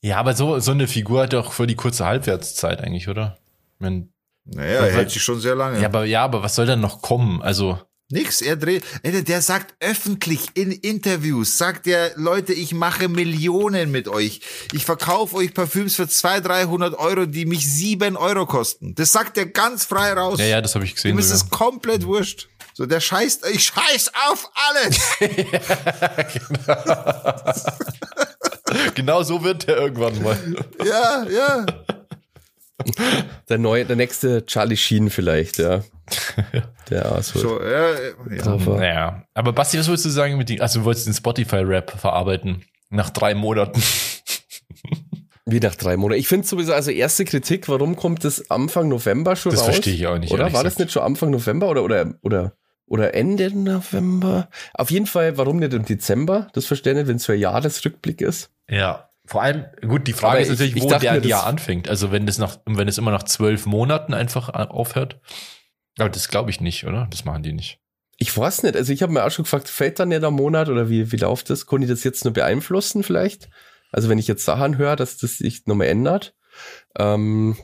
Ja, 0.00 0.18
aber 0.18 0.34
so, 0.34 0.58
so 0.60 0.70
eine 0.70 0.86
Figur 0.86 1.22
hat 1.22 1.32
doch 1.32 1.52
für 1.52 1.66
die 1.66 1.76
kurze 1.76 2.04
Halbwertszeit 2.06 2.80
eigentlich, 2.80 3.08
oder? 3.08 3.38
Mein, 3.78 4.12
Naja, 4.44 4.86
er 4.86 4.92
hält 4.92 5.10
sich 5.10 5.22
schon 5.22 5.40
sehr 5.40 5.54
lange. 5.54 5.80
ja, 5.80 5.86
aber, 5.88 6.04
ja, 6.04 6.24
aber 6.24 6.42
was 6.42 6.54
soll 6.54 6.66
denn 6.66 6.80
noch 6.80 7.02
kommen? 7.02 7.42
Also, 7.42 7.78
Nix, 8.10 8.40
er 8.40 8.56
dreht, 8.56 8.84
der 9.04 9.42
sagt 9.42 9.74
öffentlich 9.80 10.46
in 10.54 10.72
Interviews, 10.72 11.58
sagt 11.58 11.86
er, 11.86 12.12
Leute, 12.16 12.54
ich 12.54 12.72
mache 12.72 13.06
Millionen 13.08 13.90
mit 13.90 14.08
euch. 14.08 14.40
Ich 14.72 14.86
verkaufe 14.86 15.36
euch 15.36 15.52
Parfüms 15.52 15.96
für 15.96 16.08
200, 16.08 16.48
300 16.48 16.98
Euro, 16.98 17.26
die 17.26 17.44
mich 17.44 17.70
7 17.70 18.16
Euro 18.16 18.46
kosten. 18.46 18.94
Das 18.94 19.12
sagt 19.12 19.36
er 19.36 19.44
ganz 19.44 19.84
frei 19.84 20.14
raus. 20.14 20.38
ja, 20.38 20.46
ja, 20.46 20.60
das 20.62 20.74
habe 20.74 20.86
ich 20.86 20.94
gesehen. 20.94 21.10
Ihm 21.10 21.18
ist 21.18 21.30
es 21.30 21.50
komplett 21.50 22.06
wurscht. 22.06 22.48
So, 22.72 22.86
der 22.86 23.00
scheißt, 23.00 23.44
ich 23.52 23.64
scheiß 23.64 24.12
auf 24.30 24.50
alles. 24.54 24.98
genau 26.56 27.52
so 29.22 29.44
wird 29.44 29.68
er 29.68 29.76
irgendwann 29.78 30.22
mal. 30.22 30.36
ja, 30.84 31.26
ja. 31.30 31.66
Der 33.48 33.58
neue, 33.58 33.84
der 33.84 33.96
nächste 33.96 34.46
Charlie 34.46 34.76
Sheen 34.76 35.10
vielleicht, 35.10 35.58
ja. 35.58 35.82
Der 36.90 37.12
auch 37.12 37.22
so. 37.22 37.60
Ja, 37.62 37.92
ja. 38.30 38.56
Naja, 38.56 39.22
aber 39.34 39.52
Basti, 39.52 39.78
was 39.78 39.88
wolltest 39.88 40.06
du 40.06 40.10
sagen 40.10 40.38
mit 40.38 40.48
dem, 40.48 40.60
also 40.60 40.80
du 40.80 40.84
wolltest 40.84 41.06
den 41.06 41.14
Spotify-Rap 41.14 41.98
verarbeiten 41.98 42.64
nach 42.90 43.10
drei 43.10 43.34
Monaten. 43.34 43.82
Wie 45.44 45.60
nach 45.60 45.74
drei 45.74 45.96
Monaten. 45.96 46.20
Ich 46.20 46.28
finde 46.28 46.46
sowieso, 46.46 46.72
also 46.74 46.90
erste 46.90 47.24
Kritik, 47.24 47.68
warum 47.68 47.96
kommt 47.96 48.22
das 48.24 48.50
Anfang 48.50 48.88
November 48.88 49.34
schon 49.34 49.52
Das 49.52 49.60
raus? 49.62 49.68
verstehe 49.68 49.94
ich 49.94 50.06
auch 50.06 50.18
nicht, 50.18 50.30
Oder 50.32 50.44
war 50.52 50.62
das 50.62 50.74
gesagt. 50.74 50.78
nicht 50.80 50.92
schon 50.92 51.02
Anfang 51.02 51.30
November 51.30 51.68
oder, 51.70 51.84
oder, 51.84 52.14
oder, 52.22 52.52
oder 52.86 53.14
Ende 53.14 53.50
November? 53.56 54.50
Auf 54.74 54.90
jeden 54.90 55.06
Fall, 55.06 55.36
warum 55.38 55.58
nicht 55.58 55.72
im 55.72 55.84
Dezember? 55.86 56.48
Das 56.52 56.66
verstehe 56.66 56.92
ich 56.92 56.98
nicht, 56.98 57.08
wenn 57.08 57.16
es 57.16 57.24
so 57.24 57.32
ein 57.32 57.38
Jahresrückblick 57.38 58.20
ist. 58.20 58.50
Ja. 58.70 59.08
Vor 59.26 59.42
allem, 59.42 59.66
gut, 59.86 60.06
die 60.06 60.12
Frage 60.14 60.32
Aber 60.38 60.40
ist 60.40 60.48
natürlich, 60.48 60.72
ich- 60.72 60.78
ich 60.78 60.82
wo 60.84 60.88
der 60.88 61.18
Jahr 61.26 61.46
anfängt. 61.46 61.88
Also 61.88 62.10
wenn 62.12 62.24
das 62.26 62.38
nach, 62.38 62.58
wenn 62.64 62.88
es 62.88 62.96
immer 62.98 63.10
nach 63.10 63.24
zwölf 63.24 63.66
Monaten 63.66 64.14
einfach 64.14 64.48
aufhört. 64.48 65.20
Aber 65.98 66.08
das 66.08 66.28
glaube 66.28 66.50
ich 66.50 66.60
nicht, 66.60 66.86
oder? 66.86 67.08
Das 67.10 67.24
machen 67.24 67.42
die 67.42 67.52
nicht. 67.52 67.80
Ich 68.16 68.36
weiß 68.36 68.62
nicht, 68.62 68.74
also 68.74 68.92
ich 68.92 69.02
habe 69.02 69.12
mir 69.12 69.24
auch 69.24 69.30
schon 69.30 69.44
gefragt, 69.44 69.68
fällt 69.68 69.98
dann 70.00 70.08
nicht 70.08 70.24
am 70.24 70.34
Monat 70.34 70.68
oder 70.68 70.88
wie, 70.88 71.12
wie 71.12 71.16
läuft 71.16 71.50
das? 71.50 71.66
Konnte 71.66 71.84
ich 71.86 71.90
das 71.90 72.04
jetzt 72.04 72.24
nur 72.24 72.32
beeinflussen 72.34 73.02
vielleicht? 73.02 73.48
Also 73.92 74.08
wenn 74.08 74.18
ich 74.18 74.26
jetzt 74.28 74.44
Sachen 74.44 74.76
höre, 74.78 74.96
dass 74.96 75.18
das 75.18 75.38
sich 75.38 75.66
nochmal 75.66 75.86
ändert. 75.88 76.34
Ähm, 76.98 77.56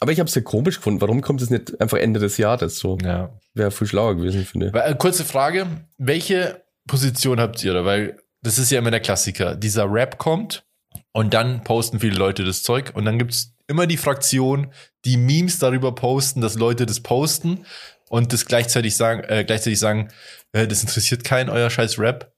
aber 0.00 0.12
ich 0.12 0.18
habe 0.20 0.28
es 0.28 0.34
ja 0.34 0.40
komisch 0.42 0.76
gefunden. 0.76 1.00
Warum 1.00 1.20
kommt 1.20 1.42
es 1.42 1.50
nicht 1.50 1.80
einfach 1.80 1.98
Ende 1.98 2.18
des 2.18 2.38
Jahres 2.38 2.78
so? 2.78 2.96
Ja. 3.04 3.38
Wäre 3.54 3.70
viel 3.70 3.86
schlauer 3.86 4.16
gewesen, 4.16 4.44
finde 4.46 4.68
ich. 4.68 4.74
Äh, 4.74 4.94
kurze 4.98 5.24
Frage, 5.24 5.66
welche 5.98 6.64
Position 6.88 7.38
habt 7.40 7.62
ihr 7.62 7.74
da? 7.74 7.84
Weil 7.84 8.18
das 8.42 8.58
ist 8.58 8.70
ja 8.70 8.78
immer 8.78 8.90
der 8.90 9.00
Klassiker. 9.00 9.54
Dieser 9.54 9.90
Rap 9.90 10.18
kommt 10.18 10.64
und 11.12 11.34
dann 11.34 11.62
posten 11.64 12.00
viele 12.00 12.16
Leute 12.16 12.44
das 12.44 12.62
Zeug 12.62 12.92
und 12.94 13.04
dann 13.04 13.18
gibt's 13.18 13.54
immer 13.66 13.86
die 13.86 13.96
Fraktion, 13.96 14.72
die 15.04 15.16
Memes 15.16 15.58
darüber 15.58 15.94
posten, 15.94 16.40
dass 16.40 16.56
Leute 16.56 16.86
das 16.86 17.00
posten 17.00 17.64
und 18.08 18.32
das 18.32 18.46
gleichzeitig 18.46 18.96
sagen, 18.96 19.22
äh, 19.24 19.44
gleichzeitig 19.44 19.78
sagen, 19.78 20.10
äh, 20.52 20.66
das 20.66 20.82
interessiert 20.82 21.22
keinen, 21.24 21.48
euer 21.48 21.70
scheiß 21.70 21.98
Rap. 21.98 22.32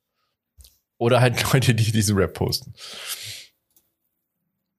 Oder 0.99 1.21
halt 1.21 1.43
Leute, 1.53 1.75
die 1.75 1.91
diesen 1.91 2.17
Rap 2.17 2.35
posten. 2.35 2.75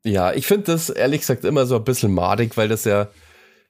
Ja, 0.06 0.34
ich 0.34 0.46
finde 0.46 0.66
das 0.66 0.90
ehrlich 0.90 1.22
gesagt 1.22 1.46
immer 1.46 1.66
so 1.66 1.78
ein 1.78 1.84
bisschen 1.84 2.14
madig, 2.14 2.58
weil 2.58 2.68
das 2.68 2.84
ja, 2.84 3.10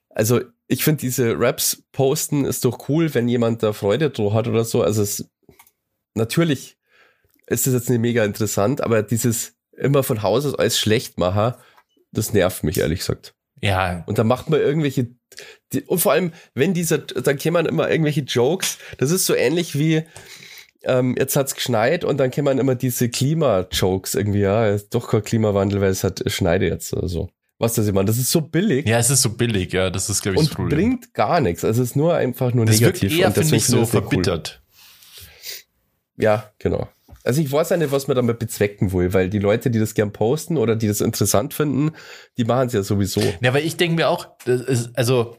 also 0.10 0.42
ich 0.68 0.84
finde 0.84 1.02
diese 1.02 1.40
Raps 1.40 1.84
posten 1.92 2.46
ist 2.46 2.66
doch 2.66 2.90
cool, 2.90 3.14
wenn 3.14 3.28
jemand 3.28 3.62
da 3.62 3.74
Freude 3.74 4.10
drauf 4.10 4.34
hat 4.34 4.48
oder 4.48 4.66
so. 4.66 4.82
Also 4.82 5.04
es, 5.04 5.30
natürlich 6.16 6.78
ist 7.54 7.68
das 7.68 7.74
jetzt 7.74 7.90
nicht 7.90 8.00
mega 8.00 8.26
interessant, 8.26 8.82
aber 8.82 9.04
dieses 9.04 9.54
immer 9.78 10.04
von 10.04 10.22
Haus 10.22 10.46
aus 10.46 10.56
alles 10.56 10.80
schlecht 10.80 11.18
machen, 11.18 11.54
das 12.12 12.34
nervt 12.34 12.64
mich 12.64 12.78
ehrlich 12.80 13.00
gesagt. 13.00 13.34
Ja, 13.62 14.04
Und 14.08 14.18
dann 14.18 14.28
macht 14.28 14.50
man 14.50 14.60
irgendwelche, 14.60 15.08
die, 15.72 15.84
und 15.84 16.00
vor 16.00 16.12
allem, 16.12 16.34
wenn 16.54 16.74
dieser, 16.74 16.98
dann 16.98 17.38
kämen 17.38 17.66
immer 17.66 17.90
irgendwelche 17.90 18.22
Jokes, 18.22 18.78
das 18.98 19.10
ist 19.10 19.26
so 19.26 19.34
ähnlich 19.36 19.80
wie, 19.80 20.04
ähm, 20.84 21.16
jetzt 21.18 21.36
hat's 21.38 21.56
geschneit 21.56 22.04
und 22.04 22.18
dann 22.18 22.30
kämen 22.30 22.60
immer 22.60 22.76
diese 22.76 23.08
Klima-Jokes 23.10 24.16
irgendwie, 24.16 24.42
ja, 24.42 24.68
ist 24.68 24.94
doch 24.94 25.10
kein 25.10 25.24
Klimawandel, 25.24 25.80
weil 25.80 25.92
es 25.92 26.04
hat 26.04 26.22
schneide 26.28 26.68
jetzt 26.68 26.94
oder 26.94 27.08
so. 27.08 27.30
Was 27.58 27.76
das 27.76 27.88
immer, 27.88 28.04
das 28.04 28.18
ist 28.18 28.32
so 28.32 28.42
billig 28.42 28.86
ja, 28.86 28.98
es 28.98 29.10
ist 29.10 29.22
so 29.22 29.30
billig, 29.30 29.72
ja, 29.72 29.90
das 29.90 30.10
ist, 30.10 30.22
glaube 30.22 30.36
ich, 30.36 30.42
das 30.42 30.50
und 30.50 30.56
Problem. 30.56 30.78
bringt 30.78 31.14
gar 31.14 31.40
nichts. 31.40 31.64
Also 31.64 31.82
es 31.82 31.92
ist 31.92 31.96
nur 31.96 32.16
einfach 32.16 32.54
nur 32.54 32.66
das 32.66 32.82
wirkt 32.82 33.02
negativ. 33.02 33.18
eher, 33.18 33.28
und 33.28 33.38
deswegen 33.38 33.56
ich, 33.58 33.66
so 33.68 33.80
das 33.80 33.94
nicht 33.94 33.96
cool. 33.96 34.10
verbittert. 34.10 34.62
Ja, 36.18 36.52
genau. 36.60 36.90
Also 37.24 37.42
ich 37.42 37.52
weiß 37.52 37.70
ja 37.70 37.78
nicht, 37.78 37.92
was 37.92 38.08
man 38.08 38.16
damit 38.16 38.40
bezwecken 38.40 38.92
will, 38.92 39.14
weil 39.14 39.30
die 39.30 39.40
Leute, 39.40 39.70
die 39.72 39.80
das 39.80 39.94
gern 39.94 40.12
posten 40.12 40.58
oder 40.58 40.76
die 40.76 40.88
das 40.88 41.02
interessant 41.02 41.54
finden, 41.54 41.92
die 42.38 42.44
machen 42.44 42.68
es 42.68 42.74
ja 42.74 42.84
sowieso. 42.84 43.22
Ja, 43.42 43.54
weil 43.54 43.66
ich 43.66 43.78
denke 43.78 43.96
mir 43.96 44.10
auch, 44.10 44.28
also 44.94 45.38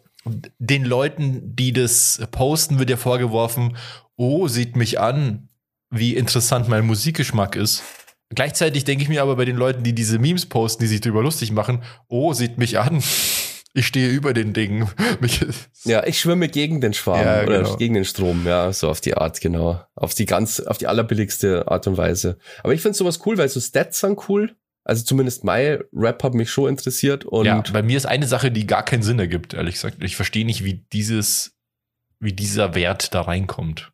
den 0.59 0.85
Leuten, 0.85 1.55
die 1.55 1.73
das 1.73 2.23
posten, 2.31 2.79
wird 2.79 2.91
ja 2.91 2.97
vorgeworfen, 2.97 3.77
oh, 4.17 4.49
sieht 4.49 4.77
mich 4.77 4.99
an, 4.99 5.49
wie 5.91 6.17
interessant 6.17 6.69
mein 6.69 6.87
Musikgeschmack 6.87 7.57
ist. 7.57 7.83
Gleichzeitig 8.31 8.85
denke 8.85 9.03
ich 9.03 9.09
mir 9.09 9.23
aber 9.23 9.37
bei 9.37 9.45
den 9.45 9.57
Leuten, 9.57 9.85
die 9.85 9.95
diese 9.95 10.19
Memes 10.19 10.47
posten, 10.47 10.83
die 10.83 10.89
sich 10.89 11.01
darüber 11.01 11.23
lustig 11.23 11.53
machen, 11.53 11.83
oh, 12.09 12.33
sieht 12.33 12.59
mich 12.59 12.79
an, 12.79 13.03
ich 13.75 13.89
stehe 13.89 14.09
über 14.09 14.33
den 14.33 14.53
Dingen. 14.53 14.89
Ja, 15.87 16.07
ich 16.07 16.19
schwimme 16.19 16.49
gegen 16.49 16.81
den 16.81 16.95
Schwarm 16.95 17.21
Ja, 17.21 17.43
oder 17.43 17.59
genau. 17.59 17.77
gegen 17.77 17.93
den 17.93 18.07
Strom, 18.07 18.47
ja, 18.47 18.73
so 18.73 18.89
auf 18.89 19.03
die 19.03 19.15
Art, 19.15 19.43
genau. 19.43 19.85
Auf 19.95 20.15
die 20.15 20.25
ganz, 20.25 20.61
auf 20.61 20.79
die 20.79 20.87
allerbilligste 20.87 21.69
Art 21.69 21.87
und 21.87 21.99
Weise. 21.99 22.39
Aber 22.63 22.73
ich 22.73 22.81
finde 22.81 22.97
sowas 22.97 23.21
cool, 23.27 23.37
weil 23.37 23.51
so 23.51 23.61
Stats 23.61 24.01
sind 24.01 24.29
cool. 24.31 24.57
Also 24.85 25.05
zumindest 25.05 25.45
mein 25.45 25.83
Rap 25.93 26.23
hat 26.23 26.33
mich 26.33 26.51
schon 26.51 26.71
interessiert 26.71 27.25
und 27.27 27.45
ja, 27.47 27.63
bei 27.73 27.83
mir 27.83 27.97
ist 27.97 28.07
eine 28.07 28.27
Sache, 28.27 28.51
die 28.51 28.67
gar 28.67 28.83
keinen 28.83 29.03
Sinn 29.03 29.19
ergibt, 29.19 29.53
ehrlich 29.53 29.75
gesagt. 29.75 30.03
Ich 30.03 30.17
verstehe 30.17 30.47
nicht, 30.47 30.65
wie 30.65 30.87
dieses, 30.93 31.55
wie 32.19 32.33
dieser 32.33 32.75
Wert 32.75 33.15
da 33.15 33.23
reinkommt. 33.23 33.93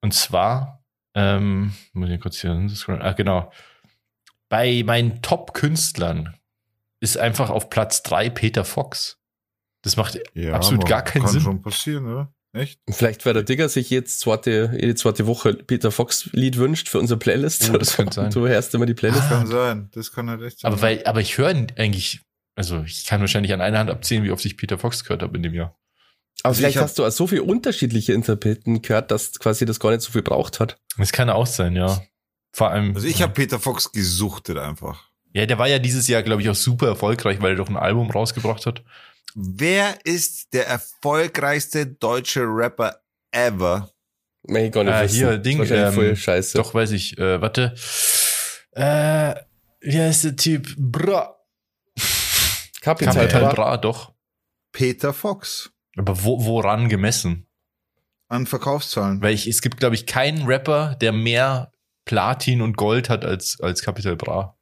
Und 0.00 0.14
zwar, 0.14 0.84
ähm, 1.14 1.74
muss 1.92 2.10
ich 2.10 2.20
kurz 2.20 2.40
hier. 2.40 2.68
Ah, 2.88 3.12
genau. 3.12 3.52
Bei 4.48 4.82
meinen 4.84 5.22
Top-Künstlern 5.22 6.34
ist 7.00 7.16
einfach 7.18 7.50
auf 7.50 7.70
Platz 7.70 8.02
drei 8.02 8.30
Peter 8.30 8.64
Fox. 8.64 9.18
Das 9.82 9.96
macht 9.96 10.18
Ja, 10.34 10.52
absolut 10.54 10.86
gar 10.86 11.02
keinen 11.02 11.22
kann 11.24 11.32
Sinn. 11.32 11.40
schon 11.40 11.62
passieren, 11.62 12.06
oder? 12.06 12.34
Echt? 12.52 12.80
Vielleicht, 12.90 13.24
weil 13.26 13.32
der 13.34 13.44
Digger 13.44 13.68
sich 13.68 13.90
jetzt 13.90 14.20
zweite, 14.20 14.72
jede 14.74 14.94
zweite 14.96 15.26
Woche 15.26 15.54
Peter 15.54 15.90
Fox 15.92 16.28
Lied 16.32 16.56
wünscht 16.56 16.88
für 16.88 16.98
unsere 16.98 17.18
Playlist. 17.18 17.70
Oh, 17.72 17.78
das 17.78 17.94
könnte 17.96 18.14
sein. 18.14 18.30
Du 18.30 18.46
hörst 18.48 18.74
immer 18.74 18.86
die 18.86 18.94
Playlist. 18.94 19.22
Das 19.22 19.28
kann 19.28 19.46
sein. 19.46 19.88
Das 19.92 20.12
kann 20.12 20.28
halt 20.28 20.42
echt 20.42 20.58
sein. 20.60 20.72
Aber 20.72 20.82
weil, 20.82 21.04
aber 21.06 21.20
ich 21.20 21.38
höre 21.38 21.48
eigentlich, 21.50 22.20
also 22.56 22.82
ich 22.82 23.06
kann 23.06 23.20
wahrscheinlich 23.20 23.52
an 23.52 23.60
einer 23.60 23.78
Hand 23.78 23.88
abzählen, 23.90 24.24
wie 24.24 24.32
oft 24.32 24.44
ich 24.44 24.56
Peter 24.56 24.78
Fox 24.78 25.04
gehört 25.04 25.22
habe 25.22 25.36
in 25.36 25.44
dem 25.44 25.54
Jahr. 25.54 25.76
Aber 26.42 26.50
Also 26.50 26.58
vielleicht 26.58 26.76
hab- 26.78 26.84
hast 26.84 26.98
du 26.98 27.06
auch 27.06 27.10
so 27.10 27.26
viele 27.28 27.44
unterschiedliche 27.44 28.12
Interpreten 28.14 28.82
gehört, 28.82 29.10
dass 29.12 29.38
quasi 29.38 29.64
das 29.64 29.78
gar 29.78 29.90
nicht 29.90 30.00
so 30.02 30.10
viel 30.10 30.22
braucht 30.22 30.58
hat. 30.58 30.76
Das 30.98 31.12
kann 31.12 31.30
auch 31.30 31.46
sein, 31.46 31.76
ja. 31.76 32.02
Vor 32.52 32.70
allem. 32.70 32.96
Also 32.96 33.06
ich 33.06 33.22
habe 33.22 33.32
Peter 33.32 33.60
Fox 33.60 33.92
gesuchtet 33.92 34.58
einfach. 34.58 35.08
Ja, 35.32 35.46
der 35.46 35.58
war 35.58 35.68
ja 35.68 35.78
dieses 35.78 36.08
Jahr, 36.08 36.22
glaube 36.22 36.42
ich, 36.42 36.48
auch 36.48 36.54
super 36.54 36.88
erfolgreich, 36.88 37.40
weil 37.40 37.52
er 37.52 37.56
doch 37.56 37.68
ein 37.68 37.76
Album 37.76 38.10
rausgebracht 38.10 38.66
hat. 38.66 38.82
Wer 39.34 39.98
ist 40.04 40.52
der 40.52 40.66
erfolgreichste 40.66 41.86
deutsche 41.86 42.42
Rapper 42.42 43.00
ever? 43.30 43.90
Gar 44.46 44.84
nicht 44.84 44.92
Ah, 44.92 45.02
hier, 45.02 45.38
Ding, 45.38 45.62
ähm, 45.70 45.92
voll 45.92 46.16
scheiße. 46.16 46.56
Doch, 46.56 46.74
weiß 46.74 46.90
ich. 46.92 47.16
Äh, 47.18 47.40
warte. 47.40 47.74
Äh, 48.72 49.34
wie 49.80 50.00
heißt 50.00 50.24
der 50.24 50.36
Typ? 50.36 50.74
Bra. 50.76 51.36
Kapital 52.80 53.14
Kapital 53.14 53.40
Bra. 53.42 53.52
Bra, 53.52 53.76
doch. 53.76 54.12
Peter 54.72 55.12
Fox. 55.12 55.70
Aber 55.96 56.24
wo, 56.24 56.44
woran 56.44 56.88
gemessen? 56.88 57.46
An 58.28 58.46
Verkaufszahlen. 58.46 59.20
Weil 59.22 59.34
ich, 59.34 59.46
es 59.46 59.60
gibt, 59.60 59.78
glaube 59.78 59.94
ich, 59.94 60.06
keinen 60.06 60.46
Rapper, 60.46 60.96
der 61.00 61.12
mehr 61.12 61.72
Platin 62.04 62.62
und 62.62 62.76
Gold 62.76 63.10
hat 63.10 63.24
als, 63.24 63.60
als 63.60 63.82
Capital 63.82 64.16
Bra. 64.16 64.56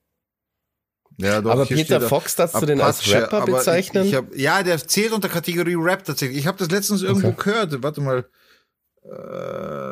Ja, 1.21 1.41
doch, 1.41 1.51
Aber 1.51 1.66
Peter 1.66 2.01
Fox, 2.01 2.37
darfst 2.37 2.61
du 2.62 2.66
den 2.66 2.81
als 2.81 3.12
Rapper 3.12 3.45
bezeichnen? 3.45 4.05
Ich, 4.05 4.11
ich 4.11 4.14
hab, 4.16 4.35
ja, 4.37 4.62
der 4.62 4.79
zählt 4.87 5.12
unter 5.12 5.29
Kategorie 5.29 5.75
Rap 5.77 6.05
tatsächlich. 6.05 6.39
Ich 6.39 6.47
habe 6.47 6.59
das 6.59 6.71
letztens 6.71 7.03
irgendwo 7.03 7.29
Okay. 7.29 7.43
gehört. 7.45 7.83
Warte 7.83 8.01
mal. 8.01 8.25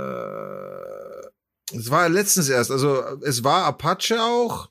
Äh, 0.07 1.77
es 1.77 1.91
war 1.91 2.09
letztens 2.09 2.49
erst. 2.49 2.71
Also 2.71 3.03
es 3.25 3.43
war 3.45 3.65
Apache 3.65 4.21
auch. 4.21 4.69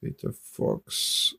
Peter 0.00 0.30
Fox. 0.52 1.34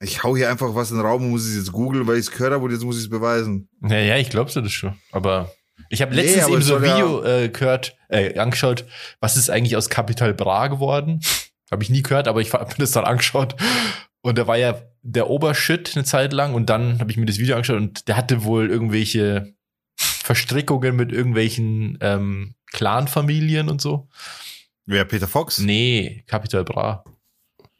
Ich 0.00 0.22
hau 0.22 0.36
hier 0.36 0.48
einfach 0.48 0.74
was 0.74 0.90
in 0.90 0.96
den 0.96 1.04
Raum 1.06 1.24
und 1.24 1.30
muss 1.30 1.44
es 1.44 1.56
jetzt 1.56 1.72
googeln, 1.72 2.06
weil 2.06 2.14
ich 2.16 2.26
es 2.26 2.30
gehört 2.30 2.52
habe 2.52 2.64
und 2.64 2.70
jetzt 2.70 2.84
muss 2.84 2.96
ich 2.96 3.02
es 3.04 3.10
beweisen. 3.10 3.68
Ja, 3.82 3.98
ja, 3.98 4.16
ich 4.16 4.30
glaube 4.30 4.50
das 4.52 4.70
schon. 4.72 4.96
Aber 5.12 5.52
ich 5.90 6.00
habe 6.02 6.14
Nee, 6.14 6.22
letztens 6.22 6.44
aber 6.44 6.52
eben 6.54 6.62
so 6.62 6.76
ein 6.76 6.82
Video 6.82 7.22
äh, 7.24 7.48
gehört, 7.48 7.96
äh, 8.08 8.38
angeschaut, 8.38 8.84
was 9.20 9.36
ist 9.36 9.50
eigentlich 9.50 9.76
aus 9.76 9.88
Capital 9.90 10.34
Bra 10.34 10.68
geworden? 10.68 11.20
Habe 11.70 11.82
ich 11.82 11.90
nie 11.90 12.02
gehört, 12.02 12.28
aber 12.28 12.40
ich 12.40 12.52
habe 12.52 12.66
mir 12.66 12.74
das 12.78 12.92
dann 12.92 13.04
angeschaut. 13.04 13.56
Und 14.20 14.36
da 14.36 14.46
war 14.46 14.56
ja 14.56 14.80
der 15.02 15.30
Obershit 15.30 15.92
eine 15.94 16.04
Zeit 16.04 16.32
lang 16.32 16.54
und 16.54 16.68
dann 16.68 16.98
habe 17.00 17.10
ich 17.10 17.16
mir 17.16 17.26
das 17.26 17.38
Video 17.38 17.54
angeschaut 17.54 17.76
und 17.76 18.08
der 18.08 18.16
hatte 18.16 18.44
wohl 18.44 18.68
irgendwelche 18.68 19.54
Verstrickungen 19.96 20.96
mit 20.96 21.12
irgendwelchen 21.12 21.98
ähm, 22.00 22.54
Clanfamilien 22.72 23.68
und 23.68 23.80
so. 23.80 24.08
Wer, 24.86 25.04
Peter 25.04 25.28
Fox? 25.28 25.58
Nee, 25.58 26.24
Capital 26.26 26.64
Bra. 26.64 27.04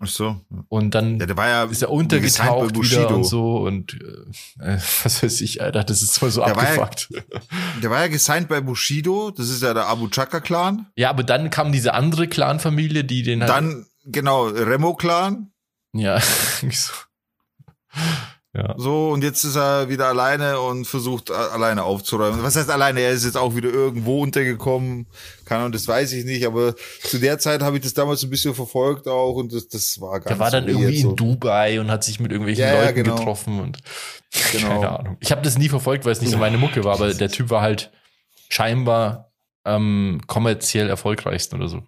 Ach 0.01 0.07
so. 0.07 0.40
Und 0.68 0.94
dann 0.94 1.18
Ja, 1.18 1.26
der 1.26 1.36
war 1.36 1.49
ja 1.49 1.64
ist 1.64 1.82
er 1.82 1.90
untergetaucht 1.90 2.59
bei 2.61 2.64
wieder 2.66 2.72
Bushido. 2.72 3.14
und 3.16 3.24
so 3.24 3.57
und 3.59 3.94
äh, 4.61 4.78
was 5.03 5.22
weiß 5.22 5.40
ich, 5.40 5.61
Alter, 5.61 5.82
das 5.82 6.03
ist 6.03 6.18
voll 6.18 6.30
so 6.30 6.44
Der 6.44 6.55
war 6.55 6.72
ja- 6.74 6.80
abgefuckt. 6.82 7.09
Der 7.82 7.90
war 7.90 8.01
ja 8.01 8.07
gesigned 8.09 8.49
bei 8.49 8.61
Bushido. 8.61 9.30
Das 9.32 9.49
ist 9.49 9.62
ja 9.62 9.74
der 9.74 9.86
Abu 9.86 10.09
Chaka 10.09 10.38
Clan. 10.40 10.86
Ja, 10.96 11.11
aber 11.11 11.24
dann 11.24 11.51
kam 11.51 11.72
diese 11.72 11.94
andere 11.94 12.28
Clan-Familie, 12.28 13.03
die 13.05 13.22
den 13.24 13.40
halt, 13.40 13.51
Dann, 13.51 13.86
genau, 14.05 14.46
Remo 14.46 14.94
Clan. 14.94 15.51
ja, 15.92 16.20
so. 16.70 16.92
Ja. 18.59 18.74
So, 18.76 19.11
und 19.11 19.22
jetzt 19.22 19.44
ist 19.44 19.56
er 19.56 19.88
wieder 19.88 20.06
alleine 20.09 20.61
und 20.61 20.84
versucht 20.86 21.30
a- 21.30 21.48
alleine 21.48 21.84
aufzuräumen. 21.84 22.42
Was 22.42 22.56
heißt 22.56 22.68
alleine? 22.70 23.00
Er 23.00 23.12
ist 23.12 23.24
jetzt 23.24 23.36
auch 23.36 23.54
wieder 23.54 23.68
irgendwo 23.70 24.20
untergekommen. 24.22 25.06
Keine 25.44 25.61
Ahnung, 25.61 25.72
das 25.72 25.86
weiß 25.86 26.12
ich 26.12 26.24
nicht, 26.24 26.44
aber 26.46 26.74
zu 27.02 27.18
der 27.18 27.38
Zeit 27.38 27.62
habe 27.62 27.76
ich 27.76 27.82
das 27.82 27.94
damals 27.94 28.22
ein 28.24 28.30
bisschen 28.30 28.54
verfolgt 28.54 29.06
auch 29.06 29.34
und 29.34 29.52
das, 29.52 29.68
das 29.68 30.00
war 30.00 30.14
ganz 30.20 30.26
Der 30.26 30.38
war 30.38 30.50
dann 30.50 30.66
irgendwie 30.68 31.00
so. 31.00 31.11
in 31.11 31.16
Dubai 31.16 31.80
und 31.80 31.90
hat 31.90 32.02
sich 32.04 32.20
mit 32.20 32.32
irgendwelchen 32.32 32.64
Ja, 32.64 32.74
ja, 32.74 32.82
Leuten 32.84 32.94
genau. 33.04 33.16
getroffen 33.16 33.61
und 33.61 33.78
Genau. 34.52 34.68
keine 34.68 34.98
Ahnung. 34.98 35.16
Ich 35.20 35.30
habe 35.30 35.42
das 35.42 35.56
nie 35.56 35.68
verfolgt, 35.68 36.04
weil 36.04 36.12
es 36.12 36.20
nicht 36.20 36.30
so 36.30 36.38
meine 36.38 36.59
Mucke 36.59 36.84
war, 36.84 36.94
aber 36.94 37.14
der 37.14 37.30
Typ 37.30 37.50
war 37.50 37.62
halt 37.62 37.90
scheinbar 38.50 39.30
ähm, 39.64 40.20
kommerziell 40.26 40.88
erfolgreichsten 40.88 41.56
oder 41.56 41.68
so. 41.68 41.82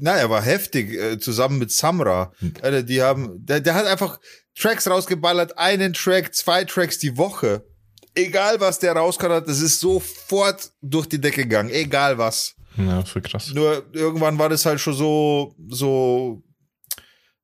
Na, 0.00 0.16
er 0.16 0.30
war 0.30 0.42
heftig, 0.42 0.92
äh, 0.94 1.18
zusammen 1.18 1.58
mit 1.58 1.70
Samra. 1.70 2.32
Hm. 2.38 2.54
Alter, 2.62 2.82
die 2.82 3.02
haben, 3.02 3.44
der, 3.44 3.60
der 3.60 3.74
hat 3.74 3.86
einfach 3.86 4.18
Tracks 4.56 4.88
rausgeballert, 4.88 5.58
einen 5.58 5.92
Track, 5.92 6.34
zwei 6.34 6.64
Tracks 6.64 6.98
die 6.98 7.16
Woche. 7.16 7.64
Egal 8.14 8.60
was 8.60 8.78
der 8.78 8.92
rausgehauen 8.94 9.36
hat, 9.36 9.48
das 9.48 9.60
ist 9.60 9.80
sofort 9.80 10.70
durch 10.82 11.06
die 11.06 11.20
Decke 11.20 11.42
gegangen. 11.42 11.70
Egal 11.70 12.18
was. 12.18 12.54
Ja, 12.76 13.02
voll 13.04 13.22
krass. 13.22 13.52
Nur 13.54 13.84
irgendwann 13.92 14.38
war 14.38 14.48
das 14.48 14.66
halt 14.66 14.80
schon 14.80 14.94
so, 14.94 15.54
so, 15.68 16.42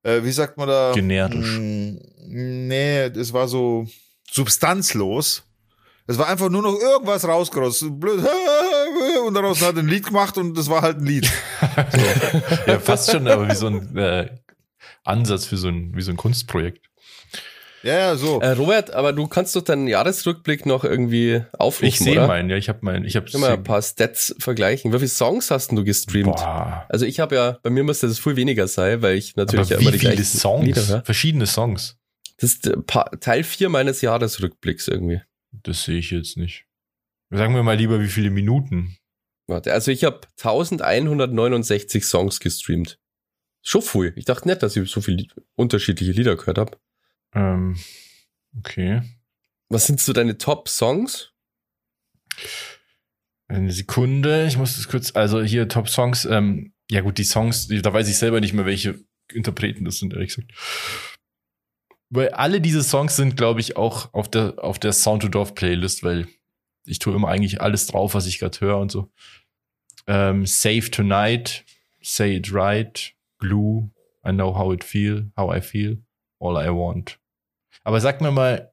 äh, 0.03 0.23
wie 0.23 0.33
sagt 0.33 0.57
man 0.59 0.69
da? 0.69 0.93
Generisch. 0.93 1.59
Mm, 1.59 1.97
Nee, 2.31 3.09
das 3.09 3.33
war 3.33 3.49
so 3.49 3.87
substanzlos. 4.31 5.43
Es 6.07 6.19
war 6.19 6.29
einfach 6.29 6.51
nur 6.51 6.63
noch 6.63 6.79
irgendwas 6.79 7.27
rausgerostet. 7.27 7.99
Blöd. 7.99 8.21
Und 9.29 9.35
daraus 9.35 9.61
hat 9.61 9.77
er 9.77 9.83
ein 9.83 9.89
Lied 9.89 10.07
gemacht 10.07 10.39
und 10.39 10.57
das 10.57 10.71
war 10.71 10.81
halt 10.81 10.99
ein 10.99 11.07
Lied. 11.07 11.31
Ja, 12.67 12.79
fast 12.79 13.11
schon, 13.11 13.29
aber 13.29 13.49
wie 13.49 13.55
so 13.55 13.67
ein 13.67 13.97
äh, 13.97 14.31
Ansatz 15.05 15.45
für 15.45 15.59
so 15.59 15.69
ein, 15.69 15.95
wie 15.95 16.01
so 16.01 16.11
ein 16.11 16.17
Kunstprojekt. 16.17 16.89
Ja, 17.83 17.95
ja, 17.95 18.17
so. 18.17 18.41
Äh, 18.41 18.53
Robert, 18.53 18.91
aber 18.93 19.13
du 19.13 19.27
kannst 19.27 19.55
doch 19.55 19.63
deinen 19.63 19.87
Jahresrückblick 19.87 20.65
noch 20.67 20.85
irgendwie 20.85 21.43
aufrufen, 21.53 21.89
Ich 21.89 21.99
sehe 21.99 22.27
meinen, 22.27 22.49
ja, 22.49 22.57
ich 22.57 22.71
habe 22.71 22.79
meinen, 22.83 23.05
ich 23.05 23.17
habe 23.17 23.31
wir 23.31 23.49
ein 23.51 23.63
paar 23.63 23.83
Stats 23.83 24.35
vergleichen. 24.39 24.93
Wie 24.93 24.99
viele 24.99 25.09
Songs 25.09 25.51
hast 25.51 25.69
denn 25.69 25.77
du 25.77 25.85
gestreamt? 25.85 26.37
Boah. 26.37 26.87
Also 26.89 27.05
ich 27.05 27.21
habe 27.21 27.35
ja, 27.35 27.59
bei 27.63 27.71
mir 27.71 27.85
müsste 27.85 28.09
das 28.09 28.19
viel 28.19 28.37
weniger 28.37 28.67
sein, 28.67 29.03
weil 29.03 29.17
ich 29.17 29.37
natürlich 29.37 29.67
Aber 29.67 29.75
ja 29.75 29.81
immer 29.81 29.89
wie 29.89 29.93
die 29.93 29.99
viele 29.99 30.15
gleichen 30.15 30.39
Songs? 30.39 30.65
Lieder. 30.65 31.03
Verschiedene 31.05 31.47
Songs. 31.47 31.97
Das 32.39 32.53
ist 32.53 32.67
äh, 32.67 32.77
Teil 33.21 33.45
4 33.45 33.69
meines 33.69 34.01
Jahresrückblicks 34.01 34.89
irgendwie. 34.89 35.21
Das 35.53 35.85
sehe 35.85 35.99
ich 35.99 36.11
jetzt 36.11 36.37
nicht. 36.37 36.65
Sagen 37.31 37.55
wir 37.55 37.63
mal 37.63 37.77
lieber, 37.77 38.01
wie 38.01 38.09
viele 38.09 38.31
Minuten. 38.31 38.97
Warte, 39.49 39.73
also 39.73 39.91
ich 39.91 40.05
habe 40.05 40.21
1169 40.37 42.05
Songs 42.05 42.39
gestreamt. 42.39 43.01
Schon 43.63 43.83
viel. 43.83 44.13
Ich 44.17 44.27
dachte 44.27 44.47
nicht, 44.47 44.63
dass 44.63 44.77
ich 44.77 44.91
so 44.91 45.01
viele 45.01 45.27
unterschiedliche 45.57 46.13
Lieder 46.13 46.37
gehört 46.37 46.59
habe. 46.59 46.79
Ähm, 47.35 47.77
okay. 48.59 49.03
Was 49.71 49.87
sind 49.87 50.01
so 50.01 50.13
deine 50.13 50.37
Top-Songs? 50.37 51.33
Eine 53.49 53.73
Sekunde, 53.73 54.47
ich 54.47 54.59
muss 54.59 54.77
das 54.77 54.89
kurz, 54.89 55.17
also 55.17 55.43
hier 55.43 55.69
Top 55.69 55.89
Songs, 55.89 56.27
ähm, 56.27 56.75
ja 56.91 57.01
gut, 57.01 57.17
die 57.17 57.25
Songs, 57.25 57.69
da 57.69 57.93
weiß 57.93 58.07
ich 58.09 58.19
selber 58.19 58.41
nicht 58.41 58.53
mehr, 58.53 58.67
welche 58.67 59.03
Interpreten 59.33 59.87
das 59.87 59.99
sind, 59.99 60.13
ehrlich 60.13 60.35
gesagt. 60.35 60.53
Weil 62.11 62.31
alle 62.31 62.61
diese 62.61 62.83
Songs 62.83 63.17
sind, 63.17 63.37
glaube 63.39 63.61
ich, 63.61 63.77
auch 63.79 64.13
auf 64.13 64.31
der, 64.31 64.63
auf 64.63 64.79
der 64.79 64.93
Sound 64.93 65.23
to 65.23 65.29
Dorf 65.29 65.55
Playlist, 65.55 66.03
weil 66.03 66.29
ich 66.89 66.99
tue 66.99 67.15
immer 67.15 67.29
eigentlich 67.29 67.61
alles 67.61 67.87
drauf, 67.87 68.15
was 68.15 68.27
ich 68.27 68.39
gerade 68.39 68.61
höre 68.61 68.79
und 68.79 68.91
so. 68.91 69.11
Ähm, 70.07 70.47
Save 70.47 70.91
Tonight, 70.91 71.65
Say 72.03 72.37
It 72.37 72.53
Right, 72.53 73.15
Glue, 73.39 73.91
I 74.27 74.31
Know 74.31 74.57
How 74.57 74.73
It 74.75 74.85
Feel, 74.85 75.31
How 75.37 75.57
I 75.57 75.61
Feel, 75.61 76.03
All 76.41 76.55
I 76.65 76.69
Want. 76.71 77.19
Aber 77.85 78.01
sag 78.01 78.21
mir 78.21 78.31
mal 78.31 78.73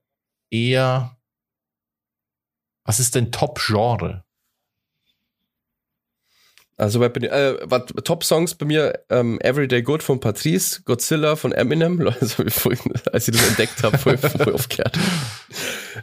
eher, 0.49 1.17
was 2.83 2.99
ist 2.99 3.15
denn 3.15 3.31
Top-Genre? 3.31 4.23
Also 6.77 6.99
bei, 6.99 7.05
äh, 7.07 7.57
was- 7.63 7.85
Top-Songs 8.03 8.55
bei 8.55 8.65
mir 8.65 9.05
ähm, 9.09 9.39
Everyday 9.39 9.81
Good 9.81 10.03
von 10.03 10.19
Patrice, 10.19 10.81
Godzilla 10.83 11.37
von 11.37 11.53
Eminem, 11.53 12.05
also 12.21 12.43
als 12.43 13.27
ich 13.27 13.35
das 13.35 13.47
entdeckt 13.47 13.81
habe, 13.81 13.97
voll, 13.97 14.17
voll 14.17 14.53
aufgeklärt. 14.53 14.97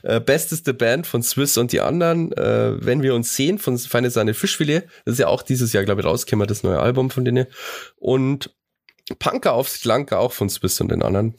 Äh, 0.03 0.21
Besteste 0.21 0.75
Band 0.75 1.07
von 1.07 1.23
Swiss 1.23 1.57
und 1.59 1.73
die 1.73 1.81
anderen, 1.81 2.33
äh, 2.33 2.75
Wenn 2.85 3.03
wir 3.03 3.15
uns 3.15 3.35
sehen 3.37 3.59
von 3.59 3.79
Feine 3.79 4.11
Sahne 4.11 4.35
Fischfilet, 4.35 4.83
das 5.05 5.15
ist 5.15 5.19
ja 5.19 5.29
auch 5.29 5.43
dieses 5.43 5.73
Jahr, 5.73 5.85
glaube 5.85 6.01
ich, 6.01 6.07
rausgekommen, 6.07 6.47
das 6.47 6.63
neue 6.63 6.79
Album 6.81 7.11
von 7.11 7.25
denen. 7.25 7.47
Und 7.97 8.55
Punker 9.19 9.53
aufs 9.55 9.81
Klanker 9.81 10.21
auch 10.21 10.33
von 10.33 10.49
Swiss 10.49 10.81
und 10.81 10.91
den 10.91 11.03
anderen. 11.03 11.35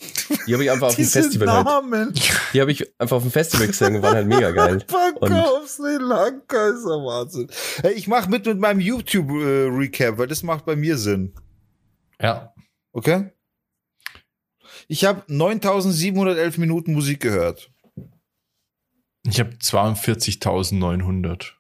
Die 0.46 0.54
habe 0.54 0.64
ich 0.64 0.70
einfach 0.70 0.88
auf 0.88 0.96
dem 0.96 1.06
Festival 1.08 1.50
halt, 1.52 1.66
Namen. 1.66 2.14
die 2.54 2.62
habe 2.62 2.72
ich 2.72 3.00
einfach 3.00 3.16
auf 3.18 3.24
dem 3.24 3.32
Festival 3.32 3.68
gesehen 3.68 3.96
und 3.96 4.02
waren 4.04 4.16
halt 4.16 4.28
mega 4.28 4.52
geil. 4.52 4.74
Und- 5.16 5.30
Banker 5.30 5.50
auf 5.54 5.68
Sri 5.70 5.96
Lanka 5.98 6.68
ist 6.68 6.84
der 6.84 6.98
Wahnsinn. 7.04 7.48
Hey, 7.82 7.94
ich 7.94 8.08
mach 8.08 8.28
mit 8.28 8.46
mit 8.46 8.60
meinem 8.60 8.80
YouTube-Recap, 8.82 10.18
weil 10.18 10.28
das 10.28 10.44
macht 10.44 10.66
bei 10.66 10.76
mir 10.76 10.98
Sinn. 10.98 11.34
Ja, 12.22 12.54
Okay? 12.92 13.32
Ich 14.88 15.06
habe 15.06 15.24
9711 15.28 16.58
Minuten 16.58 16.94
Musik 16.94 17.22
gehört. 17.22 17.72
Ich 19.26 19.40
habe 19.40 19.52
42.900. 19.56 21.52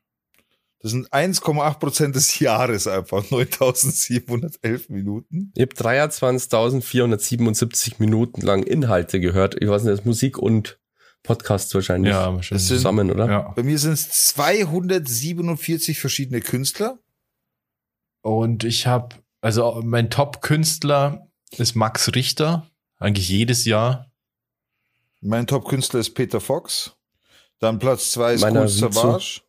Das 0.79 0.91
sind 0.91 1.09
1,8 1.13 1.79
Prozent 1.79 2.15
des 2.15 2.39
Jahres 2.39 2.87
einfach. 2.87 3.23
9711 3.31 4.89
Minuten. 4.89 5.51
Ich 5.55 5.61
habe 5.61 5.73
23.477 5.73 7.93
Minuten 7.99 8.41
lang 8.41 8.63
Inhalte 8.63 9.21
gehört. 9.21 9.55
Ich 9.61 9.69
weiß 9.69 9.83
nicht, 9.83 9.93
das 9.93 9.99
ist 10.01 10.05
Musik 10.05 10.37
und 10.37 10.77
Podcasts 11.23 11.73
wahrscheinlich 11.73 12.11
Ja, 12.11 12.33
wahrscheinlich. 12.35 12.67
sind- 12.67 12.77
zusammen, 12.77 13.09
oder? 13.11 13.29
ja. 13.29 13.39
Bei 13.55 13.63
mir 13.63 13.79
sind 13.79 13.93
es 13.93 14.09
247 14.27 15.97
verschiedene 15.99 16.41
Künstler. 16.41 16.99
Und 18.21 18.65
ich 18.65 18.85
habe, 18.87 19.15
also 19.39 19.81
mein 19.85 20.09
Top-Künstler 20.09 21.29
ist 21.51 21.75
Max 21.75 22.13
Richter. 22.13 22.69
Eigentlich 22.97 23.29
jedes 23.29 23.63
Jahr. 23.63 24.11
Mein 25.21 25.47
Top-Künstler 25.47 26.01
ist 26.01 26.13
Peter 26.13 26.41
Fox. 26.41 26.97
Dann 27.59 27.79
Platz 27.79 28.11
2 28.11 28.33
ist 28.33 28.41
Meiner 28.41 28.61
Cool. 28.61 28.67
Savage. 28.69 29.41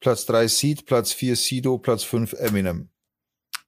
Platz 0.00 0.26
3 0.26 0.48
Seed, 0.48 0.86
Platz 0.86 1.12
4 1.12 1.36
Sido, 1.36 1.78
Platz 1.78 2.04
5 2.04 2.34
Eminem. 2.34 2.90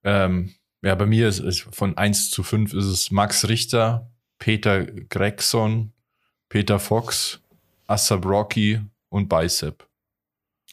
Ähm, 0.04 0.54
ja, 0.82 0.94
bei 0.94 1.06
mir 1.06 1.28
ist 1.28 1.40
es 1.40 1.60
von 1.60 1.96
1 1.96 2.30
zu 2.30 2.42
5 2.42 2.74
ist 2.74 2.84
es 2.84 3.10
Max 3.10 3.48
Richter, 3.48 4.10
Peter 4.38 4.84
Gregson, 4.84 5.92
Peter 6.48 6.78
Fox, 6.78 7.40
Assab 7.86 8.24
Rocky 8.26 8.80
und 9.08 9.28
Bicep. 9.28 9.88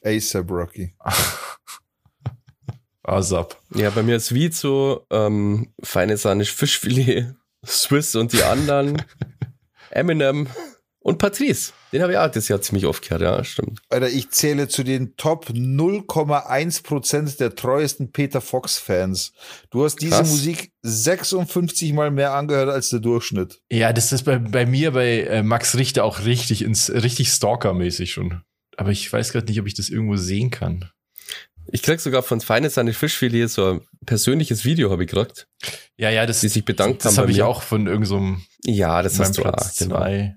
ASAP 0.03 0.51
Rocky. 0.51 0.93
Asap. 3.03 3.57
Ja, 3.75 3.89
bei 3.89 4.01
mir 4.03 4.15
ist 4.15 4.33
Vizo, 4.33 5.05
ähm, 5.09 5.73
feine 5.81 6.17
Sahnisch 6.17 6.53
Fischfilet, 6.53 7.35
Swiss 7.65 8.15
und 8.15 8.31
die 8.31 8.43
anderen, 8.43 9.01
Eminem 9.89 10.47
und 10.99 11.17
Patrice. 11.17 11.73
Den 11.93 12.01
habe 12.01 12.13
ich 12.13 12.17
auch 12.17 12.27
das 12.27 12.47
Jahr 12.47 12.59
ziemlich 12.59 12.87
oft 12.87 13.03
gehört, 13.03 13.21
ja, 13.21 13.43
stimmt. 13.43 13.79
Alter, 13.89 14.09
ich 14.09 14.31
zähle 14.31 14.67
zu 14.67 14.83
den 14.83 15.15
Top 15.15 15.49
0,1% 15.49 17.37
der 17.37 17.55
treuesten 17.55 18.11
Peter 18.11 18.41
Fox-Fans. 18.41 19.31
Du 19.69 19.83
hast 19.85 19.97
diese 20.01 20.17
Krass. 20.17 20.29
Musik 20.29 20.71
56 20.81 21.93
Mal 21.93 22.09
mehr 22.09 22.33
angehört 22.33 22.69
als 22.69 22.89
der 22.89 22.99
Durchschnitt. 22.99 23.61
Ja, 23.71 23.93
das 23.93 24.11
ist 24.11 24.23
bei, 24.23 24.39
bei 24.39 24.65
mir 24.65 24.91
bei 24.91 25.21
äh, 25.21 25.43
Max 25.43 25.77
Richter 25.77 26.03
auch 26.03 26.25
richtig 26.25 26.63
ins 26.63 26.89
richtig 26.91 27.29
Stalker-mäßig 27.29 28.11
schon. 28.11 28.41
Aber 28.75 28.89
ich 28.89 29.13
weiß 29.13 29.31
gerade 29.31 29.45
nicht, 29.45 29.59
ob 29.59 29.67
ich 29.67 29.75
das 29.75 29.89
irgendwo 29.89 30.15
sehen 30.15 30.49
kann. 30.49 30.89
Ich 31.71 31.83
krieg 31.83 31.99
sogar 31.99 32.23
von 32.23 32.41
feine 32.41 32.69
Sahnisch 32.71 32.97
Fischfilet 32.97 33.47
so 33.47 33.73
ein 33.73 33.81
persönliches 34.05 34.65
Video 34.65 34.89
habe 34.89 35.03
ich 35.03 35.11
gekriegt, 35.11 35.47
Ja, 35.95 36.09
ja, 36.09 36.25
das, 36.25 36.41
die 36.41 36.49
sich 36.49 36.65
bedankt 36.65 37.05
das 37.05 37.17
haben 37.17 37.23
habe 37.23 37.31
ich 37.31 37.43
auch 37.43 37.61
von 37.61 37.87
irgendeinem 37.87 38.43
so 38.65 38.71
Ja, 38.71 39.01
das 39.01 39.19
hast 39.19 39.37
du 39.37 39.41
auch, 39.41 39.53
Platz 39.53 39.77
genau. 39.77 39.97
zwei. 39.97 40.35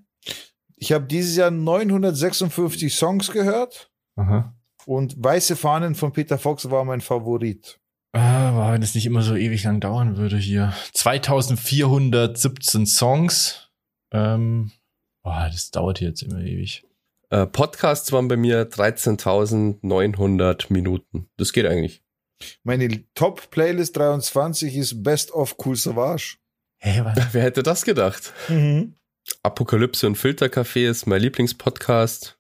Ich 0.79 0.93
habe 0.93 1.07
dieses 1.07 1.37
Jahr 1.37 1.51
956 1.51 2.95
Songs 2.95 3.33
gehört 3.33 3.91
Aha. 4.17 4.55
und 4.85 5.15
Weiße 5.23 5.57
Fahnen 5.57 5.95
von 5.95 6.13
Peter 6.13 6.37
Fox 6.39 6.71
war 6.71 6.85
mein 6.85 7.01
Favorit. 7.01 7.81
Ah, 8.13 8.73
wenn 8.73 8.81
das 8.81 8.95
nicht 8.95 9.07
immer 9.07 9.23
so 9.23 9.37
ewig 9.37 9.65
lang 9.65 9.81
dauern 9.81 10.17
würde 10.17 10.39
hier. 10.39 10.73
2417 10.93 12.87
Songs. 12.87 13.71
Ähm, 14.13 14.71
boah, 15.23 15.49
das 15.51 15.71
dauert 15.71 16.01
jetzt 16.01 16.23
immer 16.23 16.41
ewig. 16.41 16.85
Äh, 17.31 17.47
Podcasts 17.47 18.13
waren 18.13 18.29
bei 18.29 18.37
mir 18.37 18.71
13.900 18.71 20.73
Minuten. 20.73 21.29
Das 21.37 21.53
geht 21.53 21.67
eigentlich. 21.67 22.03
Meine 22.63 23.05
Top-Playlist 23.15 23.97
23 23.97 24.77
ist 24.77 25.03
Best 25.03 25.33
of 25.33 25.57
Cool 25.65 25.77
Savage. 25.77 26.37
Hä, 26.79 27.01
was? 27.03 27.17
Wer 27.33 27.43
hätte 27.43 27.63
das 27.63 27.85
gedacht? 27.85 28.33
Apokalypse 29.43 30.07
und 30.07 30.17
Filtercafé 30.17 30.89
ist 30.89 31.07
mein 31.07 31.21
Lieblingspodcast. 31.21 32.39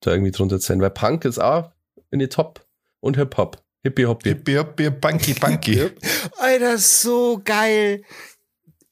da 0.00 0.12
irgendwie 0.12 0.32
drunter 0.32 0.58
sind. 0.58 0.80
Weil 0.80 0.90
Punk 0.90 1.24
ist 1.24 1.38
auch 1.38 1.70
in 2.10 2.18
die 2.18 2.28
Top 2.28 2.66
und 3.00 3.16
Hip-Hop. 3.16 3.62
Hippie-Hoppie. 3.82 4.30
Hippie, 4.30 4.56
hippie, 4.56 4.90
bunky, 4.90 5.34
bunky. 5.34 5.90
Alter, 6.38 6.78
so 6.78 7.40
geil. 7.44 8.02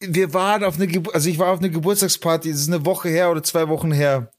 Wir 0.01 0.35
waren 0.35 0.65
auf 0.65 0.75
eine, 0.75 0.87
Gebu 0.87 1.11
also 1.13 1.31
ich 1.31 1.39
war 1.39 1.53
auf 1.53 1.61
eine 1.61 1.71
Geburtstagsparty, 1.71 2.51
das 2.51 2.61
ist 2.61 2.69
eine 2.69 2.85
Woche 2.85 3.09
her 3.09 3.31
oder 3.31 3.43
zwei 3.43 3.69
Wochen 3.69 3.93
her. 3.93 4.31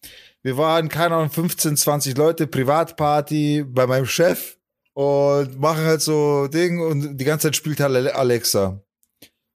Wir 0.43 0.57
waren, 0.57 0.89
keine 0.89 1.15
Ahnung, 1.15 1.31
15, 1.31 1.77
20 1.77 2.17
Leute, 2.17 2.47
Privatparty 2.47 3.63
bei 3.65 3.87
meinem 3.87 4.05
Chef 4.05 4.57
und 4.93 5.59
machen 5.59 5.83
halt 5.83 6.01
so 6.01 6.47
Ding 6.47 6.79
und 6.79 7.17
die 7.17 7.25
ganze 7.25 7.47
Zeit 7.47 7.55
spielt 7.55 7.79
halt 7.79 7.95
Ale- 7.95 8.15
Alexa. 8.15 8.81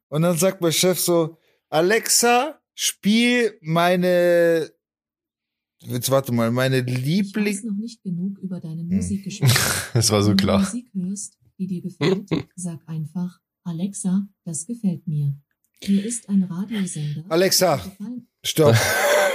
Und 0.09 0.23
dann 0.23 0.37
sagt 0.37 0.61
mein 0.61 0.73
Chef 0.73 0.99
so, 0.99 1.37
Alexa, 1.69 2.61
spiel 2.75 3.59
meine, 3.61 4.71
jetzt 5.81 6.11
warte 6.11 6.33
mal, 6.33 6.51
meine 6.51 6.79
Ich 6.79 6.87
weiß 6.87 6.99
Liebling, 7.05 7.61
noch 7.67 7.77
nicht 7.77 8.03
genug 8.03 8.39
über 8.39 8.61
deinen 8.61 8.89
Hm. 8.91 8.97
Musikgeschmack. 8.97 9.51
Das 9.95 10.11
war 10.11 10.23
so 10.23 10.31
Wenn 10.31 10.37
du 10.39 10.45
klar. 10.45 10.59
Musik 10.61 10.91
hörst, 10.95 11.39
die 11.59 11.67
dir 11.67 11.83
gefällt, 11.83 12.29
sag 12.57 12.81
einfach, 12.87 13.39
Alexa, 13.65 14.27
das 14.45 14.67
gefällt 14.67 15.07
mir. 15.07 15.37
Hier 15.81 16.05
ist 16.05 16.29
ein 16.29 16.43
Radiosender. 16.43 17.25
Alexa. 17.29 17.81
Stopp. 18.45 18.75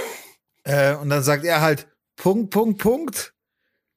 äh, 0.64 0.94
und 0.96 1.08
dann 1.08 1.22
sagt 1.22 1.44
er 1.44 1.60
halt, 1.60 1.88
Punkt, 2.16 2.50
Punkt, 2.50 2.78
Punkt. 2.80 3.33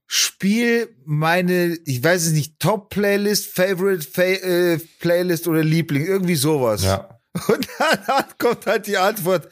Spiel 0.09 0.95
meine, 1.05 1.77
ich 1.85 2.01
weiß 2.03 2.27
es 2.27 2.31
nicht, 2.31 2.59
Top-Playlist, 2.59 3.47
Favorite 3.53 4.07
Fa 4.09 4.21
äh, 4.23 4.79
Playlist 4.99 5.47
oder 5.47 5.63
Liebling, 5.63 6.05
irgendwie 6.05 6.35
sowas. 6.35 6.83
Ja. 6.83 7.19
Und 7.47 7.67
dann 7.77 8.25
kommt 8.37 8.65
halt 8.65 8.87
die 8.87 8.97
Antwort, 8.97 9.49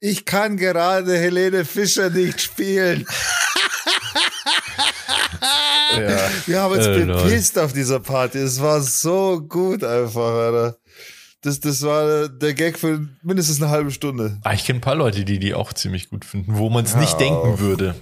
ich 0.00 0.24
kann 0.26 0.56
gerade 0.58 1.16
Helene 1.16 1.64
Fischer 1.64 2.10
nicht 2.10 2.40
spielen. 2.42 3.06
ja. 5.98 6.30
Wir 6.46 6.60
haben 6.60 6.72
uns 6.74 6.86
Äh, 6.86 7.04
bepisst 7.06 7.58
auf 7.58 7.72
dieser 7.72 8.00
Party. 8.00 8.38
Es 8.38 8.60
war 8.60 8.80
so 8.80 9.40
gut 9.40 9.82
einfach, 9.84 10.20
Alter. 10.34 10.76
Das, 11.42 11.60
das 11.60 11.82
war 11.82 12.28
der 12.28 12.54
Gag 12.54 12.78
für 12.78 13.06
mindestens 13.22 13.60
eine 13.60 13.70
halbe 13.70 13.90
Stunde. 13.90 14.38
Ah, 14.44 14.54
ich 14.54 14.64
kenne 14.64 14.78
ein 14.78 14.82
paar 14.82 14.94
Leute, 14.94 15.24
die 15.24 15.38
die 15.38 15.54
auch 15.54 15.72
ziemlich 15.72 16.08
gut 16.08 16.24
finden, 16.24 16.56
wo 16.56 16.70
man 16.70 16.84
es 16.84 16.94
Hör 16.94 17.00
nicht 17.02 17.20
denken 17.20 17.34
auf. 17.52 17.60
würde. 17.60 17.94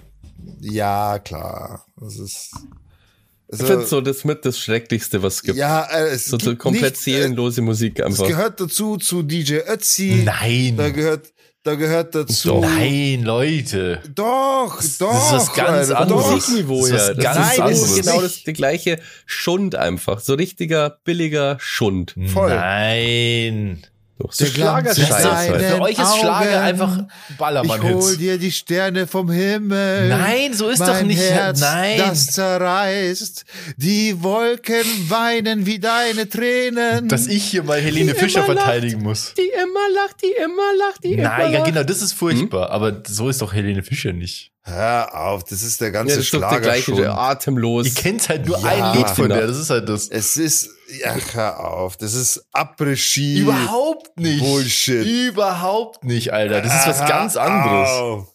Ja, 0.61 1.19
klar. 1.19 1.87
Das 1.97 2.17
ist. 2.19 2.51
Ich 3.55 3.59
finde 3.63 3.85
so 3.85 4.01
das 4.01 4.25
mit 4.25 4.45
das 4.47 4.59
Schrecklichste, 4.59 5.23
was 5.23 5.35
es 5.37 5.43
gibt. 5.43 5.59
Ja, 5.59 5.83
äh, 5.85 6.09
es 6.09 6.25
so, 6.27 6.39
so 6.39 6.51
gibt 6.51 6.63
komplett 6.63 6.93
nicht, 6.95 7.07
äh, 7.07 7.11
seelenlose 7.19 7.61
Musik 7.61 8.03
einfach. 8.03 8.27
gehört 8.27 8.59
dazu 8.61 8.97
zu 8.97 9.23
DJ 9.23 9.57
Ötzi. 9.69 10.23
Nein. 10.25 10.77
Da 10.79 10.89
gehört, 10.89 11.31
da 11.63 11.75
gehört 11.75 12.15
dazu. 12.15 12.49
Doch. 12.49 12.61
Nein, 12.63 13.23
Leute. 13.25 14.01
Doch, 14.15 14.77
Das- 14.79 14.97
doch. 14.97 15.13
das 15.13 15.27
ist 15.27 15.33
was 15.51 15.53
ganz 15.55 15.91
anderes. 15.91 16.25
doch. 16.25 16.31
Musikniveau 16.35 16.81
Das 16.89 16.91
ist. 17.11 17.17
Das 17.19 17.25
ganz 17.25 17.37
Nein, 17.59 17.69
das 17.71 17.83
ist 17.83 17.97
genau 18.07 18.21
das 18.23 18.43
die 18.45 18.53
gleiche 18.55 18.99
Schund 19.27 19.75
einfach. 19.75 20.21
So 20.21 20.33
richtiger, 20.33 20.99
billiger 21.05 21.59
Schund. 21.61 22.15
Voll. 22.33 22.49
Nein. 22.55 23.83
Doch, 24.19 24.31
so 24.33 24.45
Der 24.45 24.53
Glanz 24.53 24.95
Schlagerscheiß 24.95 25.25
in 25.25 25.61
seinen 25.61 25.61
Für 25.77 25.81
euch 25.83 25.99
ist 25.99 26.17
Schlager 26.19 26.47
Augen. 26.51 26.55
einfach 26.65 26.99
Ich 27.31 27.37
Ballermann-Hits. 27.39 27.95
hol 28.05 28.17
dir 28.19 28.39
die 28.39 28.53
Sterne 28.53 29.07
vom 29.07 29.31
Himmel. 29.31 30.09
Nein, 30.11 30.53
so 30.55 30.69
ist 30.69 30.79
mein 30.81 30.89
doch 30.89 31.03
nicht. 31.03 31.19
Herz, 31.21 31.61
Nein. 31.61 31.99
Das 31.99 32.27
zerreißt. 32.27 33.45
Die 33.79 34.23
Wolken 34.23 34.85
weinen 35.09 35.67
wie 35.67 35.79
deine 35.79 36.29
Tränen. 36.29 37.09
Dass 37.09 37.27
ich 37.27 37.43
hier 37.45 37.63
mal 37.65 37.81
Helene 37.81 38.13
Die 38.13 38.19
Fischer 38.19 38.45
immer 38.45 38.55
lacht. 38.55 38.65
verteidigen 38.67 39.03
muss. 39.03 39.35
Die 39.35 39.43
immer 39.61 39.89
lacht, 39.95 40.17
die 40.23 40.33
immer 40.43 40.75
lacht, 40.79 41.05
die 41.05 41.13
immer 41.15 41.23
Nein, 41.25 41.53
ja, 41.53 41.59
lacht. 41.61 41.67
genau, 41.73 41.83
das 41.83 42.03
ist 42.03 42.13
furchtbar. 42.13 42.71
Aber 42.71 43.03
so 43.07 43.29
ist 43.29 43.41
doch 43.43 43.53
Helene 43.53 43.83
Fischer 43.83 44.13
nicht. 44.13 44.51
Hör 44.65 45.13
auf, 45.19 45.43
das 45.45 45.63
ist 45.63 45.81
der 45.81 45.89
Ja, 45.89 45.93
ganze 45.95 46.15
das 46.17 46.25
ist 46.27 46.35
doch 46.35 46.41
der 46.41 46.49
Schlager 46.49 46.61
gleiche, 46.63 46.95
schon. 46.95 47.05
atemlos. 47.07 47.87
Ihr 47.87 47.95
kennt 47.95 48.29
halt 48.29 48.47
nur 48.47 48.59
Ja, 48.61 48.69
ein 48.93 48.97
Lied 48.99 49.09
von 49.11 49.25
genau. 49.25 49.37
der, 49.37 49.47
das 49.49 49.59
ist 49.59 49.71
halt 49.71 49.89
das. 49.89 50.09
Es 50.09 50.37
ist, 50.37 50.71
Ja, 51.01 51.17
hör 51.33 51.61
auf. 51.61 51.97
Das 51.97 52.15
ist 52.15 52.45
Après-Ski. 52.53 53.41
Überhaupt 53.41 54.19
nicht. 54.19 54.41
Bullshit. 54.41 55.07
Überhaupt 55.07 56.05
nicht, 56.05 56.33
Alter. 56.33 56.61
Das 56.61 56.75
ist 56.81 56.87
was 56.87 57.01
Hör 57.01 57.09
ganz 57.09 57.37
anderes. 57.37 58.27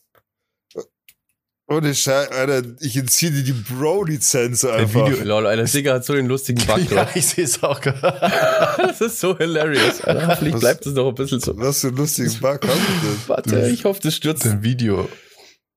Ohne 1.70 1.94
Scheiß, 1.94 2.30
Alter, 2.32 2.64
ich 2.80 2.96
entziehe 2.96 3.30
dir 3.30 3.44
die 3.44 3.52
Bro-Lizenz 3.52 4.64
einfach. 4.64 5.06
Video- 5.08 5.22
Lol, 5.26 5.46
Alter, 5.48 5.66
Digga 5.66 5.96
hat 5.96 6.06
so 6.06 6.14
den 6.14 6.28
lustigen 6.28 6.66
Bug. 6.66 6.80
Ja, 6.92 7.10
ich 7.14 7.26
sehe 7.28 7.44
es 7.44 7.62
auch 7.62 7.82
gerade. 7.82 8.32
Das 8.78 9.02
ist 9.02 9.20
so 9.20 9.38
hilarious. 9.38 10.00
Alter. 10.02 10.28
Hoffentlich 10.28 10.54
Was- 10.54 10.62
bleibt 10.62 10.86
es 10.86 10.94
noch 10.94 11.10
ein 11.10 11.16
bisschen 11.16 11.42
so. 11.42 11.58
Was 11.58 11.82
für 11.82 11.88
ein 11.90 11.96
lustigen 11.98 12.34
Bug 12.40 12.62
hast 12.62 12.64
du 12.64 13.08
denn? 13.08 13.18
Warte, 13.28 13.70
ich 13.70 13.84
hoffe, 13.84 14.00
das 14.02 14.16
stürzt. 14.16 14.46
Ein 14.46 14.64
Video. 14.64 15.10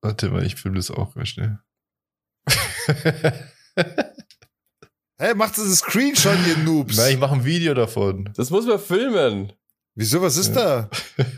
Warte 0.01 0.29
mal, 0.29 0.45
ich 0.45 0.55
filme 0.55 0.77
das 0.77 0.89
auch 0.91 1.13
mal 1.15 1.25
schnell. 1.25 1.59
Hä, 5.21 5.35
macht 5.35 5.55
das 5.55 5.65
ein 5.65 5.75
Screenshot, 5.75 6.35
ihr 6.47 6.57
Noobs? 6.57 6.97
Nein, 6.97 7.13
ich 7.13 7.19
mache 7.19 7.35
ein 7.35 7.45
Video 7.45 7.75
davon. 7.75 8.33
Das 8.35 8.49
muss 8.49 8.65
man 8.65 8.79
filmen. 8.79 9.53
Wieso, 9.93 10.19
was 10.19 10.35
ist 10.35 10.53
da? 10.53 10.89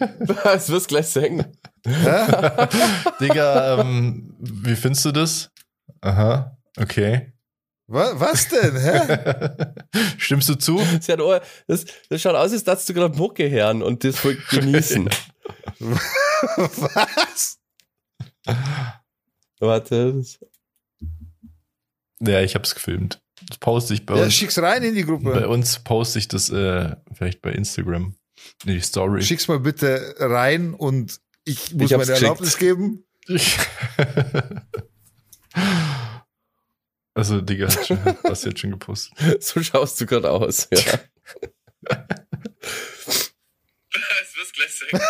Das 0.46 0.70
wirst 0.70 0.88
gleich 0.88 1.08
singen. 1.08 1.58
Hä? 1.86 2.68
Digga, 3.20 3.82
ähm, 3.82 4.38
wie 4.40 4.78
findest 4.78 5.04
du 5.04 5.12
das? 5.12 5.52
Aha, 6.00 6.58
okay. 6.80 7.34
Was, 7.88 8.18
was 8.22 8.48
denn? 8.48 8.78
Hä? 8.78 9.74
Stimmst 10.18 10.48
du 10.48 10.56
zu? 10.56 10.82
Sie 11.02 11.12
hat 11.12 11.20
Ohr, 11.20 11.42
das, 11.68 11.84
das 12.08 12.22
schaut 12.22 12.36
aus, 12.36 12.54
als 12.54 12.64
darfst 12.64 12.88
du 12.88 12.94
gerade 12.94 13.18
Mucke 13.18 13.50
hören 13.50 13.84
und 13.84 14.06
das 14.06 14.18
voll 14.18 14.38
genießen. 14.50 15.10
was? 15.80 17.60
Warte. 19.60 20.24
Ja, 22.22 22.40
ich 22.40 22.56
hab's 22.56 22.76
gefilmt. 22.76 23.23
Das 23.50 23.58
poste 23.60 23.94
ich 23.94 24.06
bei 24.06 24.16
Ja, 24.18 24.24
uns. 24.24 24.34
schick's 24.34 24.58
rein 24.60 24.84
in 24.84 24.96
die 24.96 25.04
Bei 25.04 25.08
Gruppe. 25.08 25.48
uns 25.50 25.80
poste 25.80 26.20
ich 26.20 26.28
das 26.28 26.50
äh, 26.50 26.96
vielleicht 27.14 27.42
bei 27.42 27.52
Instagram. 27.52 28.16
In 28.66 28.74
die 28.74 28.82
Story. 28.82 29.22
Schick's 29.22 29.48
mal 29.48 29.60
bitte 29.60 30.16
rein 30.20 30.74
und 30.74 31.20
ich 31.46 31.74
muss 31.74 31.92
Ich 31.92 31.98
meine 31.98 32.06
geschickt. 32.06 32.22
Erlaubnis 32.24 32.58
geben. 32.58 33.06
also, 37.14 37.40
Digga, 37.42 37.68
hast 37.68 37.88
schon- 37.88 38.00
hast 38.24 38.44
du 38.46 38.50
jetzt 38.50 38.60
schon 38.60 38.72
gepostet. 38.72 39.44
so 39.44 39.62
schaust 39.64 40.00
du 40.02 40.06
gerade 40.06 40.30
aus. 40.32 40.68
Ja. 40.72 41.00
Das 43.92 44.36
wirst 44.36 44.54
gleich 44.56 44.72
singen. 44.74 45.02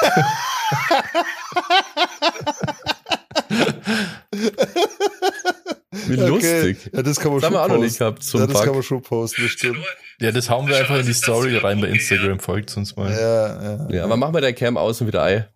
Wie 6.07 6.15
lustig. 6.15 6.89
Ja, 6.93 7.01
das 7.01 7.19
kann 7.19 7.31
man 7.31 7.41
Das 7.41 7.49
haben 7.49 7.53
schon 7.53 7.53
wir 7.53 7.61
auch 7.63 7.67
noch 7.67 7.77
nicht 7.77 7.99
posten. 7.99 7.99
gehabt, 7.99 8.23
so 8.23 8.37
ja, 8.39 8.47
das 8.47 8.57
kann 8.57 8.65
Bug. 8.67 8.75
man 8.75 8.83
schon 8.83 9.01
posten, 9.01 9.41
das 9.43 9.51
stimmt. 9.51 9.77
Ja, 10.19 10.31
das 10.31 10.49
hauen 10.49 10.67
wir 10.67 10.77
einfach 10.77 10.99
in 10.99 11.05
die 11.05 11.13
Story 11.13 11.57
rein 11.57 11.81
bei 11.81 11.87
Instagram. 11.87 12.39
Folgt 12.39 12.75
uns 12.77 12.95
mal. 12.95 13.11
Ja, 13.11 13.63
ja. 13.63 13.87
Ja, 13.89 14.03
aber 14.05 14.17
machen 14.17 14.33
wir 14.33 14.41
der 14.41 14.53
Cam 14.53 14.77
aus 14.77 15.01
und 15.01 15.07
wieder 15.07 15.23
Ei. 15.23 15.47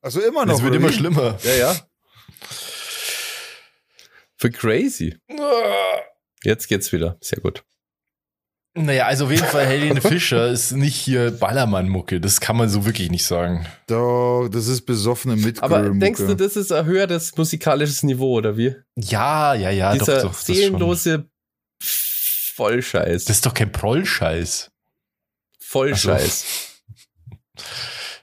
Also 0.00 0.20
immer 0.20 0.44
noch. 0.44 0.54
Das 0.54 0.62
wird 0.62 0.74
immer 0.74 0.88
wie? 0.90 0.92
schlimmer. 0.92 1.38
Ja, 1.42 1.54
ja. 1.54 1.76
Für 4.36 4.50
crazy. 4.50 5.16
Jetzt 6.42 6.68
geht's 6.68 6.92
wieder. 6.92 7.16
Sehr 7.20 7.40
gut. 7.40 7.64
Naja, 8.76 9.06
also 9.06 9.26
auf 9.26 9.30
jeden 9.30 9.46
Fall, 9.46 9.66
Helene 9.66 10.00
Fischer 10.02 10.48
ist 10.48 10.72
nicht 10.72 10.96
hier 10.96 11.30
Ballermann-Mucke. 11.30 12.20
Das 12.20 12.40
kann 12.40 12.56
man 12.56 12.68
so 12.68 12.84
wirklich 12.84 13.08
nicht 13.08 13.24
sagen. 13.24 13.66
Doch, 13.86 14.48
das 14.48 14.66
ist 14.66 14.82
besoffene 14.82 15.36
mit 15.36 15.62
Aber 15.62 15.88
denkst 15.90 16.20
du, 16.20 16.34
das 16.34 16.56
ist 16.56 16.72
ein 16.72 16.84
höheres 16.84 17.36
musikalisches 17.36 18.02
Niveau, 18.02 18.34
oder 18.34 18.56
wie? 18.56 18.74
Ja, 18.96 19.54
ja, 19.54 19.70
ja, 19.70 19.92
Dieser 19.92 20.22
doch, 20.22 20.32
doch. 20.32 20.34
Seelenlose 20.34 21.28
Vollscheiß. 21.80 23.24
das 23.26 23.36
ist 23.36 23.46
doch 23.46 23.54
kein 23.54 23.70
Prollscheiß. 23.70 24.70
Vollscheiß. 25.60 26.44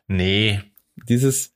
Nee. 0.07 0.61
Dieses 1.07 1.51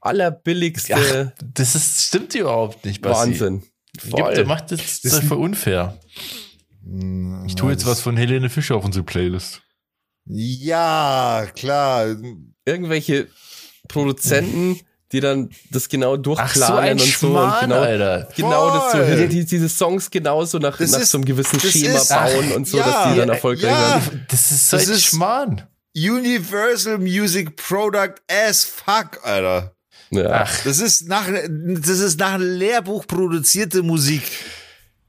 allerbilligste 0.00 1.32
Das 1.54 1.74
ist, 1.74 2.02
stimmt 2.02 2.34
überhaupt 2.34 2.84
nicht, 2.84 3.00
Basti. 3.00 3.30
Wahnsinn. 3.30 3.62
Gibt, 3.92 4.18
der 4.18 4.34
Voll. 4.34 4.44
macht 4.44 4.70
das, 4.70 5.00
das 5.02 5.12
ist 5.14 5.24
voll 5.24 5.38
unfair. 5.38 5.98
Ich 7.46 7.54
tue 7.54 7.70
jetzt 7.72 7.86
was 7.86 8.00
von 8.00 8.16
Helene 8.16 8.48
Fischer 8.50 8.76
auf 8.76 8.84
unsere 8.84 9.04
Playlist. 9.04 9.62
Ja, 10.26 11.46
klar. 11.54 12.16
Irgendwelche 12.64 13.28
Produzenten, 13.88 14.80
die 15.12 15.20
dann 15.20 15.50
das 15.70 15.88
genau 15.88 16.16
durchplanen 16.16 16.92
und 16.92 17.00
so. 17.00 17.28
Und 17.38 17.60
genau, 17.60 17.80
Alter. 17.80 18.28
genau 18.36 18.74
das 18.74 18.92
so, 18.92 18.98
Voll. 18.98 19.28
die, 19.28 19.44
diese 19.44 19.68
Songs 19.68 20.10
genauso 20.10 20.58
nach, 20.58 20.78
Das 20.78 20.92
nach 20.92 21.00
ist- 21.00 21.10
so 21.10 21.18
einem 21.18 21.24
gewissen 21.24 21.58
Schema 21.60 21.98
ist- 21.98 22.08
bauen 22.08 22.52
und 22.52 22.68
so, 22.68 22.78
ja, 22.78 22.84
dass 22.86 23.12
die 23.12 23.18
dann 23.18 23.28
erfolgreich 23.28 23.70
ja. 23.70 24.02
werden. 24.04 24.26
Das 24.30 24.50
ist 24.50 24.70
so 24.70 24.76
Das 24.76 24.86
ein 24.88 24.94
ist- 24.94 25.04
Schmarrn. 25.04 25.62
Universal 25.96 26.98
Music 26.98 27.56
Product 27.56 28.14
as 28.30 28.64
fuck, 28.64 29.18
Alter. 29.24 29.74
Ja. 30.10 30.42
Ach, 30.44 30.64
Das 30.64 30.78
ist 30.78 31.08
nach, 31.08 31.26
das 31.28 31.98
ist 31.98 32.18
nach 32.18 32.34
einem 32.34 32.56
Lehrbuch 32.58 33.06
produzierte 33.06 33.82
Musik. 33.82 34.22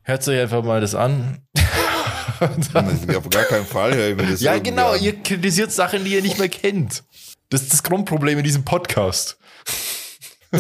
Hört 0.03 0.27
euch 0.27 0.39
einfach 0.39 0.63
mal 0.63 0.81
das 0.81 0.95
an. 0.95 1.39
Und 2.39 2.73
dann- 2.75 3.15
Auf 3.15 3.29
gar 3.29 3.43
keinen 3.43 3.65
Fall 3.65 3.93
höre 3.95 4.09
ich 4.09 4.15
mir 4.15 4.25
das 4.31 4.41
ja, 4.41 4.57
genau, 4.57 4.91
an. 4.91 5.01
ihr 5.01 5.21
kritisiert 5.21 5.71
Sachen, 5.71 6.03
die 6.03 6.13
ihr 6.13 6.21
nicht 6.21 6.39
mehr 6.39 6.49
kennt. 6.49 7.03
Das 7.49 7.61
ist 7.63 7.73
das 7.73 7.83
Grundproblem 7.83 8.37
in 8.39 8.43
diesem 8.43 8.63
Podcast. 8.65 9.37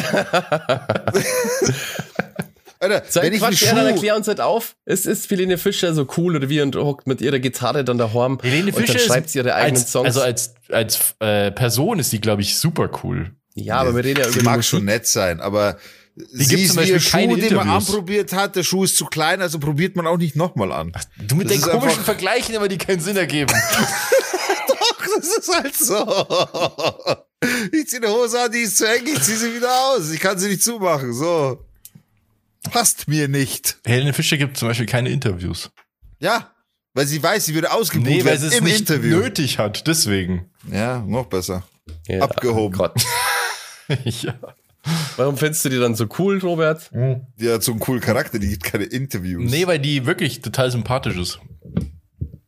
Alter, 2.79 3.03
Sag 3.07 3.23
wenn 3.23 3.33
ich 3.33 3.39
Quatsch, 3.39 3.61
ja, 3.61 3.75
dann 3.75 3.85
erklär 3.87 4.15
uns 4.15 4.27
halt 4.27 4.41
auf. 4.41 4.75
Ist, 4.85 5.05
ist 5.05 5.29
Helene 5.29 5.57
Fischer 5.59 5.93
so 5.93 6.07
cool 6.17 6.35
oder 6.35 6.49
wie 6.49 6.61
und 6.61 6.75
hockt 6.75 7.05
mit 7.05 7.21
ihrer 7.21 7.37
Gitarre 7.39 7.83
dann 7.83 7.99
daheim 7.99 8.39
Helene 8.41 8.71
und 8.71 8.79
Fischer 8.79 8.93
dann 8.93 9.03
schreibt 9.07 9.25
ist 9.27 9.33
sie 9.33 9.39
ihre 9.39 9.53
eigenen 9.53 9.81
als, 9.83 9.91
Songs. 9.91 10.05
Also 10.07 10.21
als, 10.21 10.55
als 10.69 11.15
äh, 11.19 11.51
Person 11.51 11.99
ist 11.99 12.11
die, 12.11 12.19
glaube 12.19 12.41
ich, 12.41 12.57
super 12.57 12.89
cool. 13.03 13.31
ja, 13.53 13.75
aber 13.75 13.95
wir 13.95 14.03
reden 14.03 14.21
ja 14.21 14.25
sie 14.25 14.31
über 14.31 14.39
die 14.39 14.45
mag 14.45 14.55
Musik. 14.57 14.69
schon 14.69 14.85
nett 14.85 15.05
sein, 15.05 15.41
aber 15.41 15.77
sie 16.15 16.45
gibt 16.47 16.61
ist 16.61 16.67
zum 16.73 16.75
wie 16.77 16.91
Beispiel 16.91 16.95
ein 16.95 16.99
Schuh, 17.01 17.17
den 17.17 17.29
man 17.29 17.39
Interviews. 17.67 17.89
anprobiert 17.89 18.33
hat. 18.33 18.55
Der 18.55 18.63
Schuh 18.63 18.83
ist 18.83 18.97
zu 18.97 19.05
klein, 19.05 19.41
also 19.41 19.59
probiert 19.59 19.95
man 19.95 20.07
auch 20.07 20.17
nicht 20.17 20.35
nochmal 20.35 20.71
an. 20.71 20.91
Du 21.19 21.35
mit 21.35 21.49
Das 21.49 21.57
ist 21.57 21.69
komischen 21.69 22.03
Vergleichen 22.03 22.53
immer, 22.55 22.67
die 22.67 22.77
keinen 22.77 22.99
Sinn 22.99 23.17
ergeben. 23.17 23.53
Ach, 23.55 25.07
das 25.17 25.37
ist 25.37 25.53
halt 25.53 25.75
so. 25.75 27.27
Ich 27.71 27.87
ziehe 27.87 28.01
eine 28.03 28.11
Hose 28.11 28.39
an, 28.41 28.51
die 28.51 28.59
ist 28.59 28.77
zu 28.77 28.87
eng, 28.87 29.05
ich 29.07 29.21
ziehe 29.21 29.37
sie 29.37 29.55
wieder 29.55 29.71
aus. 29.87 30.11
Ich 30.11 30.19
kann 30.19 30.37
sie 30.37 30.47
nicht 30.49 30.63
zumachen. 30.63 31.13
So. 31.13 31.65
Passt 32.71 33.07
mir 33.07 33.27
nicht. 33.27 33.77
Helene 33.85 34.13
Fischer 34.13 34.37
gibt 34.37 34.57
zum 34.57 34.67
Beispiel 34.67 34.85
keine 34.85 35.09
Interviews. 35.09 35.71
Ja, 36.19 36.51
weil 36.93 37.07
sie 37.07 37.21
weiß, 37.23 37.45
sie 37.45 37.55
würde 37.55 37.71
ausgebucht 37.71 38.07
Nee, 38.09 38.23
weil 38.25 38.37
sie 38.37 38.47
es 38.47 38.53
im 38.57 38.65
nicht 38.65 38.81
Interview. 38.81 39.17
nötig 39.17 39.57
hat, 39.57 39.87
deswegen. 39.87 40.51
Ja, 40.71 40.99
noch 40.99 41.25
besser. 41.25 41.63
Ja, 42.07 42.21
Abgehoben. 42.21 42.77
Gott. 42.77 43.01
ja. 44.03 44.35
Warum 45.17 45.37
findest 45.37 45.63
du 45.65 45.69
die 45.69 45.79
dann 45.79 45.95
so 45.95 46.07
cool, 46.17 46.39
Robert? 46.39 46.89
Die 47.39 47.49
hat 47.49 47.63
so 47.63 47.71
einen 47.71 47.79
coolen 47.79 48.01
Charakter, 48.01 48.39
die 48.39 48.49
gibt 48.49 48.63
keine 48.63 48.85
Interviews. 48.85 49.49
Nee, 49.51 49.67
weil 49.67 49.79
die 49.79 50.05
wirklich 50.05 50.41
total 50.41 50.71
sympathisch 50.71 51.17
ist. 51.17 51.39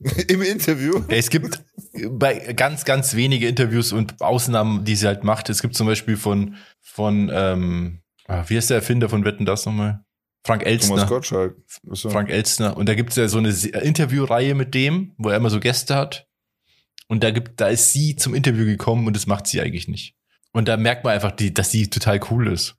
Im 0.28 0.42
Interview. 0.42 1.02
Es 1.08 1.30
gibt 1.30 1.62
bei 2.10 2.54
ganz, 2.54 2.86
ganz 2.86 3.16
wenige 3.16 3.48
Interviews 3.48 3.94
und 3.94 4.22
Ausnahmen, 4.22 4.84
die 4.84 4.96
sie 4.96 5.08
halt 5.08 5.24
macht. 5.24 5.50
Es 5.50 5.62
gibt 5.62 5.76
zum 5.76 5.88
Beispiel 5.88 6.18
von, 6.18 6.56
von 6.82 7.32
ähm, 7.34 8.02
ah, 8.28 8.44
wie 8.48 8.58
heißt 8.58 8.70
der 8.70 8.78
Erfinder 8.78 9.10
von 9.10 9.24
Wetten 9.24 9.46
das 9.46 9.66
nochmal? 9.66 10.04
Frank 10.46 10.64
Thomas 10.64 10.74
Elstner. 10.74 11.06
Gottschalk. 11.06 11.58
Achso. 11.90 12.10
Frank 12.10 12.30
Elstner. 12.30 12.76
Und 12.76 12.90
da 12.90 12.96
gibt 12.96 13.12
es 13.12 13.16
ja 13.16 13.28
so 13.28 13.38
eine 13.38 13.50
Interviewreihe 13.50 14.56
mit 14.56 14.74
dem, 14.74 15.14
wo 15.18 15.30
er 15.30 15.38
immer 15.38 15.50
so 15.50 15.60
Gäste 15.60 15.96
hat. 15.96 16.28
Und 17.08 17.24
da 17.24 17.32
gibt, 17.32 17.62
da 17.62 17.68
ist 17.68 17.94
sie 17.94 18.16
zum 18.16 18.34
Interview 18.34 18.66
gekommen 18.66 19.08
und 19.08 19.16
das 19.16 19.28
macht 19.28 19.48
sie 19.48 19.62
eigentlich 19.62 19.88
nicht. 19.88 20.16
Und 20.56 20.68
da 20.68 20.78
merkt 20.78 21.04
man 21.04 21.14
einfach, 21.14 21.32
die, 21.32 21.52
dass 21.54 21.72
sie 21.72 21.90
total 21.90 22.20
cool 22.30 22.52
ist. 22.54 22.76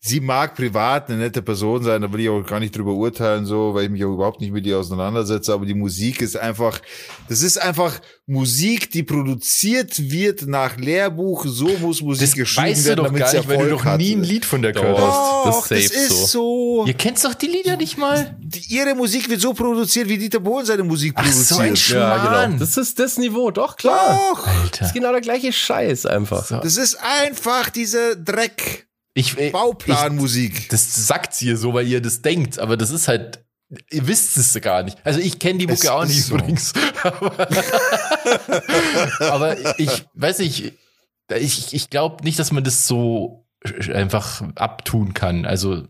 Sie 0.00 0.20
mag 0.20 0.54
privat 0.54 1.08
eine 1.10 1.18
nette 1.18 1.42
Person 1.42 1.82
sein, 1.82 2.00
da 2.00 2.10
will 2.12 2.20
ich 2.20 2.28
auch 2.28 2.42
gar 2.42 2.58
nicht 2.60 2.74
drüber 2.76 2.92
urteilen, 2.92 3.44
so, 3.44 3.74
weil 3.74 3.84
ich 3.84 3.90
mich 3.90 4.02
auch 4.04 4.14
überhaupt 4.14 4.40
nicht 4.40 4.52
mit 4.52 4.64
ihr 4.66 4.78
auseinandersetze. 4.78 5.52
Aber 5.52 5.66
die 5.66 5.74
Musik 5.74 6.22
ist 6.22 6.36
einfach, 6.36 6.80
das 7.28 7.42
ist 7.42 7.60
einfach 7.60 8.00
Musik, 8.26 8.90
die 8.92 9.02
produziert 9.02 10.10
wird 10.10 10.46
nach 10.46 10.76
Lehrbuch. 10.76 11.44
So 11.46 11.68
muss 11.80 12.00
Musik 12.02 12.28
Das 12.28 12.34
geschrieben 12.36 12.68
weißt 12.68 12.80
du 12.84 12.88
werden, 12.90 12.96
doch 12.98 13.04
damit 13.06 13.20
gar 13.20 13.28
sie 13.30 13.36
nicht, 13.38 13.48
weil 13.48 13.56
du 13.58 13.62
Erfolg 13.64 13.78
doch 13.80 13.84
hat. 13.84 13.98
nie 13.98 14.12
ein 14.14 14.22
Lied 14.22 14.44
von 14.44 14.62
der 14.62 14.72
gehört 14.72 14.98
hast. 14.98 15.46
Doch, 15.46 15.66
Das 15.68 15.82
das, 15.88 15.90
ist 15.92 16.28
so. 16.28 16.84
Ihr 16.86 16.94
kennt 16.94 17.22
doch 17.24 17.34
die 17.34 17.46
Lieder 17.46 17.76
nicht 17.76 17.98
mal. 17.98 18.36
Die, 18.40 18.74
ihre 18.74 18.94
Musik 18.94 19.28
wird 19.28 19.40
so 19.40 19.52
produziert, 19.54 20.08
wie 20.08 20.18
Dieter 20.18 20.40
Bohlen 20.40 20.64
seine 20.66 20.84
Musik 20.84 21.12
Ach, 21.16 21.26
so 21.30 21.56
ein 21.56 21.68
produziert. 21.70 21.76
Sch- 21.78 21.90
Schmarrn. 21.92 22.58
Das 22.58 22.76
ist 22.76 22.98
das 22.98 23.18
Niveau, 23.18 23.50
doch, 23.50 23.76
klar. 23.76 24.18
Doch, 24.32 24.44
Das 24.46 24.56
Alter. 24.62 24.84
ist 24.86 24.94
genau 24.94 25.12
der 25.12 25.20
gleiche 25.20 25.52
Scheiß 25.52 26.06
einfach. 26.06 26.44
So. 26.46 26.58
das 26.60 26.76
ist 26.76 26.96
einfach 27.20 27.70
diese 27.70 28.16
Dreck. 28.22 28.88
Ich, 29.14 29.36
ich, 29.36 29.52
Bauplanmusik. 29.52 30.68
das 30.68 30.94
sagt 31.06 31.34
sie 31.34 31.56
so, 31.56 31.74
weil 31.74 31.88
ihr 31.88 32.00
das 32.00 32.22
denkt, 32.22 32.58
aber 32.58 32.76
das 32.76 32.90
ist 32.90 33.08
halt, 33.08 33.44
ihr 33.90 34.06
wisst 34.06 34.36
es 34.36 34.58
gar 34.60 34.82
nicht. 34.84 34.96
Also 35.04 35.18
ich 35.20 35.38
kenne 35.38 35.58
die 35.58 35.68
Es 35.68 35.82
Mucke 35.82 35.92
auch 35.92 36.04
nicht 36.04 36.24
so. 36.24 36.34
übrigens. 36.36 36.72
Aber, 37.02 37.48
aber 39.20 39.78
ich 39.78 40.04
weiß 40.14 40.38
nicht, 40.40 40.72
ich, 41.34 41.74
ich 41.74 41.90
glaube 41.90 42.24
nicht, 42.24 42.38
dass 42.38 42.52
man 42.52 42.64
das 42.64 42.86
so 42.86 43.46
einfach 43.92 44.42
abtun 44.54 45.14
kann. 45.14 45.44
Also 45.44 45.84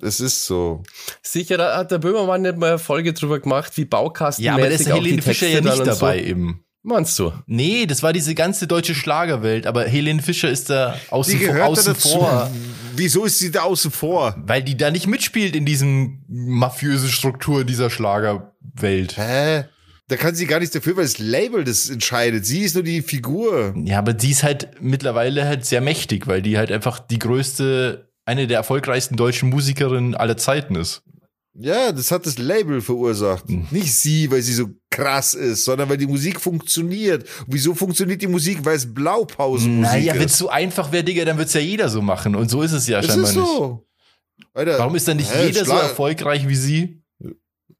Es 0.00 0.20
ist 0.20 0.46
so. 0.46 0.82
Sicher, 1.22 1.56
da 1.56 1.76
hat 1.76 1.90
der 1.90 1.98
Böhmermann 1.98 2.42
nicht 2.42 2.56
mal 2.56 2.70
eine 2.70 2.78
Folge 2.78 3.12
drüber 3.12 3.40
gemacht, 3.40 3.76
wie 3.76 3.84
Baukasten 3.84 4.44
Ja, 4.44 4.54
aber 4.54 4.62
da 4.62 4.68
ist 4.68 4.90
auch 4.90 4.94
die 4.98 5.00
Helene 5.02 5.22
Fischer 5.22 5.48
ja 5.48 5.60
nicht 5.60 5.86
dabei 5.86 6.18
So. 6.18 6.24
eben. 6.24 6.64
Meinst 6.84 7.16
du? 7.18 7.32
Nee, 7.46 7.86
das 7.86 8.02
war 8.02 8.12
diese 8.12 8.34
ganze 8.34 8.66
deutsche 8.66 8.94
Schlagerwelt, 8.94 9.66
aber 9.68 9.84
Helene 9.84 10.20
Fischer 10.20 10.50
ist 10.50 10.68
da 10.68 10.96
außen, 11.10 11.38
Die 11.38 11.44
vor, 11.44 11.54
gehört 11.54 11.66
da 11.68 11.70
außen 11.70 11.92
dazu. 11.94 12.08
vor. 12.08 12.50
Wieso 12.96 13.24
ist 13.24 13.38
sie 13.38 13.50
da 13.52 13.62
außen 13.62 13.90
vor? 13.92 14.34
Weil 14.46 14.62
die 14.64 14.76
da 14.76 14.90
nicht 14.90 15.06
mitspielt 15.06 15.54
in 15.54 15.64
diesen 15.64 16.24
mafiöse 16.28 17.08
Struktur 17.08 17.64
dieser 17.64 17.88
Schlagerwelt. 17.88 19.16
Hä? 19.16 19.64
Da 20.08 20.16
kann 20.16 20.34
sie 20.34 20.46
gar 20.46 20.58
nichts 20.58 20.74
dafür, 20.74 20.96
weil 20.96 21.04
das 21.04 21.18
Label 21.18 21.62
das 21.64 21.88
entscheidet. 21.88 22.44
Sie 22.44 22.60
ist 22.62 22.74
nur 22.74 22.82
die 22.84 23.00
Figur. 23.00 23.74
Ja, 23.84 23.98
aber 23.98 24.12
die 24.12 24.30
ist 24.30 24.42
halt 24.42 24.70
mittlerweile 24.80 25.46
halt 25.46 25.64
sehr 25.64 25.80
mächtig, 25.80 26.26
weil 26.26 26.42
die 26.42 26.58
halt 26.58 26.72
einfach 26.72 26.98
die 26.98 27.18
größte, 27.20 28.10
eine 28.26 28.46
der 28.48 28.58
erfolgreichsten 28.58 29.16
deutschen 29.16 29.48
Musikerinnen 29.50 30.14
aller 30.16 30.36
Zeiten 30.36 30.74
ist. 30.74 31.02
Ja, 31.54 31.92
das 31.92 32.10
hat 32.10 32.24
das 32.24 32.38
Label 32.38 32.80
verursacht. 32.80 33.46
Hm. 33.48 33.66
Nicht 33.70 33.94
sie, 33.94 34.30
weil 34.30 34.40
sie 34.40 34.54
so 34.54 34.70
krass 34.90 35.34
ist, 35.34 35.64
sondern 35.64 35.88
weil 35.90 35.98
die 35.98 36.06
Musik 36.06 36.40
funktioniert. 36.40 37.24
Und 37.40 37.46
wieso 37.54 37.74
funktioniert 37.74 38.22
die 38.22 38.26
Musik? 38.26 38.64
Weil 38.64 38.76
es 38.76 38.92
Blaupausenmusik 38.94 39.82
Naja, 39.92 40.14
wenn 40.14 40.22
es 40.22 40.32
ist. 40.32 40.38
so 40.38 40.48
einfach 40.48 40.92
wäre, 40.92 41.04
Digga, 41.04 41.24
dann 41.26 41.36
wird's 41.36 41.52
ja 41.52 41.60
jeder 41.60 41.88
so 41.90 42.00
machen. 42.00 42.34
Und 42.36 42.48
so 42.50 42.62
ist 42.62 42.72
es 42.72 42.86
ja 42.86 43.00
Es 43.00 43.06
scheinbar 43.06 43.28
ist 43.30 43.36
nicht. 43.36 43.46
so. 43.46 43.86
Alter, 44.54 44.78
Warum 44.78 44.94
ist 44.96 45.06
dann 45.06 45.18
nicht 45.18 45.30
Hä, 45.32 45.46
jeder 45.46 45.64
so 45.66 45.72
Schlag- 45.72 45.82
erfolgreich 45.82 46.48
wie 46.48 46.56
sie? 46.56 47.01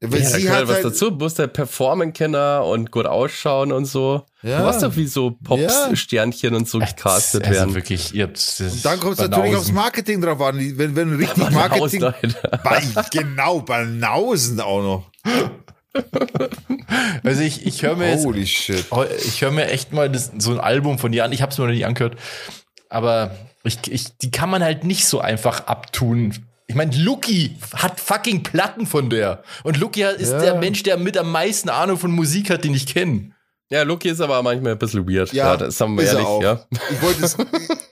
Weil 0.05 0.21
ja, 0.21 0.29
da 0.29 0.35
sie 0.35 0.41
gehört 0.43 0.59
hat 0.59 0.67
was 0.67 0.75
halt, 0.75 0.85
dazu. 0.85 1.11
Muss 1.11 1.35
der 1.35 1.47
performen 1.47 2.11
können 2.11 2.61
und 2.63 2.91
gut 2.91 3.05
ausschauen 3.05 3.71
und 3.71 3.85
so. 3.85 4.25
Ja. 4.41 4.59
Du 4.59 4.65
weißt 4.65 4.83
doch, 4.83 4.95
wie 4.97 5.07
so 5.07 5.37
Ja. 5.55 5.67
Pops-Sternchen 5.67 6.53
und 6.55 6.67
so 6.67 6.79
gecastet 6.79 7.45
also 7.45 7.59
werden. 7.59 7.73
wirklich, 7.73 8.13
ihr 8.13 8.23
habt 8.23 8.55
Und 8.59 8.83
dann 8.85 8.99
kommt 8.99 9.13
es 9.13 9.29
natürlich 9.29 9.55
aufs 9.55 9.71
Marketing 9.71 10.21
drauf 10.21 10.41
an. 10.41 10.57
Wenn, 10.77 10.95
wenn 10.97 11.13
richtig 11.15 11.51
Marketing. 11.51 12.01
Banausen. 12.01 12.35
Bei, 12.63 12.81
genau, 13.11 13.59
Banausen 13.59 14.59
auch 14.59 14.81
noch. 14.81 15.11
Also 17.23 17.41
ich, 17.41 17.67
ich 17.67 17.83
höre 17.83 17.95
mir 17.95 18.09
jetzt 18.09 18.25
Holy 18.25 18.47
shit. 18.47 18.83
Ich 19.27 19.41
höre 19.43 19.51
mir 19.51 19.67
echt 19.67 19.93
mal 19.93 20.09
das, 20.09 20.31
so 20.39 20.51
ein 20.51 20.59
Album 20.59 20.97
von 20.97 21.11
dir 21.11 21.23
an. 21.23 21.31
Ich 21.31 21.43
habe 21.43 21.51
es 21.51 21.57
mir 21.59 21.65
noch 21.65 21.71
nicht 21.71 21.85
angehört. 21.85 22.15
Aber 22.89 23.35
ich, 23.63 23.77
ich, 23.87 24.17
die 24.17 24.31
kann 24.31 24.49
man 24.49 24.63
halt 24.63 24.83
nicht 24.85 25.05
so 25.05 25.19
einfach 25.19 25.67
abtun. 25.67 26.33
Ich 26.67 26.75
meine, 26.75 26.95
Lucky 26.95 27.57
hat 27.75 27.99
fucking 27.99 28.43
Platten 28.43 28.85
von 28.85 29.09
der. 29.09 29.43
Und 29.63 29.77
Lucky 29.77 30.03
ist 30.03 30.31
Ja. 30.31 30.39
der 30.39 30.55
Mensch, 30.55 30.83
der 30.83 30.97
mit 30.97 31.17
am 31.17 31.31
meisten 31.31 31.69
Ahnung 31.69 31.97
von 31.97 32.11
Musik 32.11 32.49
hat, 32.49 32.63
den 32.63 32.73
ich 32.73 32.87
kenne. 32.87 33.31
Ja, 33.69 33.83
Lucky 33.83 34.09
ist 34.09 34.21
aber 34.21 34.41
manchmal 34.43 34.73
ein 34.73 34.77
bisschen 34.77 35.07
weird. 35.09 35.33
Ja, 35.33 35.51
Ja, 35.53 35.57
das 35.57 35.77
sagen 35.77 35.95
wir 35.97 36.03
ist 36.03 36.09
er 36.09 36.15
ehrlich, 36.15 36.27
auch. 36.27 36.43
ja. 36.43 36.65
Ich 36.91 37.01
wollte 37.01 37.25
es, 37.25 37.37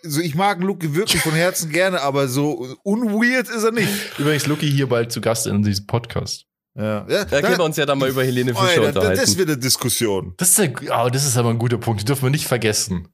so 0.03 0.21
ich 0.21 0.35
mag 0.35 0.59
Luke 0.61 0.93
wirklich 0.95 1.21
von 1.21 1.31
Herzen 1.33 1.71
gerne, 1.71 2.01
aber 2.01 2.27
so 2.27 2.75
unweird 2.83 3.49
ist 3.49 3.63
er 3.63 3.71
nicht. 3.71 3.89
Übrigens, 4.19 4.45
Lucky 4.47 4.69
hier 4.69 4.87
bald 4.87 5.11
zu 5.11 5.21
Gast 5.21 5.47
in 5.47 5.63
diesem 5.63 5.87
Podcast. 5.87 6.45
Ja, 6.77 7.05
ja 7.09 7.25
Da 7.25 7.41
können 7.41 7.57
wir 7.57 7.65
uns 7.65 7.77
ja 7.77 7.85
dann 7.85 7.97
mal 7.99 8.09
über 8.09 8.23
Helene 8.23 8.53
Fischer 8.53 8.67
Alter, 8.69 8.87
unterhalten. 8.87 9.21
das 9.21 9.37
wird 9.37 9.49
eine 9.49 9.57
Diskussion. 9.57 10.33
Das 10.37 10.57
ist, 10.57 10.57
ja, 10.81 11.03
oh, 11.05 11.09
das 11.09 11.25
ist 11.25 11.35
aber 11.35 11.49
ein 11.49 11.57
guter 11.59 11.77
Punkt. 11.77 12.01
Die 12.01 12.05
dürfen 12.05 12.23
wir 12.23 12.29
nicht 12.29 12.47
vergessen. 12.47 13.07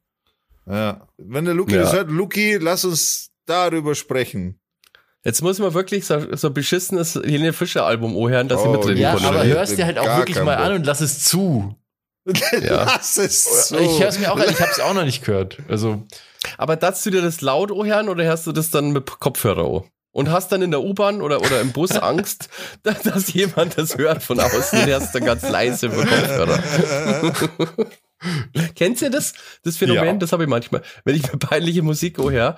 Ja. 0.69 1.07
Wenn 1.17 1.45
der 1.45 1.53
Luki 1.53 1.73
Ja. 1.75 1.81
das 1.83 1.93
hört, 1.93 2.11
Luki, 2.11 2.57
lass 2.59 2.83
uns 2.85 3.29
darüber 3.45 3.95
sprechen. 3.95 4.59
Jetzt 5.23 5.41
muss 5.41 5.59
man 5.59 5.73
wirklich 5.73 6.05
so, 6.05 6.35
so 6.35 6.47
ein 6.47 6.53
beschissenes 6.53 7.15
Helene 7.15 7.51
Fischer 7.53 7.85
Album 7.85 8.15
anhören, 8.15 8.47
dass 8.47 8.61
sie 8.61 8.67
Oh, 8.67 8.71
mitreden 8.71 8.97
Ja, 9.01 9.13
Boah, 9.13 9.21
konnte. 9.21 9.39
aber 9.39 9.45
hörst 9.47 9.77
dir 9.77 9.85
halt 9.85 9.99
auch 9.99 10.17
wirklich 10.17 10.37
mal 10.41 10.55
Bock. 10.55 10.65
an 10.65 10.73
und 10.73 10.85
lass 10.85 11.01
es 11.01 11.23
zu. 11.25 11.75
Ja. 12.61 12.83
Lass 12.83 13.17
es 13.17 13.69
so. 13.69 13.77
Ich 13.79 13.99
höre 14.01 14.09
es 14.09 14.19
mir 14.19 14.31
auch 14.31 14.37
an, 14.37 14.45
ich 14.49 14.59
habe 14.59 14.69
es 14.71 14.79
auch 14.81 14.93
noch 14.93 15.05
nicht 15.05 15.23
gehört. 15.23 15.59
Also, 15.69 16.03
Aber 16.57 16.75
darfst 16.75 17.05
du 17.05 17.09
dir 17.09 17.21
das 17.21 17.39
laut 17.41 17.71
anhören 17.71 18.09
oder 18.09 18.23
hörst 18.25 18.45
du 18.47 18.51
das 18.51 18.69
dann 18.69 18.91
mit 18.91 19.05
Kopfhörer 19.19 19.65
an? 19.77 19.83
Und 20.11 20.29
hast 20.31 20.51
dann 20.51 20.61
in 20.61 20.71
der 20.71 20.81
U-Bahn 20.81 21.21
oder, 21.21 21.39
oder 21.41 21.61
im 21.61 21.71
Bus 21.73 21.91
Angst, 21.91 22.49
dass, 22.83 23.31
jemand 23.33 23.77
das 23.77 23.97
hört 23.97 24.23
von 24.23 24.39
außen 24.39 24.79
und 24.79 24.85
hörst 24.87 25.13
dann 25.15 25.23
ganz 25.25 25.47
leise 25.47 25.85
über 25.87 26.05
Kopfhörer. 26.05 26.59
Kennst 28.75 29.01
ihr 29.03 29.09
das? 29.09 29.33
Das 29.63 29.77
Phänomen, 29.77 30.05
Ja. 30.05 30.13
das 30.13 30.31
habe 30.31 30.43
ich 30.43 30.49
manchmal. 30.49 30.81
Wenn 31.05 31.15
ich 31.15 31.23
mir 31.31 31.37
peinliche 31.37 31.81
Musik 31.83 32.17
höre, 32.17 32.57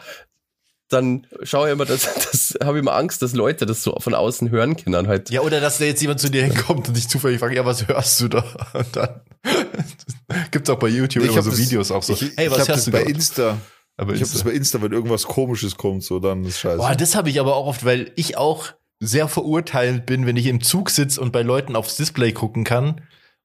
dann 0.89 1.27
schaue 1.43 1.67
ich 1.67 1.73
immer, 1.73 1.85
das, 1.85 2.01
das 2.13 2.57
habe 2.63 2.77
ich 2.77 2.81
immer 2.81 2.95
Angst, 2.95 3.21
dass 3.21 3.33
Leute 3.33 3.65
das 3.65 3.83
so 3.83 3.95
von 3.99 4.13
außen 4.13 4.49
hören 4.49 4.75
können 4.75 5.07
halt. 5.07 5.29
Ja, 5.29 5.41
oder 5.41 5.61
dass 5.61 5.77
da 5.77 5.85
jetzt 5.85 6.01
jemand 6.01 6.19
zu 6.19 6.29
dir 6.29 6.43
hinkommt 6.43 6.87
und 6.87 6.97
dich 6.97 7.07
zufällig 7.07 7.39
fragt, 7.39 7.55
ja, 7.55 7.65
was 7.65 7.87
hörst 7.87 8.19
du 8.21 8.27
da? 8.27 8.43
Und 8.73 8.95
dann 8.95 9.21
gibt's 10.51 10.69
auch 10.69 10.79
bei 10.79 10.87
YouTube 10.87 11.23
Ich 11.23 11.31
immer 11.31 11.41
so 11.41 11.49
das- 11.51 11.59
Videos 11.59 11.91
auch 11.91 12.03
so. 12.03 12.13
Ich, 12.13 12.21
hey, 12.35 12.45
ich 12.47 12.51
was 12.51 12.59
hab 12.61 12.67
hörst 12.69 12.69
das 12.69 12.85
du 12.85 12.91
bei? 12.91 13.03
Insta. 13.03 13.57
Aber 13.97 14.13
Ich 14.13 14.21
habe 14.21 14.31
das 14.31 14.43
bei 14.43 14.51
Insta, 14.51 14.81
wenn 14.81 14.91
irgendwas 14.93 15.23
Komisches 15.25 15.75
kommt, 15.75 16.03
so 16.03 16.19
dann 16.19 16.45
ist 16.45 16.59
scheiße. 16.59 16.77
Boah, 16.77 16.95
das 16.95 17.15
habe 17.15 17.29
ich 17.29 17.39
aber 17.39 17.55
auch 17.55 17.65
oft, 17.67 17.83
weil 17.83 18.11
ich 18.15 18.37
auch 18.37 18.67
sehr 19.01 19.27
verurteilend 19.27 20.05
bin, 20.05 20.25
wenn 20.25 20.37
ich 20.37 20.45
im 20.45 20.61
Zug 20.61 20.89
sitze 20.89 21.19
und 21.21 21.31
bei 21.31 21.41
Leuten 21.41 21.75
aufs 21.75 21.97
Display 21.97 22.31
gucken 22.31 22.63
kann 22.63 23.01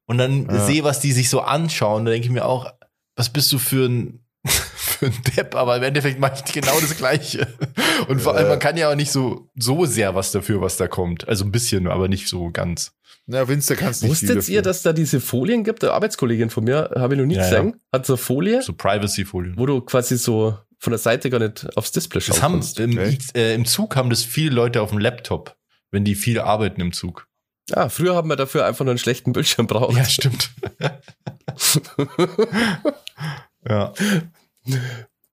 und 0.06 0.18
dann 0.18 0.46
Ja. 0.46 0.64
sehe, 0.64 0.84
was 0.84 1.00
die 1.00 1.12
sich 1.12 1.28
so 1.30 1.40
anschauen. 1.40 2.04
Da 2.04 2.12
denke 2.12 2.26
ich 2.26 2.32
mir 2.32 2.44
auch, 2.44 2.72
was 3.16 3.30
bist 3.30 3.50
du 3.52 3.58
für 3.58 3.86
ein, 3.88 4.23
für 4.84 5.06
ein 5.06 5.14
Depp? 5.36 5.54
Aber 5.54 5.76
im 5.76 5.82
Endeffekt 5.82 6.20
mache 6.20 6.42
ich 6.44 6.52
genau 6.52 6.78
das 6.80 6.96
Gleiche. 6.96 7.46
Und 8.08 8.20
vor 8.20 8.34
allem, 8.34 8.44
Ja. 8.44 8.50
man 8.50 8.58
kann 8.58 8.76
ja 8.76 8.90
auch 8.90 8.94
nicht 8.94 9.10
so, 9.12 9.48
so 9.56 9.84
sehr 9.86 10.14
was 10.14 10.32
dafür, 10.32 10.60
was 10.60 10.76
da 10.76 10.88
kommt. 10.88 11.26
Also 11.28 11.44
ein 11.44 11.52
bisschen, 11.52 11.86
aber 11.88 12.08
nicht 12.08 12.28
so 12.28 12.50
ganz. 12.50 12.92
Na, 13.26 13.42
Insta 13.42 13.74
kannst 13.74 14.02
nicht 14.02 14.10
Wusstet 14.10 14.48
ihr, 14.50 14.60
dass 14.60 14.82
da 14.82 14.92
diese 14.92 15.18
Folien 15.20 15.64
gibt? 15.64 15.82
Eine 15.82 15.94
Arbeitskollegin 15.94 16.50
von 16.50 16.64
mir, 16.64 16.90
habe 16.94 17.14
ich 17.14 17.20
noch 17.20 17.26
nie 17.26 17.36
Ja, 17.36 17.42
gesehen, 17.42 17.80
hat 17.90 18.04
so 18.04 18.14
eine 18.14 18.18
Folie, 18.18 18.60
So 18.62 18.74
Privacy-Folien. 18.74 19.54
wo 19.56 19.64
du 19.64 19.80
quasi 19.80 20.18
so 20.18 20.58
von 20.78 20.90
der 20.90 20.98
Seite 20.98 21.30
gar 21.30 21.38
nicht 21.38 21.74
aufs 21.78 21.90
Display 21.92 22.20
schauen 22.20 22.34
Das 22.34 22.42
haben, 22.42 22.52
kannst. 22.54 22.80
im, 22.80 22.98
äh, 22.98 23.54
Im 23.54 23.64
Zug 23.64 23.96
haben 23.96 24.10
das 24.10 24.22
viele 24.22 24.50
Leute 24.54 24.82
auf 24.82 24.90
dem 24.90 24.98
Laptop, 24.98 25.56
wenn 25.90 26.04
die 26.04 26.14
viel 26.16 26.38
arbeiten 26.38 26.82
im 26.82 26.92
Zug. 26.92 27.26
Ah, 27.72 27.88
früher 27.88 28.14
haben 28.14 28.28
wir 28.28 28.36
dafür 28.36 28.66
einfach 28.66 28.84
nur 28.84 28.92
einen 28.92 28.98
schlechten 28.98 29.32
Bildschirm 29.32 29.66
braucht. 29.66 29.96
Ja, 29.96 30.04
stimmt. 30.04 30.50
ja. 33.68 33.92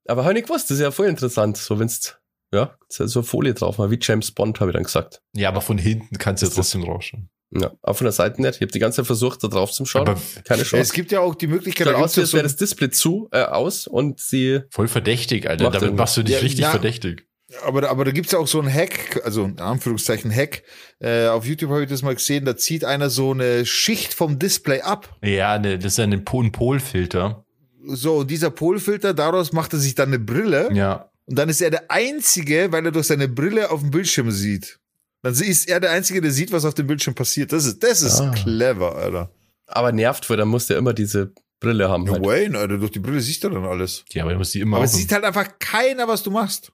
Aber 0.08 0.24
habe 0.24 0.34
ich 0.34 0.38
nicht 0.40 0.48
gewusst, 0.48 0.70
das 0.70 0.78
ist 0.78 0.82
ja 0.84 0.92
voll 0.92 1.08
interessant. 1.08 1.58
So, 1.58 1.80
wenn's, 1.80 2.18
ja, 2.54 2.76
so 2.90 3.20
eine 3.20 3.24
Folie 3.26 3.54
drauf 3.54 3.78
mal, 3.78 3.92
wie 3.92 4.00
James 4.02 4.32
Bond, 4.32 4.60
habe 4.60 4.72
ich 4.72 4.76
dann 4.76 4.84
gesagt. 4.84 5.22
ja, 5.34 5.50
aber 5.50 5.62
von 5.62 5.78
hinten 5.78 6.18
kannst 6.18 6.44
du 6.44 6.48
ja 6.48 6.54
trotzdem 6.54 6.84
rausschauen. 6.84 7.30
Ja, 7.54 7.72
auch 7.82 7.98
von 7.98 8.06
der 8.06 8.14
Seite 8.14 8.42
nicht. 8.42 8.56
Ich 8.56 8.62
habe 8.62 8.72
die 8.72 8.80
ganze 8.80 8.98
Zeit 8.98 9.08
versucht, 9.08 9.44
da 9.44 9.50
drauf 9.50 9.72
zu 9.74 9.84
schauen. 9.86 10.08
Aber 10.08 10.20
Keine 10.46 10.64
Chance. 10.64 10.78
es 10.84 10.94
gibt 10.94 11.12
ja 11.12 11.20
auch 11.20 11.36
die 11.36 11.48
Möglichkeit, 11.48 11.86
da 11.88 11.96
aus, 11.96 12.18
als 12.18 12.32
so 12.32 12.38
wäre 12.38 12.44
das 12.44 12.56
Display 12.56 12.90
zu, 12.92 13.28
äh, 13.34 13.42
aus 13.44 13.88
und 13.88 14.22
sie, 14.22 14.62
Voll 14.70 14.88
verdächtig, 14.88 15.50
Alter. 15.50 15.66
Macht 15.66 15.82
Damit 15.82 15.96
machst 15.96 16.16
du 16.16 16.24
dich 16.24 16.36
Ja, 16.36 16.42
richtig 16.42 16.62
ja. 16.62 16.72
verdächtig. 16.72 17.28
Aber, 17.66 17.90
aber 17.90 18.06
da 18.06 18.12
gibt's 18.12 18.32
ja 18.32 18.40
auch 18.40 18.48
so 18.48 18.62
einen 18.62 18.74
Hack, 18.74 19.20
also 19.26 19.44
in 19.44 19.60
Anführungszeichen 19.60 20.34
Hack. 20.34 20.64
Äh, 21.00 21.28
auf 21.28 21.46
YouTube 21.46 21.72
habe 21.72 21.84
ich 21.84 21.90
das 21.90 22.02
mal 22.02 22.16
gesehen, 22.16 22.46
da 22.46 22.56
zieht 22.56 22.86
einer 22.86 23.10
so 23.10 23.32
eine 23.32 23.66
Schicht 23.66 24.14
vom 24.14 24.40
Display 24.40 24.80
ab. 24.80 25.14
Ja, 25.22 25.60
ne, 25.60 25.78
das 25.78 25.94
ist 25.94 25.98
ja 25.98 26.06
ein 26.06 26.24
Po- 26.24 26.42
ein 26.42 26.54
Polfilter. 26.54 27.44
So, 27.88 28.24
dieser 28.24 28.50
Polfilter, 28.52 29.14
daraus 29.14 29.54
macht 29.54 29.74
er 29.74 29.80
sich 29.80 29.96
dann 29.96 30.10
eine 30.10 30.20
Brille. 30.20 30.70
Ja. 30.74 31.10
Und 31.26 31.38
dann 31.38 31.50
ist 31.50 31.62
er 31.62 31.70
der 31.70 31.90
Einzige, 31.90 32.72
weil 32.72 32.86
er 32.86 32.92
durch 32.92 33.08
seine 33.08 33.28
Brille 33.28 33.72
auf 33.72 33.82
dem 33.82 33.92
Bildschirm 33.92 34.32
sieht. 34.32 34.80
Dann 35.24 35.34
ist 35.34 35.68
er 35.70 35.80
der 35.80 35.92
Einzige, 35.92 36.20
der 36.22 36.32
sieht, 36.32 36.52
was 36.52 36.66
auf 36.66 36.74
dem 36.74 36.88
Bildschirm 36.88 37.14
passiert. 37.16 37.52
Das 37.54 37.66
ist, 37.66 37.82
das 37.84 38.02
ist 38.02 38.20
Ah. 38.20 38.32
clever, 38.32 38.96
Alter. 38.96 39.30
aber 39.68 39.92
nervt, 39.92 40.30
weil 40.30 40.38
dann 40.38 40.48
musst 40.48 40.70
du 40.70 40.74
ja 40.74 40.80
immer 40.80 40.94
diese 40.94 41.32
Brille 41.60 41.88
haben. 41.90 42.06
Ja, 42.08 42.14
Halt. 42.14 42.26
Wayne, 42.26 42.58
Alter, 42.58 42.78
durch 42.80 42.92
die 42.92 43.00
Brille 43.00 43.22
siehst 43.22 43.44
du 43.44 43.50
dann 43.50 43.64
alles. 43.66 44.04
Ja, 44.12 44.24
aber 44.24 44.34
du 44.34 44.40
musst 44.40 44.54
die 44.56 44.60
immer 44.62 44.78
Aber 44.78 44.86
es 44.86 44.94
sieht 44.94 45.12
halt 45.12 45.24
einfach 45.24 45.48
keiner, 45.60 46.08
was 46.08 46.24
du 46.24 46.32
machst. 46.32 46.72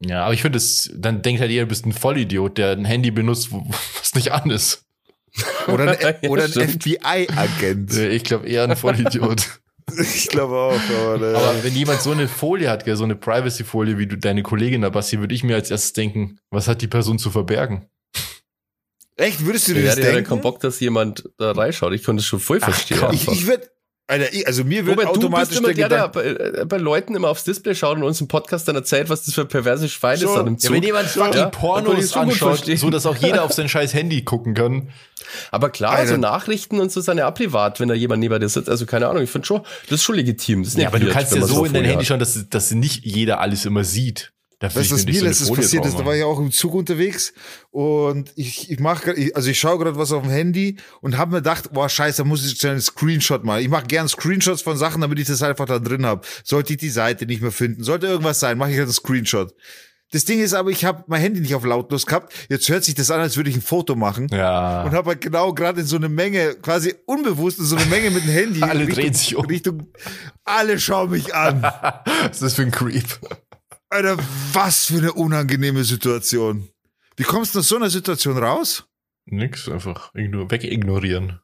Ja, 0.00 0.24
aber 0.26 0.34
ich 0.34 0.42
finde 0.42 0.58
es, 0.58 0.90
dann 0.94 1.22
denkt 1.22 1.40
halt 1.40 1.50
jeder, 1.50 1.64
du 1.64 1.70
bist 1.70 1.86
ein 1.86 1.92
Vollidiot, 1.92 2.58
der 2.58 2.72
ein 2.72 2.84
Handy 2.84 3.10
benutzt, 3.10 3.50
wo, 3.50 3.66
was 3.98 4.14
nicht 4.14 4.30
an 4.30 4.50
ist. 4.50 4.84
Oder 5.68 5.98
ein, 5.98 6.16
Ja, 6.22 6.28
oder 6.30 6.44
ein. 6.44 6.50
FBI-Agent. 6.68 7.94
Ich 7.96 8.24
glaube 8.24 8.46
eher 8.46 8.64
ein 8.64 8.76
Vollidiot. 8.76 9.60
Ich 9.98 10.28
glaube 10.28 10.54
auch, 10.56 10.80
aber, 10.90 11.32
äh, 11.32 11.34
aber 11.34 11.64
wenn 11.64 11.74
jemand 11.74 12.02
so 12.02 12.10
eine 12.10 12.28
Folie 12.28 12.68
hat, 12.68 12.84
gell, 12.84 12.96
so 12.96 13.04
eine 13.04 13.16
Privacy-Folie 13.16 13.98
wie 13.98 14.06
du 14.06 14.16
deine 14.18 14.42
Kollegin 14.42 14.82
da, 14.82 14.90
Basti, 14.90 15.20
würde 15.20 15.34
ich 15.34 15.44
mir 15.44 15.54
als 15.54 15.70
erstes 15.70 15.92
denken, 15.92 16.38
was 16.50 16.68
hat 16.68 16.82
die 16.82 16.88
Person 16.88 17.18
zu 17.18 17.30
verbergen? 17.30 17.86
echt, 19.16 19.44
würdest 19.46 19.68
du 19.68 19.74
dir 19.74 19.80
Ja, 19.80 19.86
das 19.86 19.96
der 19.96 20.06
hat 20.08 20.14
denken? 20.16 20.28
keinen 20.30 20.40
Bock, 20.42 20.60
dass 20.60 20.80
jemand 20.80 21.28
da 21.38 21.52
reinschaut. 21.52 21.92
Ich 21.94 22.04
konnte 22.04 22.20
es 22.20 22.26
schon 22.26 22.40
voll 22.40 22.60
verstehen. 22.60 22.98
komm. 23.00 23.14
Ich, 23.14 23.26
ich 23.28 23.46
würde, 23.46 23.70
Alter, 24.08 24.32
ich, 24.32 24.46
also 24.46 24.62
mir 24.62 24.86
wird 24.86 24.98
Robert, 24.98 25.08
du 25.08 25.12
bist 25.20 25.24
automatisch 25.24 25.56
immer 25.58 25.72
der 25.74 25.88
der, 25.88 25.98
der 25.98 26.08
bei, 26.08 26.24
äh, 26.60 26.64
bei 26.64 26.76
Leuten 26.76 27.16
immer 27.16 27.28
aufs 27.28 27.42
Display 27.42 27.74
schaut 27.74 27.96
und 27.96 28.04
uns 28.04 28.20
im 28.20 28.28
Podcast 28.28 28.68
dann 28.68 28.76
erzählt, 28.76 29.08
was 29.10 29.24
das 29.24 29.34
für 29.34 29.44
perverse 29.46 29.88
Schweine 29.88 30.18
So. 30.18 30.32
ist 30.32 30.40
im 30.46 30.52
Ja, 30.52 30.58
Zug. 30.58 30.72
wenn 30.76 30.82
jemand 30.84 31.08
fucking 31.08 31.32
Ja, 31.34 31.46
Pornos 31.50 32.12
gut 32.12 32.16
anschaut, 32.16 32.64
so 32.76 32.90
dass 32.90 33.04
auch 33.04 33.16
jeder 33.16 33.42
auf 33.42 33.52
sein 33.52 33.68
scheiß 33.68 33.94
Handy 33.94 34.22
gucken 34.22 34.54
kann. 34.54 34.90
Aber 35.50 35.70
klar, 35.70 35.92
Alter. 35.94 36.12
so 36.12 36.16
Nachrichten 36.18 36.78
und 36.78 36.92
so 36.92 37.00
sind 37.00 37.18
ja 37.18 37.28
auch 37.28 37.34
privat, 37.34 37.80
wenn 37.80 37.88
da 37.88 37.94
jemand 37.94 38.20
neben 38.20 38.38
dir 38.38 38.48
sitzt. 38.48 38.68
Also 38.68 38.86
keine 38.86 39.08
Ahnung, 39.08 39.24
ich 39.24 39.30
finde 39.30 39.46
schon, 39.46 39.62
das 39.88 39.98
ist 40.00 40.04
schon 40.04 40.14
legitim. 40.14 40.62
Ist 40.62 40.78
Ja, 40.78 40.86
aber 40.86 41.00
du 41.00 41.06
weird, 41.06 41.14
kannst 41.14 41.32
wenn 41.32 41.40
ja 41.40 41.46
so 41.48 41.64
in 41.64 41.72
dein 41.72 41.84
Handy 41.84 42.04
schauen, 42.04 42.20
dass, 42.20 42.48
dass 42.48 42.70
nicht 42.70 43.04
jeder 43.04 43.40
alles 43.40 43.64
immer 43.64 43.82
sieht. 43.82 44.32
Was 44.60 44.74
will 44.74 44.82
ich 44.82 45.06
mir 45.06 45.28
letztens 45.28 45.48
Folie 45.48 45.62
passiert 45.62 45.84
ist? 45.84 45.98
Da 45.98 46.04
war 46.06 46.16
ich 46.16 46.24
auch 46.24 46.38
im 46.38 46.50
Zug 46.50 46.74
unterwegs 46.74 47.34
und 47.70 48.32
ich, 48.36 48.70
ich 48.70 48.80
mache, 48.80 49.14
also 49.34 49.50
ich 49.50 49.58
schaue 49.58 49.78
gerade 49.78 49.98
was 49.98 50.12
auf 50.12 50.22
dem 50.22 50.30
Handy 50.30 50.76
und 51.02 51.18
habe 51.18 51.32
mir 51.32 51.38
gedacht, 51.38 51.72
boah, 51.72 51.90
scheiße, 51.90 52.22
da 52.22 52.24
muss 52.24 52.46
ich 52.46 52.58
schnell 52.58 52.72
einen 52.72 52.80
Screenshot 52.80 53.44
machen. 53.44 53.60
Ich 53.60 53.68
mache 53.68 53.86
gern 53.86 54.08
Screenshots 54.08 54.62
von 54.62 54.78
Sachen, 54.78 55.02
damit 55.02 55.18
ich 55.18 55.26
das 55.26 55.42
einfach 55.42 55.66
da 55.66 55.78
drin 55.78 56.06
habe. 56.06 56.26
Sollte 56.42 56.72
ich 56.72 56.78
die 56.78 56.88
Seite 56.88 57.26
nicht 57.26 57.42
mehr 57.42 57.52
finden, 57.52 57.82
sollte 57.82 58.06
irgendwas 58.06 58.40
sein, 58.40 58.56
mache 58.56 58.70
ich 58.70 58.76
halt 58.76 58.86
einen 58.86 58.94
Screenshot. 58.94 59.52
Das 60.12 60.24
Ding 60.24 60.40
ist 60.40 60.54
aber, 60.54 60.70
ich 60.70 60.84
habe 60.84 61.04
mein 61.08 61.20
Handy 61.20 61.40
nicht 61.40 61.54
auf 61.54 61.64
lautlos 61.64 62.06
gehabt. 62.06 62.32
Jetzt 62.48 62.68
hört 62.68 62.84
sich 62.84 62.94
das 62.94 63.10
an, 63.10 63.20
als 63.20 63.36
würde 63.36 63.50
ich 63.50 63.56
ein 63.56 63.62
Foto 63.62 63.96
machen. 63.96 64.28
Ja. 64.30 64.84
Und 64.84 64.92
habe 64.92 65.10
halt 65.10 65.20
genau 65.20 65.52
gerade 65.52 65.80
in 65.80 65.86
so 65.86 65.96
eine 65.96 66.08
Menge, 66.08 66.54
quasi 66.54 66.94
unbewusst 67.06 67.58
in 67.58 67.64
so 67.64 67.76
eine 67.76 67.86
Menge 67.86 68.10
mit 68.10 68.22
dem 68.22 68.30
Handy. 68.30 68.62
Alle 68.62 68.80
Richtung, 68.80 68.94
drehen 68.94 69.14
sich 69.14 69.34
um. 69.34 69.46
Richtung, 69.46 69.92
alle 70.44 70.78
schauen 70.78 71.10
mich 71.10 71.34
an. 71.34 71.60
Was 72.04 72.30
ist 72.30 72.42
das 72.42 72.54
für 72.54 72.62
ein 72.62 72.70
Creep? 72.70 73.18
Alter, 73.88 74.16
was 74.52 74.86
für 74.86 74.98
eine 74.98 75.12
unangenehme 75.12 75.84
Situation. 75.84 76.68
Wie 77.16 77.22
kommst 77.24 77.54
du 77.54 77.60
aus 77.60 77.68
so 77.68 77.76
einer 77.76 77.90
Situation 77.90 78.36
raus? 78.38 78.84
Nix, 79.26 79.68
einfach 79.68 80.12
igno- 80.14 80.50
wegignorieren. 80.50 81.40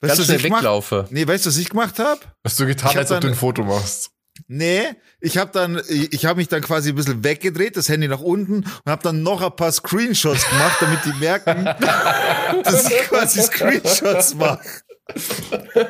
Weißt 0.00 0.16
Ganz 0.16 0.16
du, 0.16 0.20
was 0.22 0.26
schnell 0.26 0.42
gemacht? 0.42 0.62
weglaufe. 0.62 1.06
Nee, 1.10 1.26
weißt 1.26 1.46
du, 1.46 1.50
was 1.50 1.56
ich 1.56 1.68
gemacht 1.68 1.98
habe? 1.98 2.20
Hast 2.44 2.58
du 2.60 2.66
getan, 2.66 2.90
Ich 2.90 2.96
hab 2.96 3.02
als 3.02 3.12
ob 3.12 3.20
du 3.20 3.28
ein 3.28 3.34
Foto 3.34 3.64
machst? 3.64 4.10
Nee, 4.48 4.82
ich 5.20 5.38
habe 5.38 5.52
dann, 5.52 5.80
ich, 5.88 6.12
ich 6.12 6.26
habe 6.26 6.38
mich 6.38 6.48
dann 6.48 6.60
quasi 6.60 6.88
ein 6.90 6.96
bisschen 6.96 7.22
weggedreht, 7.22 7.76
das 7.76 7.88
Handy 7.88 8.08
nach 8.08 8.20
unten 8.20 8.64
und 8.64 8.90
habe 8.90 9.02
dann 9.02 9.22
noch 9.22 9.40
ein 9.42 9.54
paar 9.54 9.70
Screenshots 9.70 10.48
gemacht, 10.50 10.76
damit 10.80 11.04
die 11.04 11.12
merken, 11.20 11.64
dass 12.64 12.90
ich 12.90 12.98
quasi 13.08 13.42
Screenshots 13.42 14.34
mache. 14.34 14.64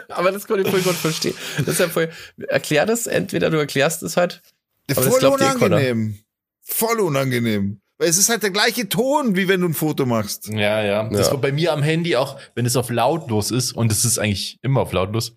Aber 0.09 0.31
das 0.31 0.47
kann 0.47 0.61
ich 0.61 0.69
voll 0.69 0.83
gut 0.83 0.95
verstehen. 0.97 1.35
Das 1.59 1.69
ist 1.69 1.81
ja 1.81 1.89
voll, 1.89 2.11
erklär 2.49 2.85
das, 2.85 3.07
entweder 3.07 3.49
du 3.49 3.57
erklärst 3.57 4.03
es 4.03 4.17
halt. 4.19 4.43
Aber 4.91 5.03
Voll 5.03 5.23
eh 5.23 5.27
unangenehm. 5.27 6.19
Voll 6.63 7.01
unangenehm. 7.01 7.81
Weil 7.99 8.09
es 8.09 8.19
ist 8.19 8.29
halt 8.29 8.43
der 8.43 8.51
gleiche 8.51 8.89
Ton, 8.89 9.37
wie 9.37 9.47
wenn 9.49 9.61
du 9.61 9.69
ein 9.69 9.75
Foto 9.75 10.05
machst. 10.05 10.49
Ja, 10.49 10.83
ja. 10.83 11.09
Das 11.09 11.29
Ja. 11.29 11.33
war 11.35 11.41
bei 11.41 11.53
mir 11.53 11.73
am 11.73 11.83
Handy 11.83 12.17
auch, 12.17 12.39
wenn 12.55 12.67
es 12.67 12.77
auf 12.77 12.91
lautlos 12.91 13.51
ist, 13.51 13.73
und 13.73 13.93
es 13.93 14.05
ist 14.05 14.19
eigentlich 14.19 14.59
immer 14.63 14.81
auf 14.81 14.93
lautlos, 14.93 15.37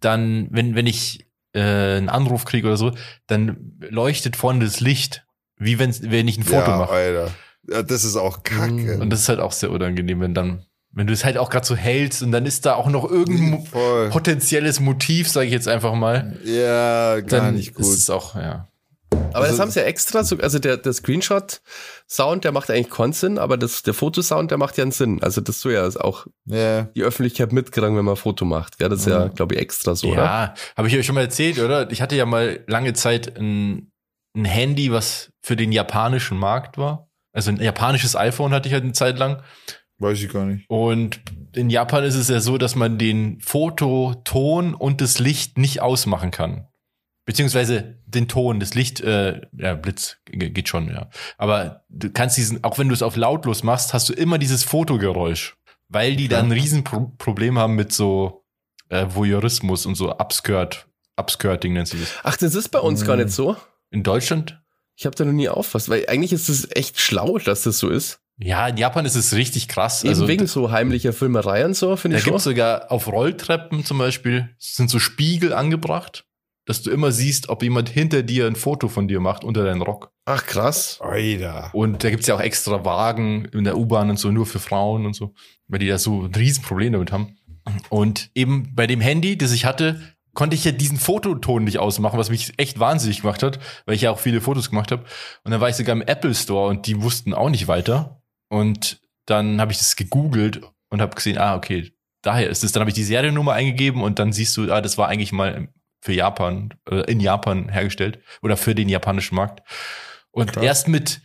dann, 0.00 0.48
wenn, 0.50 0.74
wenn 0.74 0.86
ich 0.86 1.26
äh, 1.52 1.60
einen 1.60 2.08
Anruf 2.08 2.44
kriege 2.46 2.66
oder 2.68 2.76
so, 2.78 2.92
dann 3.26 3.74
leuchtet 3.80 4.36
vorne 4.36 4.64
das 4.64 4.80
Licht, 4.80 5.26
wie 5.58 5.78
wenn's, 5.78 6.00
wenn 6.02 6.26
ich 6.26 6.38
ein 6.38 6.44
Foto 6.44 6.70
ja, 6.70 6.78
mache. 6.78 6.92
Alter. 6.92 7.30
Ja, 7.68 7.82
das 7.82 8.04
ist 8.04 8.16
auch 8.16 8.42
kacke. 8.44 8.98
Und 8.98 9.10
das 9.10 9.20
ist 9.20 9.28
halt 9.28 9.40
auch 9.40 9.52
sehr 9.52 9.70
unangenehm, 9.70 10.20
wenn 10.20 10.32
dann, 10.32 10.64
wenn 10.92 11.06
du 11.06 11.12
es 11.12 11.24
halt 11.24 11.36
auch 11.36 11.50
gerade 11.50 11.66
so 11.66 11.76
hältst 11.76 12.22
und 12.22 12.32
dann 12.32 12.46
ist 12.46 12.64
da 12.64 12.74
auch 12.76 12.88
noch 12.88 13.08
irgendein 13.08 13.66
Voll. 13.66 14.08
potenzielles 14.08 14.80
Motiv, 14.80 15.28
sage 15.28 15.46
ich 15.46 15.52
jetzt 15.52 15.68
einfach 15.68 15.94
mal. 15.94 16.38
Ja, 16.44 17.20
gar 17.20 17.40
Dann 17.42 17.56
nicht 17.56 17.68
ist 17.70 17.74
gut. 17.76 17.94
es 17.94 18.08
auch, 18.08 18.34
ja. 18.36 18.68
Aber 19.12 19.40
das 19.42 19.50
Also- 19.50 19.62
haben 19.62 19.70
sie 19.70 19.80
ja 19.80 19.86
extra, 19.86 20.24
so, 20.24 20.36
also 20.38 20.58
der, 20.58 20.76
der 20.76 20.92
Screenshot-Sound, 20.92 22.44
der 22.44 22.52
macht 22.52 22.70
eigentlich 22.70 22.90
keinen 22.90 23.12
Sinn, 23.12 23.38
aber 23.38 23.56
das, 23.56 23.82
der 23.82 23.94
Fotosound, 23.94 24.50
der 24.50 24.58
macht 24.58 24.76
ja 24.76 24.82
einen 24.82 24.92
Sinn. 24.92 25.22
Also 25.22 25.40
das 25.40 25.60
soll 25.60 25.72
ja 25.72 25.86
auch 26.00 26.26
Ja. 26.46 26.82
die 26.82 27.02
Öffentlichkeit 27.02 27.52
mitkriegen, 27.52 27.96
wenn 27.96 28.04
man 28.04 28.14
ein 28.14 28.16
Foto 28.16 28.44
macht. 28.44 28.80
Ja, 28.80 28.88
das 28.88 29.00
ist 29.00 29.06
ja, 29.06 29.28
glaube 29.28 29.54
ich, 29.54 29.60
extra 29.60 29.94
so, 29.94 30.08
oder? 30.08 30.24
Ja, 30.24 30.54
habe 30.76 30.88
ich 30.88 30.96
euch 30.96 31.06
schon 31.06 31.14
mal 31.14 31.20
erzählt, 31.22 31.58
oder? 31.58 31.90
Ich 31.90 32.02
hatte 32.02 32.16
ja 32.16 32.26
mal 32.26 32.64
lange 32.66 32.92
Zeit 32.92 33.38
ein, 33.38 33.92
ein 34.36 34.44
Handy, 34.44 34.90
was 34.92 35.30
für 35.42 35.56
den 35.56 35.72
japanischen 35.72 36.38
Markt 36.38 36.78
war. 36.78 37.08
Also 37.32 37.50
ein 37.50 37.60
japanisches 37.60 38.16
iPhone 38.16 38.52
hatte 38.52 38.68
ich 38.68 38.72
halt 38.74 38.84
eine 38.84 38.92
Zeit 38.92 39.18
lang. 39.18 39.42
Weiß 39.98 40.20
ich 40.22 40.32
gar 40.32 40.46
nicht. 40.46 40.64
Und 40.68 41.20
in 41.52 41.68
Japan 41.70 42.04
ist 42.04 42.14
es 42.14 42.28
ja 42.28 42.40
so, 42.40 42.58
dass 42.58 42.74
man 42.74 42.96
den 42.98 43.38
Fototon 43.40 44.74
und 44.74 45.00
das 45.00 45.18
Licht 45.18 45.58
nicht 45.58 45.82
ausmachen 45.82 46.30
kann. 46.30 46.66
Beziehungsweise 47.30 47.94
den 48.06 48.26
Ton, 48.26 48.58
das 48.58 48.74
Licht, 48.74 49.00
äh, 49.02 49.40
ja, 49.56 49.74
Blitz 49.74 50.16
ge- 50.24 50.50
geht 50.50 50.68
schon, 50.68 50.88
ja. 50.88 51.10
Aber 51.38 51.84
du 51.88 52.10
kannst 52.10 52.36
diesen, 52.36 52.64
auch 52.64 52.76
wenn 52.76 52.88
du 52.88 52.94
es 52.94 53.02
auf 53.02 53.14
lautlos 53.14 53.62
machst, 53.62 53.94
hast 53.94 54.08
du 54.08 54.14
immer 54.14 54.36
dieses 54.36 54.64
Fotogeräusch. 54.64 55.56
Weil 55.88 56.16
die 56.16 56.26
da 56.26 56.40
ein 56.40 56.50
Riesenproblem 56.50 57.56
haben 57.56 57.76
mit 57.76 57.92
so 57.92 58.44
äh, 58.88 59.06
Voyeurismus 59.08 59.86
und 59.86 59.94
so 59.94 60.10
Upskirt, 60.18 60.88
Upskirting 61.16 61.72
nennt 61.72 61.86
sich 61.86 62.00
das. 62.00 62.14
Ach, 62.24 62.36
das 62.36 62.56
ist 62.56 62.70
bei 62.70 62.80
uns 62.80 63.04
gar 63.06 63.14
Mhm. 63.16 63.22
nicht 63.22 63.32
so. 63.34 63.56
In 63.92 64.02
Deutschland? 64.02 64.60
Ich 64.96 65.06
habe 65.06 65.14
da 65.14 65.24
noch 65.24 65.32
nie 65.32 65.48
aufpasst, 65.48 65.88
weil 65.88 66.04
eigentlich 66.08 66.32
ist 66.32 66.48
es 66.48 66.68
echt 66.74 66.98
schlau, 66.98 67.38
dass 67.38 67.62
das 67.62 67.78
so 67.78 67.90
ist. 67.90 68.18
Ja, 68.38 68.66
in 68.66 68.76
Japan 68.76 69.04
ist 69.04 69.14
es 69.14 69.34
richtig 69.34 69.68
krass. 69.68 70.02
Eben 70.02 70.08
also, 70.10 70.26
wegen 70.26 70.48
so 70.48 70.72
heimlicher 70.72 71.12
Filmerei 71.12 71.64
und 71.64 71.74
so, 71.76 71.94
finde 71.94 72.16
Da 72.16 72.18
ich 72.18 72.24
gibt 72.24 72.32
schon. 72.32 72.38
es 72.38 72.44
sogar 72.44 72.90
auf 72.90 73.06
Rolltreppen 73.06 73.84
zum 73.84 73.98
Beispiel, 73.98 74.48
sind 74.58 74.90
so 74.90 74.98
Spiegel 74.98 75.52
angebracht, 75.52 76.24
dass 76.66 76.82
du 76.82 76.90
immer 76.90 77.12
siehst, 77.12 77.48
ob 77.48 77.62
jemand 77.62 77.88
hinter 77.88 78.22
dir 78.22 78.46
ein 78.46 78.56
Foto 78.56 78.88
von 78.88 79.08
dir 79.08 79.20
macht 79.20 79.44
unter 79.44 79.64
deinen 79.64 79.82
Rock. 79.82 80.12
Ach, 80.24 80.44
krass. 80.44 80.98
Alter. 81.00 81.70
Und 81.72 82.04
da 82.04 82.10
gibt's 82.10 82.26
ja 82.26 82.36
auch 82.36 82.40
extra 82.40 82.84
Wagen 82.84 83.46
in 83.46 83.64
der 83.64 83.76
U-Bahn 83.76 84.10
und 84.10 84.18
so, 84.18 84.30
nur 84.30 84.46
für 84.46 84.60
Frauen 84.60 85.06
und 85.06 85.14
so, 85.14 85.34
weil 85.68 85.80
die 85.80 85.88
da 85.88 85.98
so 85.98 86.22
ein 86.22 86.34
Riesenproblem 86.34 86.92
damit 86.92 87.12
haben. 87.12 87.36
Und 87.88 88.30
eben 88.34 88.74
bei 88.74 88.86
dem 88.86 89.00
Handy, 89.00 89.36
das 89.36 89.52
ich 89.52 89.64
hatte, 89.64 90.00
konnte 90.34 90.54
ich 90.54 90.64
ja 90.64 90.72
diesen 90.72 90.98
Fototon 90.98 91.64
nicht 91.64 91.78
ausmachen, 91.78 92.18
was 92.18 92.30
mich 92.30 92.52
echt 92.56 92.78
wahnsinnig 92.78 93.22
gemacht 93.22 93.42
hat, 93.42 93.58
weil 93.86 93.96
ich 93.96 94.02
ja 94.02 94.10
auch 94.10 94.18
viele 94.18 94.40
Fotos 94.40 94.70
gemacht 94.70 94.92
habe. 94.92 95.04
Und 95.44 95.50
dann 95.50 95.60
war 95.60 95.68
ich 95.68 95.76
sogar 95.76 95.94
im 95.94 96.02
Apple 96.02 96.34
Store 96.34 96.68
und 96.68 96.86
die 96.86 97.02
wussten 97.02 97.34
auch 97.34 97.50
nicht 97.50 97.68
weiter. 97.68 98.22
Und 98.48 99.00
dann 99.26 99.60
habe 99.60 99.72
ich 99.72 99.78
das 99.78 99.96
gegoogelt 99.96 100.60
und 100.90 101.00
habe 101.00 101.14
gesehen, 101.14 101.38
ah, 101.38 101.56
okay, 101.56 101.92
daher 102.22 102.48
ist 102.48 102.64
es. 102.64 102.72
Dann 102.72 102.80
habe 102.80 102.90
ich 102.90 102.94
die 102.94 103.04
Seriennummer 103.04 103.52
eingegeben 103.52 104.02
und 104.02 104.18
dann 104.18 104.32
siehst 104.32 104.56
du, 104.56 104.72
ah, 104.72 104.80
das 104.80 104.98
war 104.98 105.08
eigentlich 105.08 105.32
mal 105.32 105.68
für 106.00 106.12
Japan, 106.12 106.74
äh, 106.90 107.10
in 107.10 107.20
Japan 107.20 107.68
hergestellt 107.68 108.20
oder 108.42 108.56
für 108.56 108.74
den 108.74 108.88
japanischen 108.88 109.34
Markt. 109.34 109.62
Und 110.30 110.52
Krass. 110.52 110.64
erst 110.64 110.88
mit, 110.88 111.20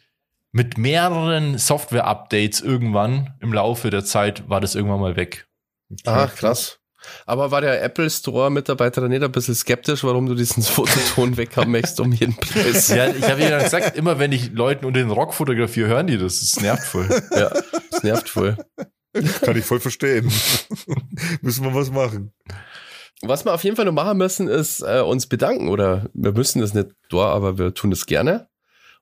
mit 0.51 0.77
mehreren 0.77 1.57
Software-Updates 1.57 2.61
irgendwann 2.61 3.35
im 3.41 3.53
Laufe 3.53 3.89
der 3.89 4.03
Zeit 4.03 4.49
war 4.49 4.61
das 4.61 4.75
irgendwann 4.75 5.01
mal 5.01 5.15
weg. 5.15 5.47
Ach, 6.05 6.33
krass. 6.35 6.79
Aber 7.25 7.51
war 7.51 7.61
der 7.61 7.83
Apple 7.83 8.09
Store-Mitarbeiter 8.09 9.07
nicht 9.07 9.23
ein 9.23 9.31
bisschen 9.31 9.55
skeptisch, 9.55 10.03
warum 10.03 10.25
du 10.25 10.35
diesen 10.35 10.63
Fototon 10.63 11.37
weghaben 11.37 11.71
möchtest 11.71 11.99
um 11.99 12.11
jeden 12.11 12.35
Preis? 12.35 12.87
Ja, 12.89 13.07
ich 13.07 13.23
habe 13.23 13.41
ja 13.41 13.61
gesagt, 13.61 13.95
immer 13.95 14.19
wenn 14.19 14.31
ich 14.31 14.51
Leuten 14.51 14.85
unter 14.85 14.99
den 14.99 15.11
Rock 15.11 15.33
fotografiere, 15.33 15.87
hören 15.87 16.07
die 16.07 16.17
das. 16.17 16.39
Das 16.39 16.61
nervt 16.61 16.83
voll. 16.83 17.07
ja, 17.31 17.51
das 17.91 18.03
nervt 18.03 18.29
voll. 18.29 18.57
Kann 19.41 19.57
ich 19.57 19.65
voll 19.65 19.79
verstehen. 19.79 20.25
Müssen 21.41 21.63
wir 21.63 21.73
was 21.73 21.91
machen. 21.91 22.33
Was 23.21 23.45
wir 23.45 23.53
auf 23.53 23.63
jeden 23.63 23.75
Fall 23.75 23.85
noch 23.85 23.93
machen 23.93 24.17
müssen, 24.17 24.47
ist 24.47 24.81
äh, 24.81 25.01
uns 25.01 25.27
bedanken. 25.27 25.69
Oder 25.69 26.09
wir 26.13 26.33
müssen 26.33 26.61
das 26.61 26.73
nicht 26.73 26.89
da, 27.09 27.27
aber 27.27 27.57
wir 27.57 27.73
tun 27.73 27.89
das 27.89 28.05
gerne. 28.05 28.49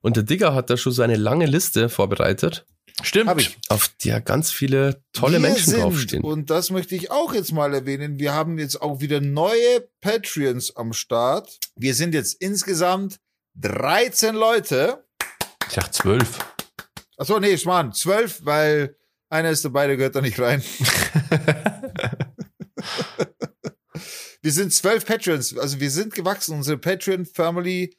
Und 0.00 0.16
der 0.16 0.22
Digger 0.22 0.54
hat 0.54 0.70
da 0.70 0.76
schon 0.76 0.92
so 0.92 1.02
eine 1.02 1.16
lange 1.16 1.46
Liste 1.46 1.88
vorbereitet, 1.88 2.66
Stimmt. 3.02 3.28
Hab 3.28 3.40
ich. 3.40 3.58
auf 3.68 3.90
der 4.04 4.20
ganz 4.20 4.52
viele 4.52 5.02
tolle 5.12 5.34
Wir 5.34 5.40
Menschen 5.40 5.72
sind, 5.72 5.80
draufstehen. 5.82 6.22
Und 6.22 6.50
das 6.50 6.70
möchte 6.70 6.94
ich 6.94 7.10
auch 7.10 7.34
jetzt 7.34 7.52
mal 7.52 7.74
erwähnen. 7.74 8.18
Wir 8.18 8.32
haben 8.34 8.58
jetzt 8.58 8.80
auch 8.80 9.00
wieder 9.00 9.20
neue 9.20 9.88
Patreons 10.00 10.76
am 10.76 10.92
Start. 10.92 11.58
Wir 11.74 11.94
sind 11.94 12.14
jetzt 12.14 12.34
insgesamt 12.40 13.18
13 13.56 14.36
Leute. 14.36 15.04
Ich 15.68 15.74
dachte 15.74 15.90
zwölf. 15.90 16.38
Achso, 17.16 17.40
nee, 17.40 17.56
Schmarrn, 17.58 17.92
12, 17.92 18.44
weil 18.44 18.96
einer 19.28 19.50
ist 19.50 19.64
dabei, 19.64 19.88
der 19.88 19.96
gehört 19.96 20.14
da 20.14 20.20
nicht 20.20 20.38
rein. 20.38 20.62
wir 24.44 24.52
sind 24.52 24.74
zwölf 24.74 25.06
Patreons, 25.06 25.56
also 25.56 25.80
wir 25.80 25.90
sind 25.90 26.14
gewachsen. 26.14 26.54
Unsere 26.54 26.76
Patreon-Family, 26.76 27.96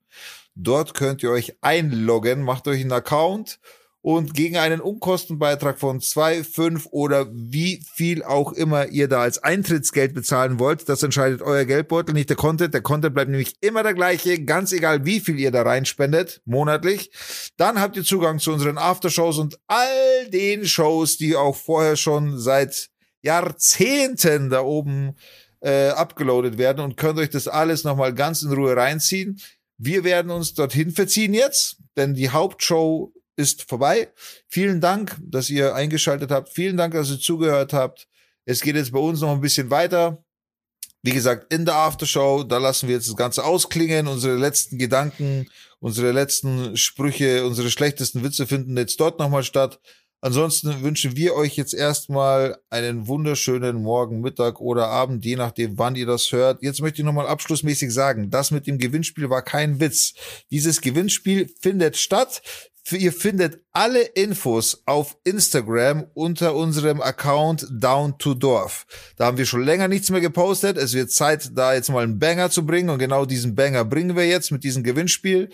Dort 0.56 0.96
könnt 0.96 1.22
ihr 1.22 1.30
euch 1.30 1.58
einloggen, 1.62 2.42
macht 2.42 2.68
euch 2.68 2.82
einen 2.82 2.92
Account 2.92 3.60
und 4.02 4.34
gegen 4.34 4.58
einen 4.58 4.82
Unkostenbeitrag 4.82 5.80
von 5.80 6.02
zwei, 6.02 6.44
fünf 6.44 6.88
oder 6.92 7.28
wie 7.32 7.84
viel 7.94 8.24
auch 8.24 8.52
immer 8.54 8.88
ihr 8.88 9.08
da 9.08 9.22
als 9.22 9.44
Eintrittsgeld 9.44 10.14
bezahlen 10.14 10.60
wollt, 10.60 10.90
das 10.90 11.04
entscheidet 11.04 11.42
euer 11.42 11.66
Geldbeutel, 11.66 12.14
nicht 12.14 12.30
der 12.30 12.38
Content. 12.38 12.74
Der 12.74 12.82
Content 12.82 13.14
bleibt 13.14 13.30
nämlich 13.30 13.54
immer 13.62 13.84
der 13.84 13.94
gleiche, 13.94 14.44
ganz 14.44 14.72
egal 14.72 15.06
wie 15.06 15.20
viel 15.20 15.40
ihr 15.40 15.52
da 15.52 15.62
reinspendet, 15.62 16.42
monatlich. 16.46 17.12
Dann 17.58 17.80
habt 17.80 17.96
ihr 17.96 18.04
Zugang 18.04 18.40
zu 18.40 18.52
unseren 18.52 18.80
Aftershows 18.80 19.38
und 19.38 19.60
all 19.68 20.30
den 20.30 20.66
Shows, 20.66 21.18
die 21.18 21.36
auch 21.36 21.56
vorher 21.56 21.96
schon 21.96 22.40
seit 22.40 22.90
Jahrzehnten 23.22 24.50
da 24.50 24.62
oben 24.62 25.16
äh, 25.60 25.90
abgeloadet 25.90 26.58
werden 26.58 26.84
und 26.84 26.98
könnt 26.98 27.20
euch 27.20 27.30
das 27.30 27.48
alles 27.48 27.84
nochmal 27.84 28.16
ganz 28.16 28.42
in 28.42 28.52
Ruhe 28.52 28.76
reinziehen. 28.76 29.40
Wir 29.78 30.04
werden 30.04 30.32
uns 30.32 30.56
dorthin 30.56 30.92
verziehen 30.92 31.36
jetzt, 31.36 31.78
denn 31.96 32.16
die 32.16 32.30
Hauptshow 32.30 33.14
ist 33.42 33.68
vorbei. 33.68 34.10
Vielen 34.48 34.80
Dank, 34.80 35.18
dass 35.22 35.50
ihr 35.50 35.76
eingeschaltet 35.76 36.32
habt. 36.32 36.50
Vielen 36.50 36.78
Dank, 36.78 36.94
dass 36.94 37.10
ihr 37.10 37.20
zugehört 37.20 37.74
habt. 37.74 38.08
Es 38.46 38.62
geht 38.62 38.76
jetzt 38.76 38.92
bei 38.92 39.00
uns 39.00 39.22
noch 39.22 39.32
ein 39.32 39.42
bisschen 39.42 39.70
weiter. 39.70 40.24
Wie 41.04 41.12
gesagt, 41.12 41.52
in 41.52 41.66
der 41.66 41.76
Aftershow, 41.76 42.44
da 42.44 42.58
lassen 42.60 42.88
wir 42.88 42.96
jetzt 42.96 43.10
das 43.10 43.16
Ganze 43.16 43.44
ausklingen. 43.44 44.08
Unsere 44.08 44.36
letzten 44.36 44.78
Gedanken, 44.78 45.50
unsere 45.80 46.12
letzten 46.12 46.78
Sprüche, 46.78 47.46
unsere 47.46 47.72
schlechtesten 47.72 48.24
Witze 48.24 48.46
finden 48.46 48.78
jetzt 48.78 49.00
dort 49.00 49.18
nochmal 49.18 49.44
statt. 49.44 49.80
Ansonsten 50.24 50.84
wünschen 50.84 51.18
wir 51.18 51.34
euch 51.34 51.56
jetzt 51.56 51.74
erstmal 51.74 52.56
einen 52.70 53.08
wunderschönen 53.08 53.82
Morgen, 53.82 54.22
Mittag 54.22 54.62
oder 54.62 54.88
Abend, 54.88 55.26
je 55.26 55.36
nachdem, 55.36 55.80
wann 55.80 55.96
ihr 55.96 56.06
das 56.06 56.32
hört. 56.32 56.62
Jetzt 56.62 56.80
möchte 56.80 57.02
ich 57.02 57.06
nochmal 57.06 57.26
abschlussmäßig 57.26 57.92
sagen, 57.92 58.30
das 58.30 58.52
mit 58.52 58.68
dem 58.68 58.78
Gewinnspiel 58.78 59.32
war 59.32 59.42
kein 59.42 59.80
Witz. 59.80 60.14
Dieses 60.52 60.82
Gewinnspiel 60.82 61.50
findet 61.60 61.98
statt. 61.98 62.44
Ihr 62.98 63.14
findet 63.14 63.60
alle 63.72 64.02
Infos 64.02 64.84
auf 64.86 65.18
Instagram 65.24 66.06
unter 66.14 66.56
unserem 66.56 67.02
Account 67.02 67.68
Down 67.72 68.18
to 68.18 68.34
Dorf. 68.34 68.86
Da 69.18 69.26
haben 69.26 69.38
wir 69.38 69.46
schon 69.46 69.64
länger 69.64 69.88
nichts 69.88 70.10
mehr 70.10 70.22
gepostet. 70.22 70.78
Es 70.78 70.94
wird 70.94 71.12
Zeit, 71.12 71.52
da 71.58 71.74
jetzt 71.74 71.90
mal 71.90 72.04
einen 72.04 72.20
Banger 72.20 72.50
zu 72.50 72.66
bringen. 72.66 72.90
Und 72.90 73.00
genau 73.00 73.26
diesen 73.26 73.56
Banger 73.56 73.86
bringen 73.86 74.16
wir 74.16 74.28
jetzt 74.28 74.52
mit 74.52 74.64
diesem 74.64 74.84
Gewinnspiel. 74.84 75.50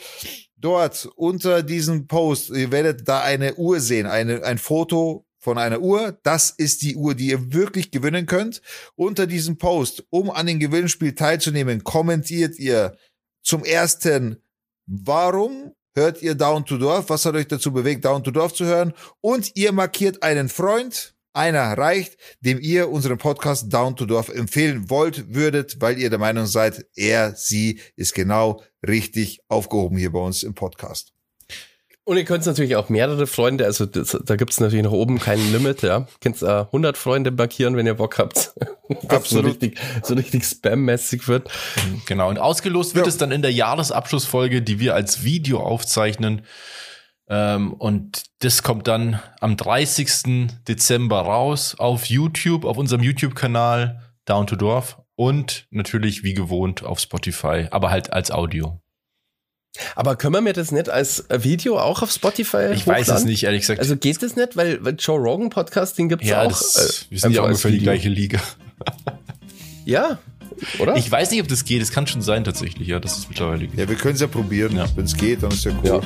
Dort 0.58 1.10
unter 1.16 1.62
diesem 1.62 2.08
Post, 2.08 2.50
ihr 2.50 2.72
werdet 2.72 3.08
da 3.08 3.22
eine 3.22 3.56
Uhr 3.56 3.80
sehen, 3.80 4.08
eine, 4.08 4.44
ein 4.44 4.58
Foto 4.58 5.28
von 5.38 5.58
einer 5.58 5.80
Uhr. 5.80 6.18
Das 6.24 6.50
ist 6.50 6.82
die 6.82 6.96
Uhr, 6.96 7.16
die 7.16 7.28
ihr 7.28 7.54
wirklich 7.54 7.92
gewinnen 7.92 8.26
könnt. 8.26 8.62
Unter 8.96 9.28
diesem 9.28 9.58
Post, 9.58 10.06
um 10.10 10.30
an 10.30 10.48
dem 10.48 10.60
Gewinnspiel 10.60 11.14
teilzunehmen, 11.14 11.84
kommentiert 11.84 12.58
ihr 12.60 12.98
zum 13.44 13.64
ersten, 13.64 14.44
warum 14.88 15.74
hört 15.98 16.22
ihr 16.22 16.36
Down 16.36 16.66
to 16.66 16.78
Dorf? 16.78 17.10
Was 17.10 17.26
hat 17.26 17.36
euch 17.36 17.48
dazu 17.48 17.74
bewegt, 17.74 18.06
Down 18.06 18.24
to 18.24 18.32
Dorf 18.32 18.54
zu 18.54 18.64
hören? 18.66 18.94
Und 19.20 19.52
ihr 19.56 19.74
markiert 19.74 20.24
einen 20.24 20.48
Freund, 20.48 21.16
einer 21.34 21.78
reicht, 21.78 22.18
dem 22.40 22.60
ihr 22.62 22.90
unseren 22.90 23.18
Podcast 23.18 23.74
Down 23.74 23.96
to 23.96 24.06
Dorf 24.06 24.30
empfehlen 24.30 24.90
wollt, 24.90 25.34
würdet, 25.34 25.82
weil 25.82 26.00
ihr 26.00 26.10
der 26.10 26.20
Meinung 26.20 26.46
seid, 26.46 26.86
er, 26.96 27.36
sie 27.36 27.82
ist 27.96 28.14
genau 28.14 28.64
richtig 28.88 29.42
aufgehoben 29.50 29.98
hier 29.98 30.12
bei 30.12 30.20
uns 30.20 30.44
im 30.44 30.54
Podcast. 30.54 31.17
Und 32.08 32.16
ihr 32.16 32.24
könnt 32.24 32.46
natürlich 32.46 32.78
auch 32.78 32.88
mehrere 32.88 33.28
Freunde, 33.28 33.66
also 33.66 33.86
das, 33.86 34.18
da 34.24 34.38
gibt 34.38 34.54
es 34.54 34.62
natürlich 34.62 34.86
nach 34.86 34.94
oben 34.94 35.20
kein 35.20 35.40
Limit, 35.52 35.82
ja. 35.82 36.08
Könnt 36.22 36.42
äh, 36.42 36.62
100 36.62 36.96
Freunde 36.96 37.32
markieren, 37.32 37.76
wenn 37.76 37.86
ihr 37.86 37.96
Bock 37.96 38.18
habt. 38.18 38.54
Absolut. 39.10 39.28
so 39.28 39.40
richtig, 39.42 39.80
so 40.04 40.14
richtig 40.14 40.44
spam-mäßig 40.46 41.28
wird. 41.28 41.52
Genau. 42.06 42.30
Und 42.30 42.40
ausgelost 42.40 42.96
wird 42.96 43.08
ja. 43.08 43.10
es 43.10 43.18
dann 43.18 43.32
in 43.32 43.42
der 43.42 43.52
Jahresabschlussfolge, 43.52 44.62
die 44.62 44.80
wir 44.80 44.96
als 44.96 45.26
Video 45.26 45.60
aufzeichnen. 45.60 46.44
Ähm, 47.28 47.74
und 47.74 48.24
das 48.40 48.64
kommt 48.64 48.88
dann 48.88 49.20
am 49.42 49.58
30. 49.58 50.48
Dezember 50.66 51.20
raus 51.20 51.76
auf 51.78 52.06
YouTube, 52.06 52.64
auf 52.64 52.78
unserem 52.78 53.04
YouTube-Kanal 53.04 54.02
Down 54.24 54.48
to 54.48 54.56
Dorf 54.56 55.02
und 55.18 55.68
natürlich 55.72 56.24
wie 56.24 56.36
gewohnt 56.36 56.86
auf 56.86 57.02
Spotify, 57.02 57.68
aber 57.70 57.92
halt 57.92 58.14
als 58.14 58.32
Audio. 58.32 58.80
Aber 59.96 60.16
können 60.16 60.34
wir 60.34 60.42
mir 60.42 60.54
das 60.54 60.72
nicht 60.72 60.90
als 60.90 61.26
Video 61.30 61.80
auch 61.80 62.02
auf 62.02 62.12
Spotify 62.12 62.72
Ich 62.74 62.82
hochladen? 62.82 63.08
weiß 63.08 63.10
es 63.10 63.26
nicht, 63.26 63.44
ehrlich 63.44 63.62
gesagt. 63.62 63.80
Also 63.80 63.96
geht 63.96 64.22
das 64.22 64.36
nicht, 64.36 64.56
weil, 64.56 64.84
weil 64.84 64.96
Joe 64.98 65.20
Rogan 65.20 65.50
Podcast, 65.50 65.98
den 65.98 66.10
gibt's 66.10 66.28
ja, 66.28 66.44
auch. 66.44 66.48
Das, 66.50 67.06
äh, 67.08 67.12
wir 67.12 67.20
sind 67.20 67.32
ja 67.34 67.42
ungefähr 67.44 67.72
die 67.72 67.80
gleiche 67.80 68.10
Liga. 68.10 68.40
ja, 69.86 70.20
oder? 70.80 70.96
Ich 70.96 71.12
weiß 71.12 71.32
nicht, 71.32 71.42
ob 71.42 71.48
das 71.48 71.66
geht. 71.66 71.82
Es 71.82 71.92
kann 71.92 72.08
schon 72.08 72.22
sein 72.22 72.44
tatsächlich, 72.44 72.88
ja, 72.88 73.00
das 73.00 73.18
ist 73.18 73.30
mittlerweile 73.30 73.68
geht. 73.68 73.78
Ja, 73.80 73.88
wir 73.88 73.96
können 73.96 74.16
es 74.16 74.22
ja 74.22 74.28
probieren. 74.28 74.76
Ja. 74.76 74.86
Wenn 74.96 75.06
es 75.06 75.16
geht, 75.16 75.44
dann 75.44 75.52
ist 75.52 75.66
ja 75.66 75.72
cool. 75.84 75.90
Ja. 75.90 76.02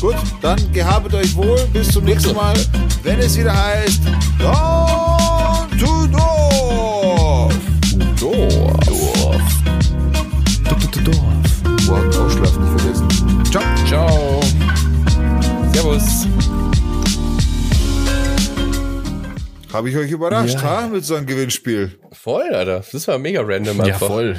Gut, 0.00 0.16
dann 0.42 0.72
gehabet 0.72 1.14
euch 1.14 1.34
wohl. 1.34 1.58
Bis 1.72 1.88
zum 1.90 2.04
nächsten 2.04 2.34
Mal, 2.34 2.54
wenn 3.02 3.18
es 3.20 3.38
wieder 3.38 3.56
heißt 3.56 4.00
Down 4.38 5.70
to 5.78 6.06
Dorf. 6.08 7.54
Dorf. 8.20 8.80
Dorf. 8.86 9.42
Dorf. 11.04 11.33
Morgen 11.86 12.08
ausschlafen 12.16 12.62
nicht 12.64 12.80
vergessen. 12.80 13.44
Ciao. 13.50 13.62
Ciao. 13.86 14.40
Servus. 15.72 16.26
Habe 19.72 19.90
ich 19.90 19.96
euch 19.96 20.10
überrascht, 20.10 20.54
ja. 20.54 20.62
ha? 20.62 20.86
Mit 20.86 21.04
so 21.04 21.14
einem 21.14 21.26
Gewinnspiel. 21.26 21.98
Voll, 22.12 22.54
Alter. 22.54 22.84
Das 22.90 23.08
war 23.08 23.18
mega 23.18 23.40
random 23.42 23.80
einfach. 23.80 24.00
Ja, 24.00 24.06
voll. 24.06 24.38